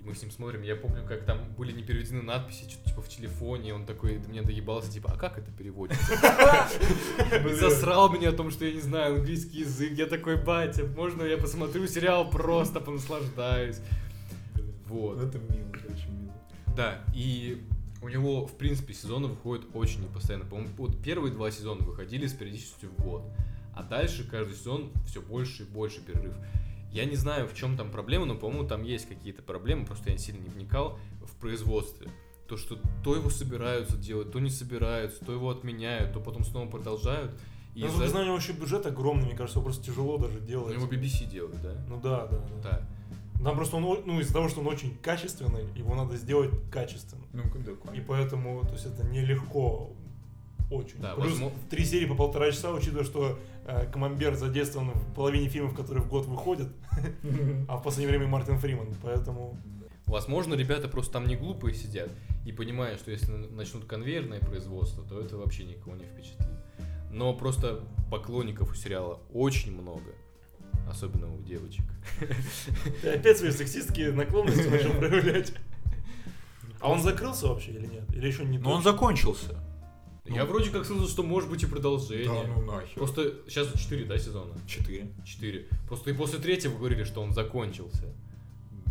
[0.00, 3.02] И мы с ним смотрим, я помню, как там были не переведены надписи, что-то типа
[3.02, 6.00] в телефоне, он такой до меня доебался, типа, а как это переводится?
[7.60, 9.92] Засрал меня о том, что я не знаю английский язык.
[9.92, 13.80] Я такой, батя, можно я посмотрю сериал, просто понаслаждаюсь.
[14.86, 15.22] Вот.
[15.22, 16.34] Это мило, очень мило.
[16.74, 17.62] Да, и
[18.02, 20.46] у него, в принципе, сезоны выходят очень непостоянно.
[20.46, 23.22] По-моему, вот первые два сезона выходили с периодичностью в год.
[23.74, 26.34] А дальше каждый сезон все больше и больше перерыв.
[26.92, 30.18] Я не знаю, в чем там проблема, но, по-моему, там есть какие-то проблемы, просто я
[30.18, 32.08] сильно не вникал в производстве.
[32.48, 36.68] То, что то его собираются делать, то не собираются, то его отменяют, то потом снова
[36.68, 37.30] продолжают.
[37.76, 40.40] И Ну, из-за- без знания вообще бюджет огромный, мне кажется, его просто тяжело даже У
[40.40, 40.76] делать.
[40.76, 41.74] него BBC делают, да?
[41.88, 42.70] Ну да, да, да.
[43.38, 43.44] Да.
[43.44, 47.22] Там просто он, ну, из-за того, что он очень качественный, его надо сделать качественно.
[47.32, 49.92] Ну, да, И поэтому, то есть это нелегко
[50.70, 50.98] очень.
[51.00, 53.38] Да, Плюс возможно- три серии по полтора часа, учитывая, что
[53.92, 56.68] Камамбер задействован в половине фильмов, которые в год выходят,
[57.68, 59.58] а в последнее время Мартин Фриман, поэтому...
[60.06, 62.10] Возможно, ребята просто там не глупые сидят
[62.44, 66.48] и понимают, что если начнут конвейерное производство, то это вообще никого не впечатлит.
[67.12, 70.10] Но просто поклонников у сериала очень много.
[70.88, 71.84] Особенно у девочек.
[73.02, 75.52] Ты опять свои сексистские наклонности начал проявлять.
[76.80, 78.04] А он закрылся вообще или нет?
[78.14, 79.60] Или еще не Но он точно?
[80.24, 80.40] Закончился.
[80.40, 82.26] Я вроде как слышал, что может быть и продолжение.
[82.28, 82.94] Да, ну нахер.
[82.94, 84.52] Просто сейчас 4, да, сезона?
[84.66, 85.08] Четыре.
[85.24, 85.66] 4.
[85.88, 88.04] Просто и после третьего говорили, что он закончился.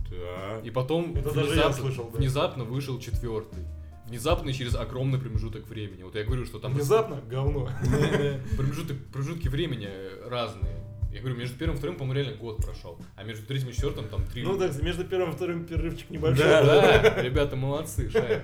[0.10, 0.60] Да.
[0.64, 2.18] И потом Это даже я внезапно, слышал, да.
[2.18, 3.64] внезапно вышел четвертый.
[4.08, 6.02] Внезапно и через огромный промежуток времени.
[6.02, 7.70] Вот я говорю, что там Внезапно говно.
[8.58, 9.88] промежуток, промежутки времени
[10.28, 10.84] разные.
[11.14, 12.98] Я говорю, между первым и вторым, по-моему, реально год прошел.
[13.16, 14.44] А между третьим и четвертым там три.
[14.44, 16.44] Ну так, между первым и вторым перерывчик небольшой.
[16.46, 16.64] Да,
[17.02, 18.44] да, ребята молодцы, шарят.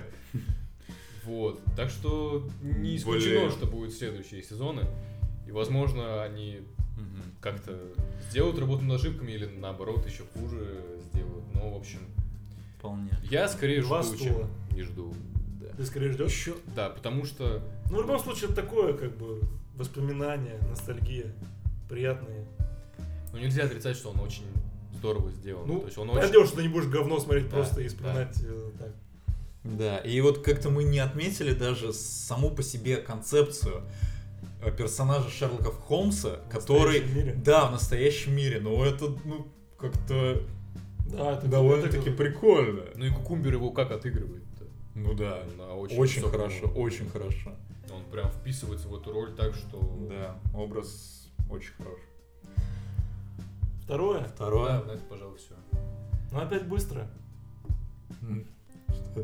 [1.26, 1.60] Вот.
[1.76, 3.50] Так что не исключено, Блин.
[3.50, 4.82] что будут следующие сезоны.
[5.46, 6.60] И, возможно, они
[6.96, 7.22] Мгм.
[7.40, 7.78] как-то
[8.30, 10.80] сделают работу над ошибками или наоборот еще хуже
[11.12, 11.44] сделают.
[11.54, 11.98] Ну, в общем,
[12.78, 13.10] Вполне.
[13.30, 14.30] я скорее Два жду, стула.
[14.30, 15.14] чем не жду.
[15.60, 15.66] Да.
[15.76, 16.30] Ты скорее ждешь?
[16.32, 16.54] Еще.
[16.74, 19.40] Да, потому что Ну, в любом случае, это такое, как бы,
[19.76, 21.32] воспоминание, ностальгия,
[21.88, 22.46] приятные.
[23.32, 24.44] ну, нельзя отрицать, что он очень
[24.94, 25.68] здорово сделан.
[25.68, 26.20] Ну, То есть он очень...
[26.20, 27.88] пойдешь, ты не будешь говно смотреть Да, просто и да.
[27.90, 28.92] вспоминать э, так.
[29.66, 33.82] Да, и вот как-то мы не отметили даже саму по себе концепцию
[34.62, 37.00] э, персонажа Шерлока Холмса, В который...
[37.04, 37.34] мире.
[37.44, 40.40] Да, в настоящем мире, но это, ну, как-то
[41.10, 42.82] Да, это довольно-таки это- прикольно.
[42.94, 44.64] Ну и Кукумбер его как отыгрывает-то?
[44.94, 47.50] Ну да, На очень, очень высоком хорошо, очень хорошо.
[47.92, 49.80] Он прям вписывается в эту роль так, что...
[50.08, 52.02] Да, образ очень хороший.
[53.82, 54.20] Второе.
[54.20, 54.82] Да, Второе.
[54.84, 55.54] на это, пожалуй, все.
[56.32, 57.08] Ну, опять быстро.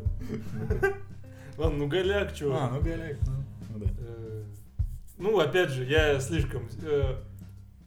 [1.57, 2.53] Ладно, ну голяк, чё.
[2.53, 3.33] А, ну Галяк, ну,
[3.73, 3.91] ну да.
[3.99, 4.43] Э,
[5.17, 6.67] Ну, опять же, я слишком...
[6.81, 7.15] э,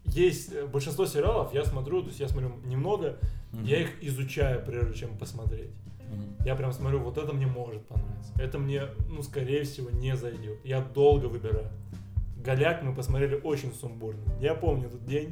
[0.04, 3.16] Есть большинство сериалов, я смотрю, то есть я смотрю немного,
[3.64, 5.70] я их изучаю, прежде чем посмотреть.
[6.44, 8.32] Я прям смотрю, вот это мне может понравиться.
[8.40, 10.58] Это мне, ну, скорее всего, не зайдет.
[10.64, 11.68] Я долго выбираю.
[12.44, 14.20] Голяк мы посмотрели очень сумбурно.
[14.40, 15.30] Я помню этот день.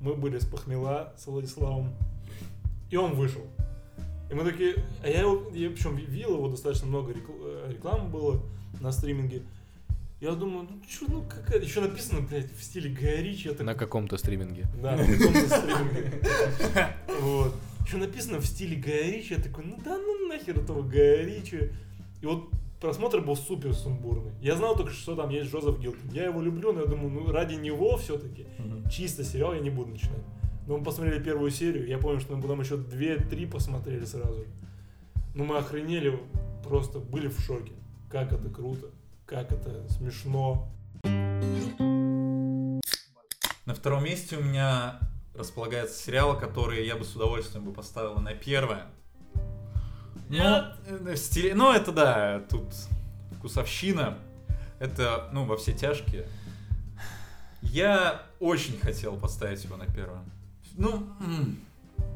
[0.00, 1.90] Мы были с Похмела, с Владиславом.
[2.90, 3.42] И он вышел.
[4.30, 4.76] И мы такие...
[5.02, 5.50] А я его...
[5.52, 8.40] Я причем видел его достаточно много э, рекламы было
[8.80, 9.42] на стриминге.
[10.20, 13.50] Я думаю, ну что, ну какая Еще написано, блядь, в стиле Гая Ричи.
[13.50, 14.66] Так На каком-то стриминге.
[14.82, 16.22] да, на каком-то стриминге.
[17.20, 17.54] Вот.
[17.84, 19.34] Еще написано в стиле Гая Ричи.
[19.34, 21.70] Я такой, ну да ну нахер этого Гая Ричи.
[22.22, 22.48] И вот
[22.80, 24.32] просмотр был супер сумбурный.
[24.40, 26.10] Я знал только, что там есть Джозеф Гилтон.
[26.12, 28.46] Я его люблю, но я думаю, ну ради него все-таки
[28.90, 30.22] чисто сериал я не буду начинать.
[30.66, 31.86] Но мы посмотрели первую серию.
[31.86, 34.46] Я помню, что мы потом еще две-три посмотрели сразу же.
[35.34, 36.18] Ну мы охренели,
[36.62, 37.72] просто были в шоке.
[38.10, 38.86] Как это круто,
[39.26, 40.68] как это смешно.
[43.66, 44.98] На втором месте у меня
[45.34, 48.86] располагается сериал, который я бы с удовольствием бы поставил на первое.
[50.28, 50.64] Нет.
[50.88, 52.64] Ну, э, в стиле- ну, это да, тут
[53.38, 54.18] вкусовщина.
[54.78, 56.26] Это, ну, во все тяжкие.
[57.62, 60.22] Я очень хотел поставить его на первое.
[60.76, 61.06] Ну,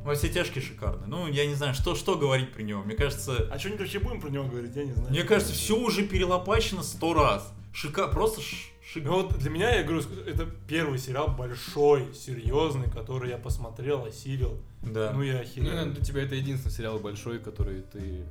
[0.04, 1.06] во все тяжкие шикарный.
[1.06, 2.82] Ну, я не знаю, что, что говорить про него.
[2.82, 5.10] Мне кажется, А что-нибудь вообще будем про него говорить, я не знаю.
[5.10, 7.52] мне кажется, все уже перелопачено сто раз.
[7.72, 12.90] Шика, просто ш- шик- Ну вот для меня, я говорю, это первый сериал большой, серьезный,
[12.90, 14.60] который я посмотрел, осилил.
[14.82, 15.12] Да.
[15.14, 15.68] Ну я Ну, охерел.
[15.70, 18.24] наверное, для тебя это единственный сериал большой, который ты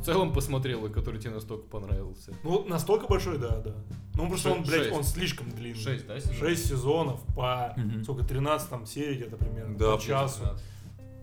[0.00, 2.32] в целом посмотрел и который тебе настолько понравился.
[2.42, 3.74] Ну настолько большой, да, да.
[4.14, 4.68] Ну просто он, Шесть.
[4.70, 5.80] блядь, он слишком длинный.
[5.80, 6.38] Шесть, да, сезонов?
[6.38, 8.04] Шесть сезонов по, Мгм.
[8.04, 10.42] сколько, 13 там серий где-то примерно, Да, по часу.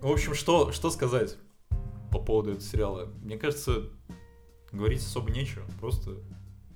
[0.02, 1.38] В общем, что, что сказать
[2.12, 3.10] по поводу этого сериала?
[3.22, 3.84] Мне кажется,
[4.72, 5.64] говорить особо нечего.
[5.80, 6.18] Просто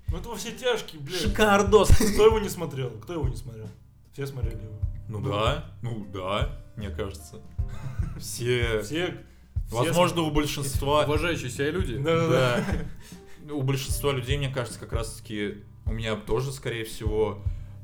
[0.10, 1.20] Ну это во все тяжкие, блядь.
[1.22, 1.90] шикардос.
[1.90, 2.92] Кто его не смотрел?
[3.02, 3.68] Кто его не смотрел?
[4.14, 4.80] Все смотрели его.
[5.08, 7.42] Ну да, ну да, мне кажется.
[8.20, 9.24] Все, все
[9.72, 11.06] Возможно, у большинства...
[11.06, 11.98] Уважающие себя люди.
[11.98, 13.54] Да-да-да.
[13.54, 15.64] У большинства людей, мне кажется, как раз-таки...
[15.86, 17.44] У меня тоже, скорее всего,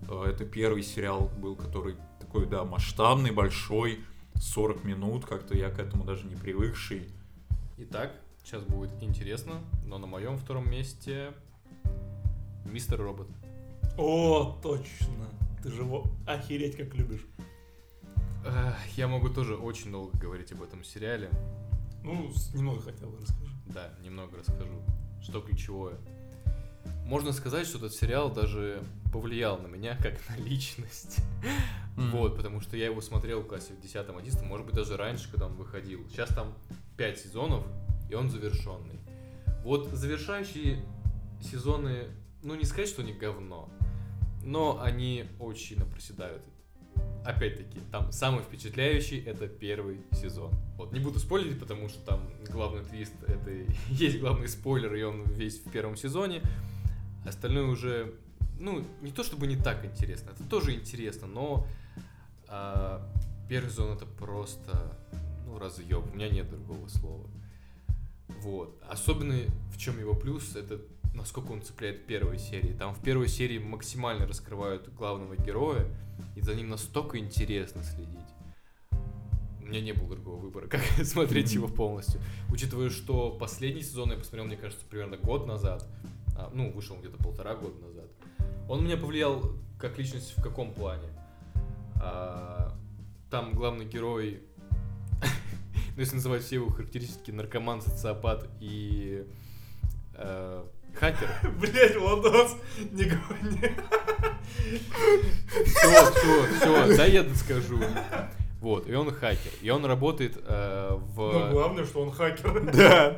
[0.10, 4.00] э, это первый сериал был, который такой, да, масштабный, большой,
[4.36, 7.10] 40 минут, как-то я к этому даже не привыкший.
[7.78, 8.12] Итак,
[8.44, 11.34] сейчас будет интересно, но на моем втором месте
[12.66, 13.28] Мистер Робот.
[13.98, 15.30] О, точно.
[15.62, 17.26] Ты же его охереть как любишь.
[18.96, 21.30] Я могу тоже очень долго говорить об этом сериале.
[22.04, 23.54] Ну, немного хотя бы расскажи.
[23.68, 24.82] Да, немного расскажу.
[25.22, 25.98] Что ключевое.
[27.06, 31.18] Можно сказать, что этот сериал даже повлиял на меня как на личность.
[31.98, 32.12] М.
[32.12, 35.48] Вот, потому что я его смотрел в классе в 10-11, может быть, даже раньше, когда
[35.48, 36.08] он выходил.
[36.10, 36.54] Сейчас там
[36.98, 37.66] 5 сезонов,
[38.10, 39.00] и он завершенный.
[39.64, 40.84] Вот завершающие
[41.42, 42.08] сезоны,
[42.42, 43.70] ну не сказать, что они говно,
[44.44, 46.44] но они очень сильно проседают.
[47.24, 50.52] Опять-таки, там самый впечатляющий это первый сезон.
[50.78, 52.20] Вот, не буду спойлерить, потому что там
[52.50, 53.52] главный твист, это
[53.90, 56.42] есть главный спойлер, и он весь в первом сезоне.
[57.26, 58.16] Остальное уже,
[58.60, 61.68] ну, не то чтобы не так интересно, это тоже интересно, но
[62.48, 63.08] а,
[63.48, 64.98] первый сезон это просто,
[65.46, 67.28] ну, разъеб, у меня нет другого слова.
[68.40, 68.82] Вот.
[68.90, 69.36] Особенно
[69.72, 70.82] в чем его плюс, это
[71.14, 72.74] насколько он цепляет в первой серии.
[72.74, 75.86] Там в первой серии максимально раскрывают главного героя,
[76.36, 78.20] и за ним настолько интересно следить.
[79.60, 82.22] У меня не было другого выбора, как смотреть его полностью.
[82.50, 85.88] Учитывая, что последний сезон я посмотрел, мне кажется, примерно год назад.
[86.36, 88.10] А, ну, вышел где-то полтора года назад.
[88.68, 91.08] Он меня повлиял как личность в каком плане?
[92.02, 92.78] А,
[93.30, 94.42] там главный герой,
[95.96, 99.26] ну если называть все его характеристики, наркоман, социопат и
[100.16, 101.30] э, хакер.
[101.60, 102.58] Блять, Владос,
[102.92, 103.76] не говори.
[105.66, 107.80] Все, все, все, да я скажу.
[108.60, 109.52] Вот, и он хакер.
[109.62, 111.52] И он работает э, Ну, в...
[111.52, 112.72] главное, что он хакер.
[112.74, 113.18] Да.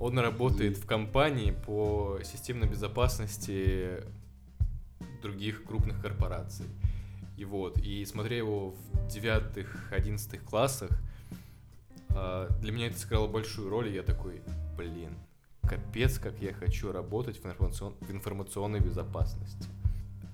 [0.00, 4.02] Он работает в компании по системной безопасности
[5.22, 6.66] других крупных корпораций.
[7.36, 10.90] И вот, и смотря его в девятых, одиннадцатых классах,
[12.10, 14.42] а, для меня это сыграло большую роль, и я такой,
[14.76, 15.14] блин,
[15.76, 19.68] капец, как я хочу работать в, информацион- в информационной безопасности.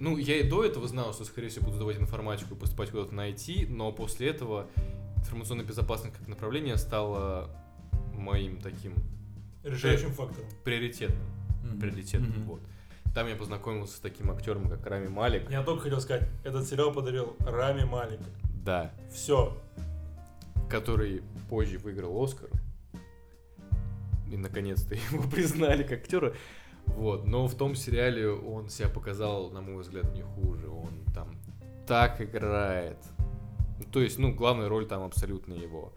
[0.01, 3.15] Ну, я и до этого знал, что, скорее всего, буду сдавать информатику и поступать куда-то
[3.15, 4.67] на IT, но после этого
[5.17, 7.51] информационная безопасность как направление стало
[8.15, 8.95] моим таким
[9.65, 10.49] Решающим фактором.
[10.65, 11.19] приоритетным.
[11.81, 12.45] Приоритетным, Мгм.
[12.45, 12.61] вот.
[13.15, 15.51] Там я познакомился с таким актером, как Рами Малик.
[15.51, 18.21] Я только хотел сказать, этот сериал подарил Рами Малик.
[18.65, 18.93] Да.
[19.13, 19.57] Все.
[20.71, 22.49] Который позже выиграл Оскар.
[24.31, 26.35] И наконец-то его признали как актера.
[26.87, 27.27] Вот.
[27.27, 30.69] Но в том сериале он себя показал, на мой взгляд, не хуже.
[30.69, 31.37] Он там
[31.87, 32.99] так играет.
[33.93, 35.93] То есть, ну, главная роль там абсолютно его.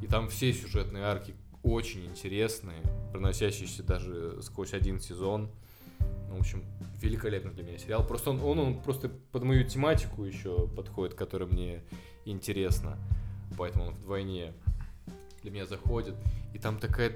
[0.00, 2.82] И там все сюжетные арки очень интересные,
[3.12, 5.48] проносящиеся даже сквозь один сезон.
[6.28, 6.64] Ну, в общем,
[7.00, 8.04] великолепный для меня сериал.
[8.06, 11.82] Просто он, он, он просто под мою тематику еще подходит, которая мне
[12.24, 12.98] интересна.
[13.56, 14.54] Поэтому он вдвойне
[15.42, 16.14] для меня заходит.
[16.54, 17.12] И там такая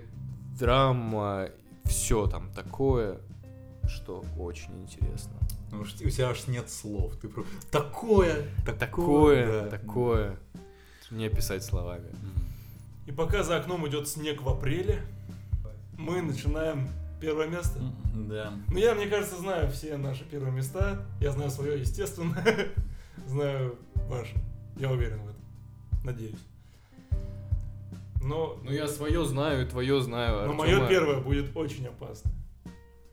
[0.56, 1.48] драма,
[1.84, 3.18] все там такое,
[3.86, 5.34] что очень интересно.
[5.70, 7.16] Ну, у тебя аж нет слов.
[7.16, 7.44] Ты про...
[7.70, 9.68] Такое, Такое, да.
[9.70, 10.38] такое.
[11.10, 12.08] Не описать словами.
[13.06, 15.00] И пока за окном идет снег в апреле,
[15.96, 16.88] мы начинаем
[17.20, 17.78] первое место.
[18.14, 18.52] Да.
[18.68, 21.06] Ну, я, мне кажется, знаю все наши первые места.
[21.20, 22.36] Я знаю свое, естественно.
[23.26, 23.78] знаю
[24.08, 24.36] ваше.
[24.76, 25.42] Я уверен в этом.
[26.04, 26.38] Надеюсь.
[28.26, 30.46] Но, Ну я свое знаю, и твое знаю.
[30.46, 32.30] но Артёма- мое первое будет очень опасно.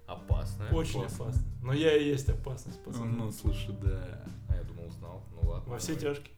[0.08, 0.70] Опасное.
[0.72, 1.26] Очень опасно.
[1.26, 1.42] опасно.
[1.64, 3.12] Но я и есть опасность, Ну, пацаны.
[3.12, 4.26] ну, слушай, да.
[4.50, 5.24] А я думал, знал.
[5.32, 5.72] Ну ладно.
[5.72, 6.16] Во все давай.
[6.16, 6.34] тяжкие.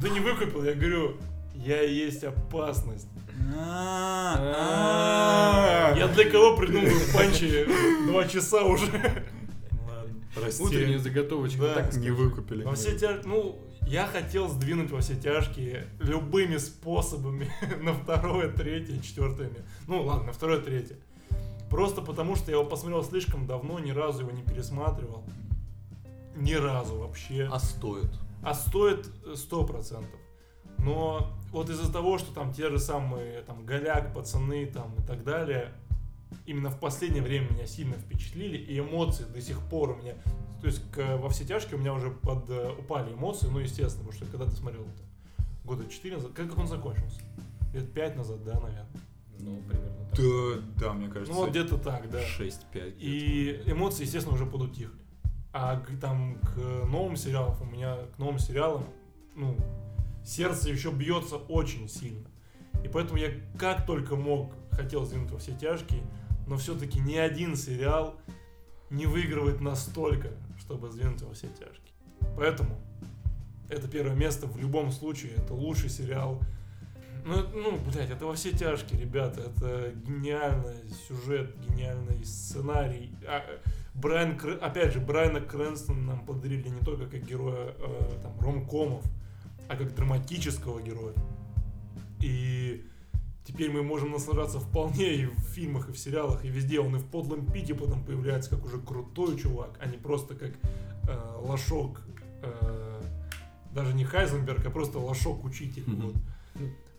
[0.00, 1.16] Да не выкупил, я говорю,
[1.54, 3.08] я и есть опасность.
[5.96, 7.66] Я для кого придумываю панчи
[8.06, 8.86] два часа уже?
[8.86, 10.62] Ладно, прости.
[10.62, 11.60] Утренняя заготовочка.
[11.62, 11.74] Да.
[11.74, 12.64] так Не выкупили.
[12.64, 17.50] Во все тяжкие, ну, я хотел сдвинуть во все тяжкие любыми способами
[17.82, 19.50] на второе, третье, четвертое.
[19.86, 20.96] Ну ладно, на второе, третье.
[21.70, 25.24] Просто потому, что я его посмотрел слишком давно, ни разу его не пересматривал.
[26.36, 27.48] Ни разу вообще.
[27.50, 28.10] А стоит?
[28.42, 30.20] А стоит э, сто процентов.
[30.78, 35.24] Но вот из-за того, что там те же самые там голяк, пацаны там и так
[35.24, 35.72] далее,
[36.46, 40.14] именно в последнее время меня сильно впечатлили, и эмоции до сих пор у меня,
[40.60, 44.04] то есть к- во все тяжкие у меня уже под, э, упали эмоции, ну естественно,
[44.06, 47.20] потому что когда ты смотрел там, года 4 назад, как, как он закончился?
[47.72, 48.86] Лет 5 назад, да, наверное.
[49.40, 50.18] Ну, примерно так.
[50.18, 51.32] Да, да, мне кажется.
[51.32, 52.20] Ну вот где-то так, да.
[52.20, 52.94] 6-5.
[52.98, 54.96] И эмоции, естественно, уже подутихли.
[55.52, 56.56] А к, там к
[56.86, 58.84] новым сериалам, у меня к новым сериалам,
[59.34, 59.56] ну,
[60.24, 62.26] сердце еще бьется очень сильно.
[62.84, 66.02] И поэтому я как только мог хотел сдвинуть во все тяжкие,
[66.46, 68.20] но все-таки ни один сериал
[68.90, 71.92] не выигрывает настолько, чтобы сдвинуть во все тяжкие.
[72.36, 72.78] Поэтому
[73.68, 76.40] это первое место в любом случае, это лучший сериал.
[77.24, 79.40] Ну, ну, блядь, это во все тяжкие, ребята.
[79.40, 83.14] Это гениальный сюжет, гениальный сценарий.
[83.26, 83.42] А,
[83.94, 89.02] Брайан, опять же, Брайана Крэнстона нам подарили не только как героя э, там, ромкомов,
[89.68, 91.14] а как драматического героя.
[92.20, 92.84] И
[93.44, 96.80] теперь мы можем наслаждаться вполне и в фильмах, и в сериалах, и везде.
[96.80, 100.52] Он и в подлом пике потом появляется как уже крутой чувак, а не просто как
[101.08, 102.02] э, лошок.
[102.42, 103.02] э,
[103.72, 105.82] даже не Хайзенберг, а просто лошок-учитель.
[105.86, 106.00] Мгм.
[106.02, 106.14] Вот.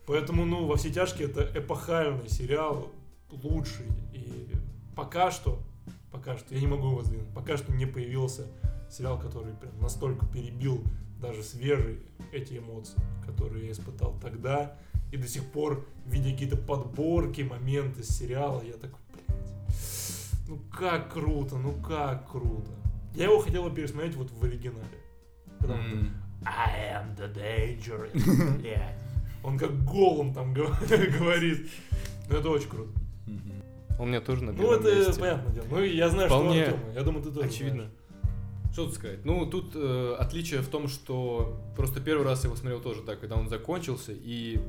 [0.05, 2.91] Поэтому, ну, во все тяжкие это эпохальный сериал,
[3.31, 3.85] лучший.
[4.13, 4.51] И
[4.95, 5.59] пока что,
[6.11, 8.47] пока что, я не могу его сдвинуть, пока что не появился
[8.89, 10.83] сериал, который прям настолько перебил
[11.19, 11.99] даже свежие
[12.31, 14.77] эти эмоции, которые я испытал тогда.
[15.15, 19.39] И до сих пор, видя какие-то подборки, моменты с сериала, я такой, блядь,
[20.49, 22.69] ну как круто, ну как круто.
[23.13, 24.83] Я его хотел бы пересмотреть вот в оригинале.
[25.57, 26.09] Когда он М.
[26.45, 28.09] I am the danger.
[28.59, 28.97] Блядь.
[29.41, 30.77] Он как голым там гов-
[31.17, 31.69] говорит.
[32.29, 32.91] Ну это очень круто.
[33.97, 35.17] У меня тоже на Ну это месте.
[35.21, 35.65] понятное дело.
[35.71, 36.93] Ну я знаю, Вполне что Артема.
[36.93, 37.83] Я думаю, ты тоже Очевидно.
[37.83, 37.91] знаешь.
[38.73, 39.23] Что тут сказать?
[39.23, 43.21] Ну, тут э, отличие в том, что просто первый раз я его смотрел тоже так,
[43.21, 44.59] когда он закончился, и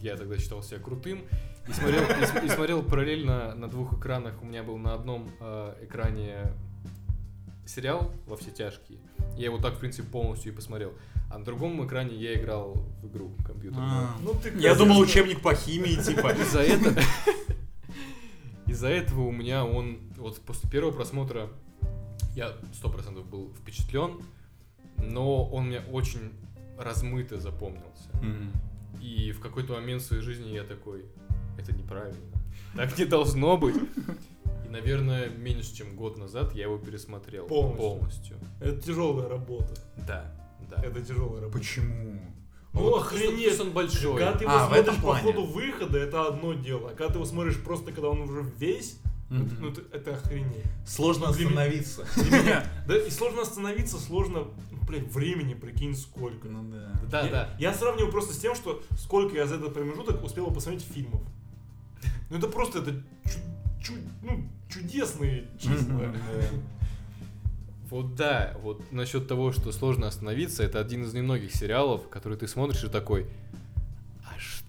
[0.00, 1.20] я тогда считал себя крутым,
[1.68, 4.34] и смотрел, и, и смотрел параллельно на двух экранах.
[4.42, 6.52] У меня был на одном э, экране
[7.66, 8.98] сериал «Во все тяжкие».
[9.36, 10.92] Я его так, в принципе, полностью и посмотрел.
[11.30, 13.90] А на другом экране я играл в игру компьютерную.
[13.90, 14.16] А.
[14.22, 16.32] Ну ты Я думал, учебник по химии, типа.
[16.32, 17.00] Из-за этого...
[18.66, 19.98] Из-за этого у меня он...
[20.16, 21.48] Вот после первого просмотра
[22.34, 24.20] я сто процентов был впечатлен,
[24.98, 26.32] но он мне очень
[26.78, 28.10] размыто запомнился.
[28.14, 28.52] Мгм.
[29.04, 31.04] И в какой-то момент в своей жизни я такой,
[31.58, 32.18] это неправильно.
[32.74, 33.76] Так не должно быть.
[34.64, 37.76] И, наверное, меньше чем год назад я его пересмотрел Полностью.
[37.82, 38.36] полностью.
[38.60, 39.74] Это тяжелая работа.
[40.06, 40.32] Да,
[40.70, 40.82] да.
[40.82, 41.58] Это тяжелая работа.
[41.58, 42.18] Почему?
[42.72, 43.60] Ну, Вот охренеть.
[43.60, 44.18] он большой.
[44.18, 46.88] Когда ты его А, в этом смотришь по ходу выхода, это одно дело.
[46.90, 48.98] А когда ты его смотришь просто, когда он уже весь,
[49.30, 49.56] Мгм.
[49.60, 50.64] ну это, это охренеть.
[50.86, 52.06] Сложно Для меня- остановиться.
[52.16, 52.64] Для меня.
[52.86, 54.40] Да, и сложно остановиться, сложно,
[54.70, 56.48] ну, блядь, времени, прикинь, сколько.
[56.48, 57.00] Ну да.
[57.10, 57.56] Да, я, да.
[57.58, 61.22] Я сравниваю просто с тем, что сколько я за этот промежуток успел посмотреть фильмов.
[62.30, 62.92] Ну это просто это
[63.24, 66.12] чу- чу- ну, чудесные числа.
[67.90, 72.48] Вот да, вот насчет того, что сложно остановиться, это один из немногих сериалов, который ты
[72.48, 73.26] смотришь и такой,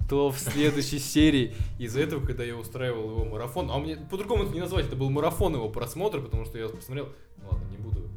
[0.08, 1.54] что в следующей серии?
[1.80, 5.10] Из-за этого, когда я устраивал его марафон, а мне по-другому это не назвать, это был
[5.10, 8.08] марафон его просмотра, потому что я посмотрел, ну ладно, не буду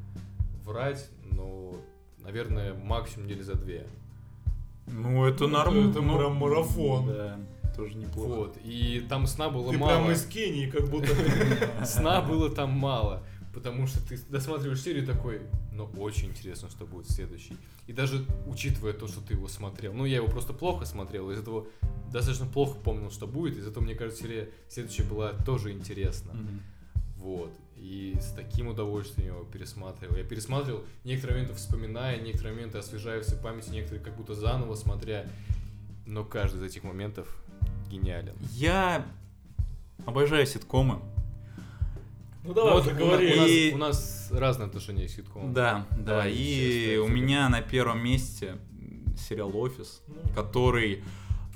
[0.65, 1.75] врать, но,
[2.19, 3.87] наверное, максимум недели за две.
[4.87, 5.91] Ну это Ну, нормально.
[5.91, 7.07] это прям марафон.
[7.09, 7.39] Да,
[7.77, 8.29] тоже неплохо.
[8.29, 9.91] Вот, и там сна было Ты мало.
[9.99, 11.13] прям из Кении как будто.
[11.85, 13.23] Сна было там мало,
[13.59, 15.41] потому что ты досматриваешь серию такой,
[15.73, 17.57] ну очень интересно, что будет следующий.
[17.89, 21.41] И даже учитывая то, что ты его смотрел, ну я его просто плохо смотрел, из
[21.41, 21.67] этого
[22.13, 26.35] достаточно плохо помнил, что будет, из этого, мне кажется, серия следующая была тоже интересна.
[26.35, 26.61] Мгм.
[27.17, 27.51] Вот.
[27.77, 30.15] И с таким удовольствием его пересматривал.
[30.15, 35.27] Я пересматривал некоторые моменты, вспоминая, некоторые моменты освежая все памяти, некоторые как будто заново смотря.
[36.07, 37.43] Но каждый из этих моментов
[37.91, 38.37] гениален.
[38.53, 39.05] Я
[40.07, 41.01] обожаю ситкомы.
[42.45, 43.39] Ну давай, Вот говори.
[43.41, 45.53] у И- у нас разные отношения к ситкомам.
[45.53, 45.97] Да, да.
[45.99, 48.57] Давай, И у меня на первом месте
[49.19, 51.03] сериал Офис, Ну, который.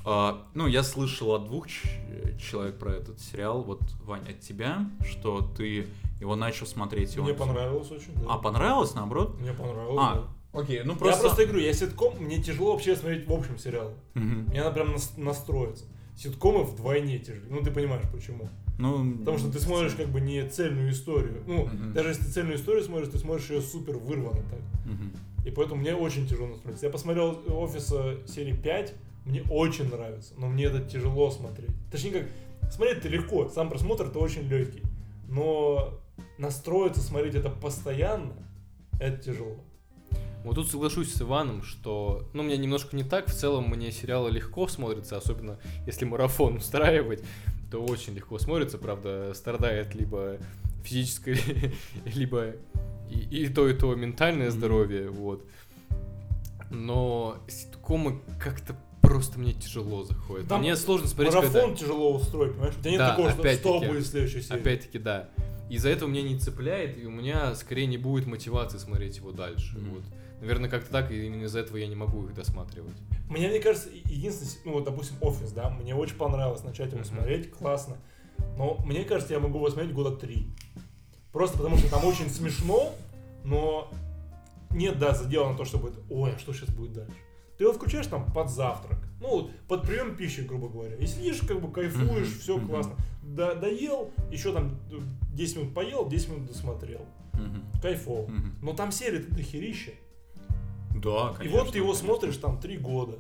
[0.05, 3.63] а, ну, я слышал от двух ч- человек про этот сериал.
[3.63, 5.87] Вот, Вань, от тебя, что ты
[6.21, 7.17] его начал смотреть.
[7.17, 8.23] и Мне он- понравилось очень, да.
[8.29, 9.41] А, понравилось, наоборот?
[9.41, 10.61] Мне понравилось, А, да.
[10.61, 11.21] окей, ну Я просто...
[11.23, 13.95] просто говорю, я ситком, мне тяжело вообще смотреть в общем сериал.
[14.15, 14.47] Мгм.
[14.49, 15.85] Мне надо прям нас- настроиться.
[16.17, 17.47] Ситкомы вдвойне тяжелее.
[17.51, 18.49] Ну, ты понимаешь, почему.
[18.79, 21.43] Ну, Потому что ты смотришь как бы не цельную историю.
[21.47, 21.93] Ну, Мгм.
[21.93, 24.61] даже если ты цельную историю смотришь, ты смотришь ее супер вырвано так.
[24.87, 25.13] Мгм.
[25.45, 26.87] И поэтому мне очень тяжело настроиться.
[26.87, 28.95] Я посмотрел офиса серии 5,
[29.25, 31.71] мне очень нравится, но мне это тяжело смотреть.
[31.91, 34.83] Точнее как, смотреть-то легко, сам просмотр это очень легкий.
[35.29, 35.99] Но
[36.39, 38.35] настроиться, смотреть это постоянно,
[39.01, 39.57] это тяжело.
[40.45, 43.29] Вот тут соглашусь с Иваном, что, ну, у меня немножко не так.
[43.29, 47.23] В целом мне сериалы легко смотрятся, особенно если марафон устраивать,
[47.73, 48.77] то очень легко смотрится.
[48.77, 50.37] Правда, страдает либо
[50.85, 51.39] физическое,
[52.05, 52.53] либо
[53.11, 55.43] и, и то, и то ментальное здоровье, вот.
[56.71, 60.49] Но ситкомы как-то просто мне тяжело заходят.
[60.49, 61.77] Там мне сложно смотреть, Марафон когда...
[61.77, 62.75] тяжело устроить, понимаешь?
[62.77, 64.61] У тебя нет Да, такого, что что будет в следующей серии.
[64.61, 65.29] Опять-таки, да.
[65.71, 69.79] из-за этого меня не цепляет, и у меня скорее не будет мотивации смотреть его дальше.
[69.79, 69.95] Мгм.
[69.95, 70.03] Вот.
[70.43, 72.97] Наверное, как-то так, и именно из-за этого я не могу их досматривать.
[73.31, 77.53] Мне, мне кажется, единственное, ну вот, допустим, офис, да, мне очень понравилось начать его смотреть,
[77.53, 77.97] классно.
[78.59, 80.49] Но мне кажется, я могу его смотреть года три.
[81.31, 82.93] Просто потому что там очень смешно,
[83.45, 83.89] но
[84.71, 87.17] нет, да, задела на то, чтобы, ой, а что сейчас будет дальше?
[87.57, 90.97] Ты его включаешь там под завтрак, ну, под прием пищи, грубо говоря.
[90.97, 92.97] И сидишь, как бы кайфуешь, все классно.
[93.23, 94.99] Да, доел, еще там э,
[95.35, 97.07] 10 минут поел, 10 минут досмотрел.
[97.35, 97.63] Мгм.
[97.81, 98.29] Кайфово.
[98.61, 99.93] Но там серии-то дохерища.
[100.95, 101.59] Да, И конечно.
[101.59, 102.07] вот ты его конечно.
[102.07, 103.19] смотришь там три года.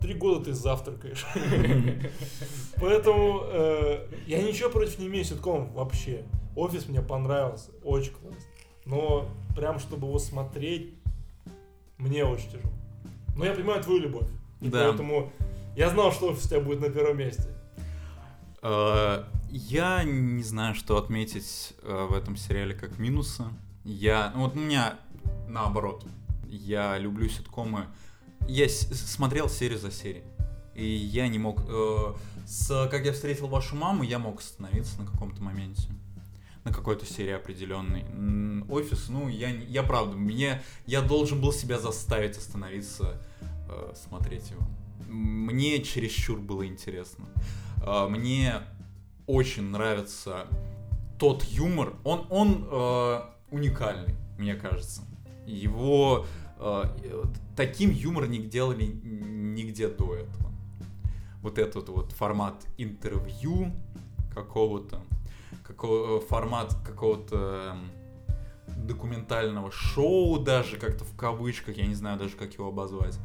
[0.00, 1.26] Три года ты завтракаешь.
[2.80, 6.24] Поэтому э, я ничего против не имею с ситкомом вообще.
[6.54, 8.40] Офис мне понравился, очень классно.
[8.84, 10.94] Но прям чтобы его смотреть,
[11.98, 12.72] мне очень тяжело.
[13.36, 14.28] Но я понимаю твою любовь.
[14.60, 14.88] И Да.
[14.88, 15.32] Поэтому
[15.76, 17.48] я знал, что офис у тебя будет на первом месте.
[18.62, 23.44] Э, Я не знаю, что отметить э, в этом сериале как минусы.
[23.84, 24.98] Я, ну вот у меня
[25.48, 26.04] наоборот.
[26.48, 27.86] Я люблю ситкомы.
[28.46, 30.24] Я смотрел серию за серией.
[30.74, 31.64] И я не мог...
[31.68, 32.14] э,
[32.46, 35.88] с «Как я встретил вашу маму» я мог остановиться на каком-то моменте.
[36.64, 38.04] На какой-то серии определенной.
[38.68, 40.62] Офис, ну, я, я правда, мне...
[40.86, 43.20] Я должен был себя заставить остановиться,
[43.68, 44.62] э, смотреть его.
[45.08, 47.26] Мне чересчур было интересно.
[47.82, 48.54] А, Мне
[49.26, 50.46] очень нравится
[51.18, 51.94] тот юмор.
[52.04, 53.20] Он, он э,
[53.50, 55.02] уникальный, мне кажется.
[55.48, 56.26] Его
[56.58, 57.24] э, э,
[57.56, 60.52] таким юмор не делали нигде до этого.
[61.42, 63.72] Вот этот вот формат интервью
[64.34, 65.00] какого-то,
[65.64, 67.76] какого, формат какого-то
[68.66, 73.18] эм, документального шоу даже как-то в кавычках, я не знаю даже как его обозвать.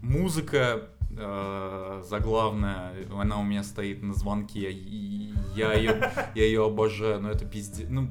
[0.00, 7.20] Музыка э, заглавная, она у меня стоит на звонке, и я ее, я ее обожаю,
[7.20, 7.86] но это пиздец.
[7.88, 8.08] Ну,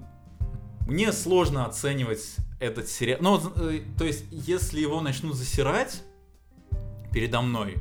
[0.87, 3.19] мне сложно оценивать этот сериал.
[3.21, 6.03] Ну, э, то есть, если его начнут засирать
[7.11, 7.77] передо мной,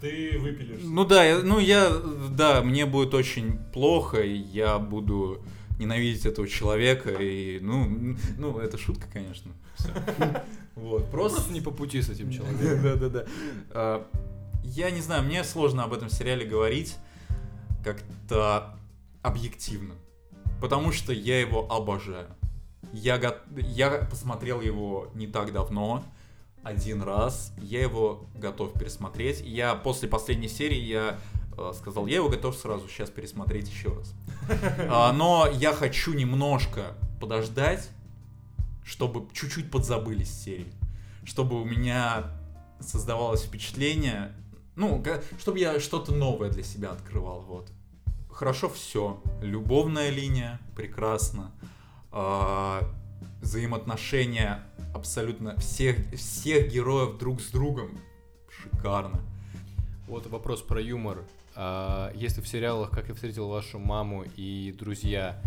[0.00, 0.80] Ты выпилишь.
[0.82, 1.90] ну да, я- ну я,
[2.30, 5.44] да, мне будет очень плохо, и я буду
[5.78, 9.52] ненавидеть этого человека, и, ну, ну, это шутка, конечно.
[10.74, 11.52] Вот, Просто, просто...
[11.52, 12.82] не по пути с этим человеком.
[12.82, 13.24] Да-да-да.
[13.70, 14.06] А,
[14.64, 16.96] Я не знаю, мне сложно об этом сериале говорить
[17.84, 18.76] как-то
[19.22, 19.94] объективно,
[20.60, 22.26] потому что я его обожаю.
[22.92, 26.04] Я, го- я посмотрел его не так давно,
[26.62, 27.52] один раз.
[27.58, 29.40] Я его готов пересмотреть.
[29.40, 31.18] Я после последней серии я
[31.56, 34.14] э, сказал, я его готов сразу сейчас пересмотреть еще раз.
[34.90, 37.88] А, но я хочу немножко подождать,
[38.84, 40.72] чтобы чуть-чуть подзабылись серии.
[41.24, 42.24] Чтобы у меня
[42.80, 44.32] создавалось впечатление,
[44.76, 45.02] ну,
[45.38, 47.70] чтобы я что-то новое для себя открывал, вот.
[48.30, 49.22] Хорошо все.
[49.42, 51.52] Любовная линия, прекрасно.
[52.16, 52.80] А,
[53.42, 54.60] взаимоотношения
[54.94, 57.90] абсолютно всех, всех героев друг с другом.
[58.48, 59.20] Шикарно.
[60.06, 61.24] Вот вопрос про юмор.
[61.56, 65.42] А, если в сериалах «Как я встретил вашу маму» и «Друзья»,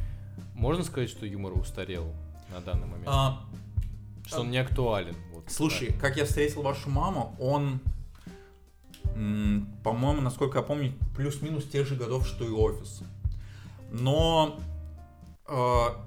[0.55, 2.11] можно сказать, что юмор устарел
[2.51, 3.07] на данный момент?
[3.07, 3.45] А,
[4.25, 5.15] что он не актуален?
[5.33, 7.79] Вот, Слушай, как я встретил вашу маму, он,
[9.83, 13.03] по-моему, насколько я помню, плюс-минус тех же годов, что и офис.
[13.91, 14.59] Но
[15.47, 16.06] э, й-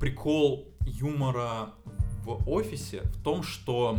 [0.00, 1.70] прикол юмора
[2.24, 3.98] в офисе в том, что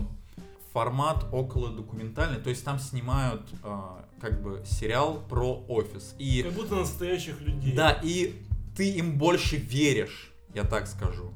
[0.73, 3.79] формат около документальный, то есть там снимают э,
[4.21, 6.13] как бы сериал про офис.
[6.19, 7.73] И Как будто настоящих людей.
[7.73, 8.35] да, и
[8.75, 11.31] ты им больше веришь, я так скажу,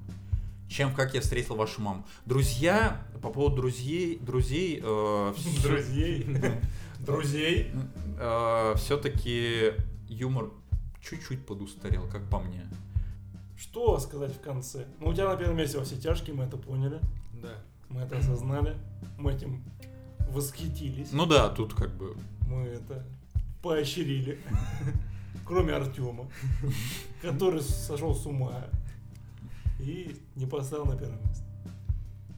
[0.69, 2.05] чем как я встретил вашу маму.
[2.25, 5.33] Друзья, по поводу друзей, друзей, э,
[5.63, 6.27] Друзей.
[6.99, 7.71] Друзей.
[8.77, 9.73] все-таки
[10.07, 10.51] юмор
[11.01, 12.63] чуть-чуть подустарел, как по мне.
[13.61, 14.88] Что сказать в конце?
[14.99, 16.99] Ну, у тебя на первом месте во все тяжкие, мы это поняли.
[17.43, 17.53] Да.
[17.89, 18.75] Мы это осознали.
[19.19, 19.63] Мы этим
[20.31, 21.11] восхитились.
[21.11, 22.17] Ну да, тут как бы
[22.47, 23.05] Мы это
[23.61, 24.39] поощрили.
[25.45, 26.27] Кроме Артема,
[27.21, 28.65] который сошел с ума
[29.79, 31.45] и не поставил на первое место.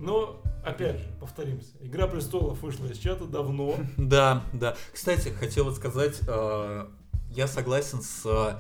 [0.01, 3.75] Но, опять же, повторимся, Игра престолов вышла из чата давно.
[3.97, 4.75] Да, да.
[4.91, 6.85] Кстати, хотел сказать, э,
[7.29, 8.59] я согласен с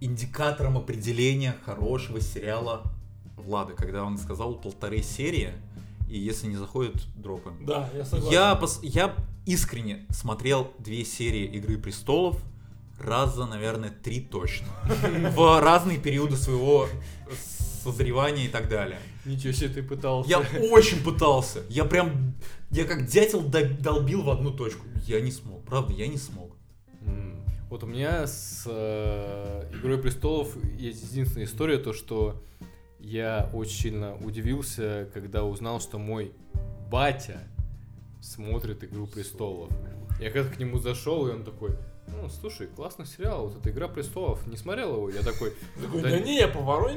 [0.00, 2.82] индикатором определения хорошего сериала
[3.36, 5.52] Влада, когда он сказал полторы серии,
[6.08, 7.64] и если не заходит, дропаем.
[7.64, 8.32] Да, я согласен.
[8.32, 9.14] Я, пос- я
[9.44, 12.38] искренне смотрел две серии Игры престолов
[12.98, 14.68] раза, наверное, три точно.
[15.34, 16.88] В разные периоды своего
[17.82, 18.98] созревания и так далее.
[19.24, 20.30] Ничего себе ты пытался.
[20.30, 20.38] Я
[20.70, 21.62] очень пытался.
[21.68, 22.34] Я прям,
[22.70, 24.84] я как дятел до- долбил в одну точку.
[25.06, 26.56] Я не смог, правда, я не смог.
[27.76, 32.42] Вот у меня с э, Игрой престолов есть единственная история, то что
[32.98, 36.32] я очень сильно удивился, когда узнал, что мой
[36.90, 37.38] батя
[38.22, 39.68] смотрит Игру престолов.
[40.18, 41.76] Я когда к нему зашел, и он такой,
[42.08, 45.10] ну, слушай, классный сериал, вот эта Игра престолов, не смотрел его?
[45.10, 46.88] Я такой, Такой, Да не- я буду».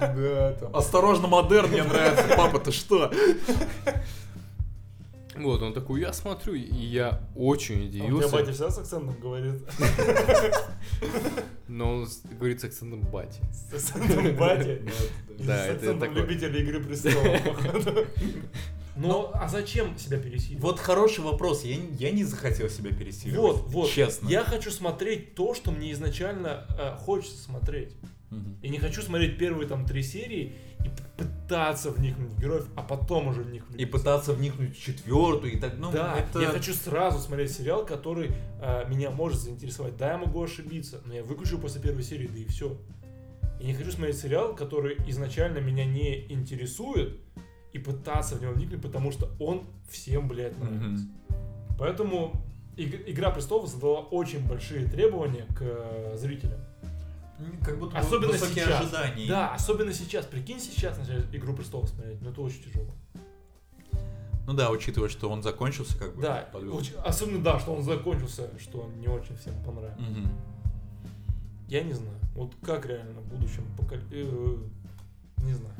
[0.00, 0.76] да, там.
[0.76, 2.26] Осторожно, модерн мне нравится.
[2.36, 3.10] Папа, ты что?
[5.42, 8.32] Вот, он такой, я смотрю, и я очень А У тебя удивился.
[8.32, 9.62] батя всегда с акцентом говорит.
[11.68, 12.08] Но он
[12.38, 13.40] говорит с акцентом бати.
[13.52, 14.74] С акцентом батя.
[14.74, 16.22] Или Да, с это акцентом такое.
[16.22, 18.06] любителя Игры престолов, походу.
[18.96, 20.62] Ну, а зачем себя пересиливать?
[20.62, 21.64] Вот хороший вопрос.
[21.64, 23.40] Я, не- я не захотел себя пересиливать.
[23.40, 23.90] Вот, вот.
[23.90, 24.28] Честно.
[24.28, 27.94] Я хочу смотреть то, что мне изначально э, хочется смотреть.
[28.62, 30.52] Я не хочу смотреть первые там три серии
[30.84, 35.54] и пытаться вникнуть в героев, а потом уже в них И пытаться вникнуть в четвертую
[35.54, 35.74] и так.
[35.78, 36.40] Ну, да, это...
[36.40, 38.30] я хочу сразу смотреть сериал, который
[38.60, 39.96] э, меня может заинтересовать.
[39.96, 42.78] Да, я могу ошибиться, но я выключу после первой серии, да и все.
[43.58, 47.18] Я не хочу смотреть сериал, который изначально меня не интересует,
[47.72, 51.04] и пытаться в него вникнуть, потому что он всем, блядь, нравится.
[51.78, 52.44] Поэтому
[52.76, 56.60] Иг- Игра престолов задала очень большие требования к э, зрителям.
[57.64, 58.80] Как будто бы Особенно высокие сейчас.
[58.82, 59.26] ожидания.
[59.28, 60.26] Да, особенно сейчас.
[60.26, 62.94] Прикинь, сейчас начать Игру престолов смотреть, но это очень тяжело.
[64.46, 66.22] Ну да, учитывая, что он закончился, как бы.
[66.22, 70.02] Да, очень- особенно да, что он закончился, что он не очень всем понравился.
[70.02, 70.28] Мгм.
[71.68, 72.16] Я не знаю.
[72.34, 74.56] Вот как реально в будущем покол- э,
[75.44, 75.74] не знаю.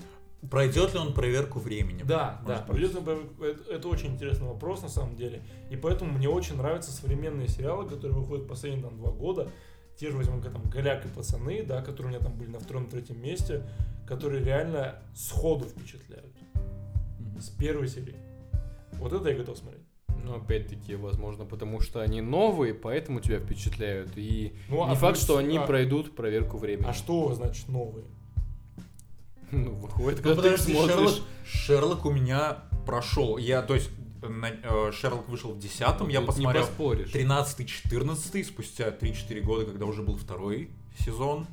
[0.50, 2.02] Пройдет ли он проверку времени?
[2.02, 2.72] Да, Может да.
[2.72, 5.42] придёт на пов- Это, это очень интересный вопрос на самом деле.
[5.68, 9.50] И поэтому мне очень нравятся современные сериалы, которые выходят последние там два года.
[10.00, 13.20] Те же возьмем там Голяк и пацаны, да, которые у меня там были на втором-третьем
[13.20, 13.62] месте,
[14.06, 16.34] которые реально сходу впечатляют.
[17.38, 18.16] С первой серии.
[18.94, 19.84] Вот это я готов смотреть.
[20.24, 24.12] Но опять-таки, возможно, потому что они новые, поэтому тебя впечатляют.
[24.16, 26.86] И Ну, не а факт, что они а- пройдут проверку времени.
[26.88, 28.06] А что значит новые?
[29.50, 30.94] Ну, выходит, Ну, когда ты смотришь.
[30.94, 31.14] Шерлок,
[31.44, 32.56] Шерлок у меня
[32.86, 33.36] прошел.
[33.36, 33.90] Я, то есть,
[34.92, 37.12] Шерлок вышел в десятом, я Тут посмотрел Не поспоришь.
[37.12, 41.46] 13-14, спустя 3-4 года, когда уже был второй сезон.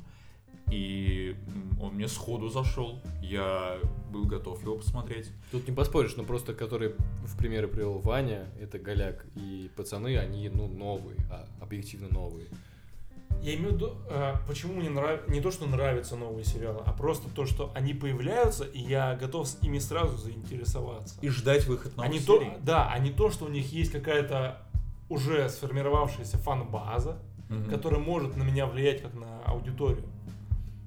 [0.70, 1.34] И
[1.80, 3.00] он мне сходу зашел.
[3.22, 3.78] Я
[4.10, 5.30] был готов его посмотреть.
[5.50, 10.50] Тут не поспоришь, но просто которые в примеры привел Ваня, это Голяк и пацаны, они,
[10.50, 12.48] ну, новые, а объективно новые.
[13.42, 16.92] Я имею в виду, э, почему мне нравится, не то, что нравятся новые сериалы, а
[16.92, 21.14] просто то, что они появляются, и я готов с ими сразу заинтересоваться.
[21.22, 22.50] И ждать выход новой не серии.
[22.50, 24.60] то, да, а не то, что у них есть какая-то
[25.08, 27.18] уже сформировавшаяся фан-база,
[27.48, 27.70] Мгм.
[27.70, 30.04] которая может на меня влиять как на аудиторию.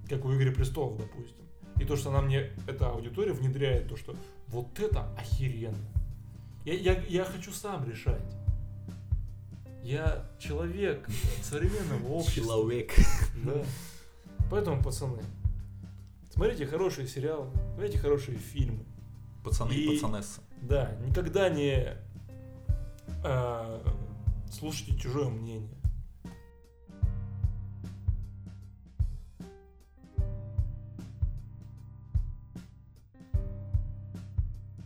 [0.09, 1.37] Как у Игры престолов, допустим.
[1.79, 4.13] И то, что она мне, эта аудитория внедряет то, что
[4.49, 5.77] вот это охеренно.
[6.65, 8.21] Я, я, я хочу сам решать.
[9.83, 11.07] Я человек
[11.43, 12.43] современного общества.
[12.43, 12.93] Человек.
[13.43, 13.63] Да.
[14.49, 15.21] Поэтому, пацаны,
[16.29, 18.83] смотрите хорошие сериалы, смотрите хорошие фильмы.
[19.43, 20.41] Пацаны и И- пацанессы.
[20.61, 21.95] Да, никогда не
[23.23, 23.81] э,
[24.51, 25.69] слушайте чужое мнение.